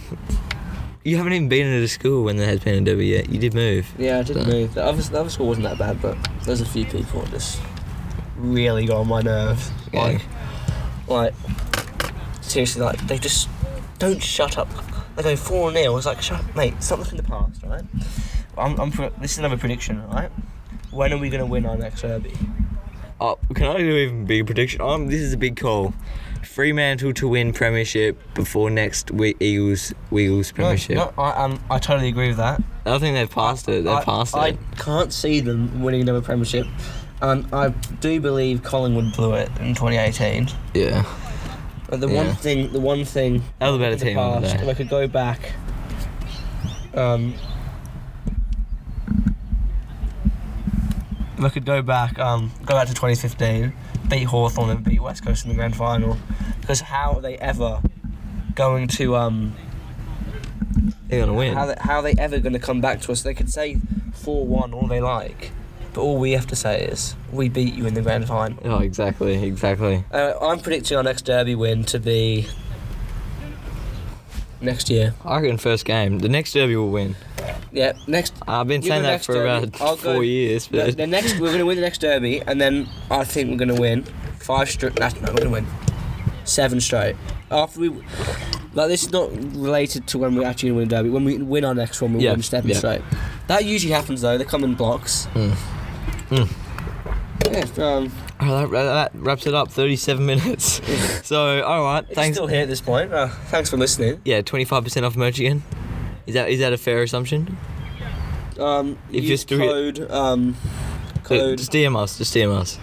you 1.04 1.16
haven't 1.16 1.32
even 1.32 1.48
been 1.48 1.66
into 1.66 1.80
the 1.80 1.88
school 1.88 2.24
when 2.24 2.36
there 2.36 2.46
has 2.46 2.60
been 2.60 2.74
a 2.74 2.80
derby 2.80 3.06
yet. 3.06 3.28
You 3.30 3.38
did 3.38 3.54
move. 3.54 3.90
Yeah, 3.98 4.18
I 4.18 4.22
did 4.22 4.36
So- 4.36 4.44
move. 4.44 4.74
The 4.74 4.84
other, 4.84 5.02
the 5.02 5.20
other 5.20 5.30
school 5.30 5.46
wasn't 5.48 5.64
that 5.64 5.78
bad, 5.78 6.00
but 6.02 6.16
there's 6.44 6.60
a 6.60 6.66
few 6.66 6.84
people 6.84 7.22
that 7.22 7.30
just 7.30 7.60
really 8.36 8.86
got 8.86 8.98
on 8.98 9.08
my 9.08 9.22
nerves. 9.22 9.70
Yeah. 9.92 10.00
Like, 10.02 10.22
like 11.08 11.34
seriously, 12.40 12.82
like 12.82 12.98
they 13.06 13.18
just 13.18 13.48
don't 13.98 14.22
shut 14.22 14.58
up. 14.58 14.68
They 15.16 15.22
go 15.22 15.36
four 15.36 15.72
0 15.72 15.96
It's 15.96 16.06
like, 16.06 16.22
shut 16.22 16.40
up, 16.40 16.56
mate. 16.56 16.74
Stop 16.82 17.00
looking 17.00 17.18
in 17.18 17.24
the 17.24 17.30
past, 17.30 17.62
right? 17.64 17.82
I'm, 18.56 18.78
I'm. 18.78 18.90
This 19.20 19.32
is 19.32 19.38
another 19.38 19.56
prediction, 19.56 20.06
right? 20.08 20.30
When 20.90 21.12
are 21.12 21.18
we 21.18 21.30
gonna 21.30 21.46
win 21.46 21.66
our 21.66 21.76
next 21.76 22.02
derby? 22.02 22.32
Oh, 23.20 23.38
can 23.54 23.66
I 23.66 23.76
do 23.78 23.96
even 23.96 24.24
bigger 24.24 24.44
prediction? 24.44 24.80
Um, 24.80 25.06
this 25.08 25.20
is 25.20 25.32
a 25.32 25.36
big 25.36 25.56
call. 25.56 25.94
Fremantle 26.42 27.12
to 27.14 27.28
win 27.28 27.52
premiership 27.52 28.18
before 28.34 28.70
next 28.70 29.10
week 29.10 29.36
Eagles 29.40 29.92
Eagles 30.12 30.52
premiership. 30.52 30.96
No, 30.96 31.12
no, 31.16 31.22
I, 31.22 31.44
um, 31.44 31.62
I 31.70 31.78
totally 31.78 32.08
agree 32.08 32.28
with 32.28 32.38
that. 32.38 32.62
I 32.86 32.98
think 32.98 33.14
they've 33.14 33.30
passed 33.30 33.68
it. 33.68 33.84
They've 33.84 33.92
I, 33.92 34.04
passed 34.04 34.34
I 34.34 34.48
it. 34.48 34.58
I 34.72 34.74
can't 34.76 35.12
see 35.12 35.40
them 35.40 35.82
winning 35.82 36.00
another 36.00 36.22
premiership. 36.22 36.66
And 37.22 37.46
I 37.52 37.68
do 38.00 38.18
believe 38.20 38.62
Collingwood 38.62 39.12
blew 39.14 39.34
it 39.34 39.50
in 39.60 39.74
2018. 39.74 40.48
Yeah. 40.74 41.04
But 41.88 42.00
the 42.00 42.08
Yeah. 42.08 42.24
one 42.24 42.34
thing, 42.36 42.72
the 42.72 42.80
one 42.80 43.04
thing 43.04 43.42
That 43.58 43.68
was 43.68 43.76
a 43.76 43.78
better 43.78 43.96
team 43.96 44.16
past, 44.16 44.54
if 44.54 44.66
I 44.68 44.74
could 44.74 44.88
go 44.88 45.06
back, 45.06 45.52
um, 46.94 47.34
if 51.38 51.44
I 51.44 51.48
could 51.50 51.64
go 51.64 51.82
back, 51.82 52.18
um, 52.18 52.52
go 52.64 52.74
back 52.74 52.86
to 52.88 52.94
2015, 52.94 53.72
beat 54.08 54.24
Hawthorn 54.24 54.70
and 54.70 54.84
beat 54.84 55.00
West 55.00 55.24
Coast 55.24 55.44
in 55.44 55.50
the 55.50 55.54
grand 55.56 55.76
final, 55.76 56.16
because 56.60 56.80
how 56.80 57.12
are 57.14 57.20
they 57.20 57.36
ever 57.38 57.80
going 58.54 58.88
to 58.88 59.16
um, 59.16 59.54
They're 61.08 61.20
gonna 61.20 61.34
win. 61.34 61.54
how 61.54 61.66
they, 61.66 61.76
how 61.78 61.96
are 61.96 62.02
they 62.02 62.14
ever 62.18 62.38
going 62.38 62.52
to 62.54 62.58
come 62.58 62.80
back 62.80 63.00
to 63.02 63.12
us? 63.12 63.22
They 63.22 63.34
could 63.34 63.50
say 63.50 63.78
four 64.12 64.46
one 64.46 64.72
all 64.74 64.86
they 64.86 65.00
like, 65.00 65.52
but 65.94 66.00
all 66.02 66.18
we 66.18 66.32
have 66.32 66.46
to 66.48 66.56
say 66.56 66.84
is 66.84 67.14
we 67.32 67.48
beat 67.48 67.74
you 67.74 67.86
in 67.86 67.94
the 67.94 68.02
grand 68.02 68.26
final. 68.26 68.58
Oh, 68.64 68.78
exactly, 68.78 69.42
exactly. 69.46 70.04
Uh, 70.12 70.34
I'm 70.40 70.58
predicting 70.60 70.96
our 70.96 71.02
next 71.02 71.22
derby 71.22 71.54
win 71.54 71.84
to 71.84 71.98
be 72.00 72.48
next 74.60 74.90
year. 74.90 75.14
I 75.24 75.40
reckon 75.40 75.56
first 75.58 75.84
game. 75.84 76.18
The 76.18 76.28
next 76.28 76.52
derby 76.52 76.76
will 76.76 76.90
win. 76.90 77.16
Yeah, 77.72 77.92
next. 78.06 78.34
I've 78.48 78.66
been 78.68 78.82
saying 78.82 79.02
that 79.02 79.24
for 79.24 79.34
derby. 79.34 79.68
about 79.68 79.80
I'll 79.80 79.96
four 79.96 80.14
go- 80.14 80.20
years, 80.20 80.66
The, 80.66 80.78
but 80.86 80.96
the 80.96 81.06
next, 81.06 81.34
we're 81.34 81.48
going 81.48 81.58
to 81.58 81.66
win 81.66 81.76
the 81.76 81.82
next 81.82 82.00
derby, 82.00 82.40
and 82.46 82.60
then 82.60 82.88
I 83.10 83.24
think 83.24 83.50
we're 83.50 83.56
going 83.64 83.74
to 83.74 83.80
win 83.80 84.04
five 84.38 84.68
straight. 84.68 84.98
No, 84.98 85.08
we're 85.20 85.26
going 85.26 85.42
to 85.44 85.50
win 85.50 85.66
seven 86.44 86.80
straight. 86.80 87.16
After 87.50 87.80
we, 87.80 87.88
like 88.74 88.88
this 88.88 89.02
is 89.02 89.12
not 89.12 89.30
related 89.54 90.06
to 90.08 90.18
when 90.18 90.34
we 90.36 90.44
actually 90.44 90.72
win 90.72 90.84
a 90.84 90.90
derby. 90.90 91.10
When 91.10 91.24
we 91.24 91.38
win 91.38 91.64
our 91.64 91.74
next 91.74 92.00
one, 92.02 92.12
we'll 92.12 92.22
Yeah, 92.22 92.32
win 92.32 92.42
seven 92.42 92.70
yeah. 92.70 92.76
straight. 92.76 93.02
That 93.48 93.64
usually 93.64 93.92
happens 93.92 94.20
though. 94.22 94.36
They 94.38 94.44
come 94.44 94.64
in 94.64 94.74
blocks. 94.74 95.26
Mm. 95.34 95.54
Mm. 96.30 96.50
Yeah, 97.78 97.84
um, 97.84 98.12
Oh, 98.42 98.66
that, 98.66 98.70
that 98.84 99.10
wraps 99.14 99.46
it 99.46 99.54
up. 99.54 99.70
Thirty-seven 99.70 100.24
minutes. 100.34 100.80
so, 101.26 101.62
all 101.62 101.82
right. 101.84 102.04
it's 102.06 102.14
Thanks. 102.14 102.36
still 102.36 102.46
here 102.46 102.62
at 102.62 102.68
this 102.68 102.80
point. 102.80 103.12
Uh, 103.12 103.28
thanks 103.46 103.68
for 103.70 103.76
listening. 103.76 104.20
Yeah, 104.24 104.40
twenty-five 104.42 104.82
percent 104.84 105.04
off 105.04 105.14
merch 105.16 105.38
again. 105.38 105.62
Is 106.30 106.34
that 106.34 106.48
is 106.48 106.60
that 106.60 106.72
a 106.72 106.78
fair 106.78 107.02
assumption? 107.02 107.56
Um, 108.56 108.96
If 109.10 109.24
use 109.24 109.44
you're 109.50 109.58
code 109.58 110.08
um, 110.12 110.54
Uh, 110.62 111.18
code 111.24 111.58
Just 111.58 111.72
DM 111.72 111.96
us. 111.96 112.18
Just 112.18 112.32
DM 112.32 112.56
us. 112.56 112.78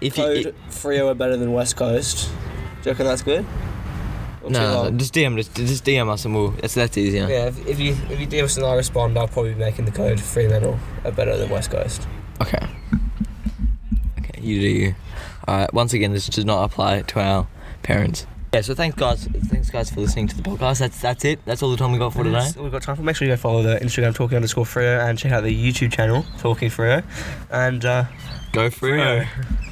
If 0.00 0.16
you, 0.16 0.24
code 0.24 0.54
Freo 0.70 1.10
are 1.10 1.14
better 1.14 1.36
than 1.36 1.52
West 1.52 1.76
Coast. 1.76 2.30
Do 2.82 2.88
you 2.88 2.92
reckon 2.92 3.04
that's 3.04 3.20
good? 3.20 3.44
Or 4.42 4.48
no, 4.48 4.88
no, 4.88 4.90
just 4.96 5.12
DM 5.12 5.36
just, 5.36 5.54
just 5.54 5.84
DM 5.84 6.08
us 6.08 6.24
and 6.24 6.34
we'll. 6.34 6.52
That's 6.52 6.72
that's 6.72 6.96
easier. 6.96 7.28
Yeah, 7.28 7.48
if, 7.48 7.66
if 7.66 7.78
you 7.78 7.92
if 8.08 8.18
you 8.18 8.26
DM 8.26 8.44
us 8.44 8.56
and 8.56 8.64
I 8.64 8.72
respond, 8.74 9.18
I'll 9.18 9.28
probably 9.28 9.52
be 9.52 9.60
making 9.60 9.84
the 9.84 9.92
code 9.92 10.18
Fremantle 10.18 10.78
are 11.04 11.12
better 11.12 11.36
than 11.36 11.50
West 11.50 11.70
Coast. 11.70 12.08
Okay. 12.40 12.66
Okay, 14.18 14.40
you 14.40 14.60
do 14.60 14.66
you. 14.66 14.94
Alright, 15.46 15.74
once 15.74 15.92
again, 15.92 16.14
this 16.14 16.26
does 16.26 16.46
not 16.46 16.64
apply 16.64 17.02
to 17.02 17.20
our 17.20 17.46
parents. 17.82 18.26
Yeah, 18.52 18.60
so 18.60 18.74
thanks 18.74 18.96
guys 18.96 19.24
thanks 19.48 19.70
guys 19.70 19.90
for 19.90 20.00
listening 20.00 20.28
to 20.28 20.36
the 20.36 20.42
podcast. 20.42 20.80
That's 20.80 21.00
that's 21.00 21.24
it. 21.24 21.42
That's 21.46 21.62
all 21.62 21.70
the 21.70 21.76
time 21.78 21.90
we 21.90 21.98
got 21.98 22.12
for 22.12 22.22
today. 22.22 22.32
That's 22.38 22.56
all 22.56 22.64
we've 22.64 22.72
got 22.72 22.82
time 22.82 22.96
for. 22.96 23.02
Make 23.02 23.16
sure 23.16 23.26
you 23.26 23.32
go 23.32 23.38
follow 23.38 23.62
the 23.62 23.78
Instagram 23.78 24.14
talking 24.14 24.36
underscore 24.36 24.64
Freo 24.66 25.08
and 25.08 25.18
check 25.18 25.32
out 25.32 25.42
the 25.42 25.72
YouTube 25.72 25.90
channel 25.92 26.26
Talking 26.38 26.68
Freo. 26.68 27.02
And 27.50 27.82
uh, 27.84 28.04
Go 28.52 28.68
Freo. 28.68 29.24
Freo. 29.24 29.71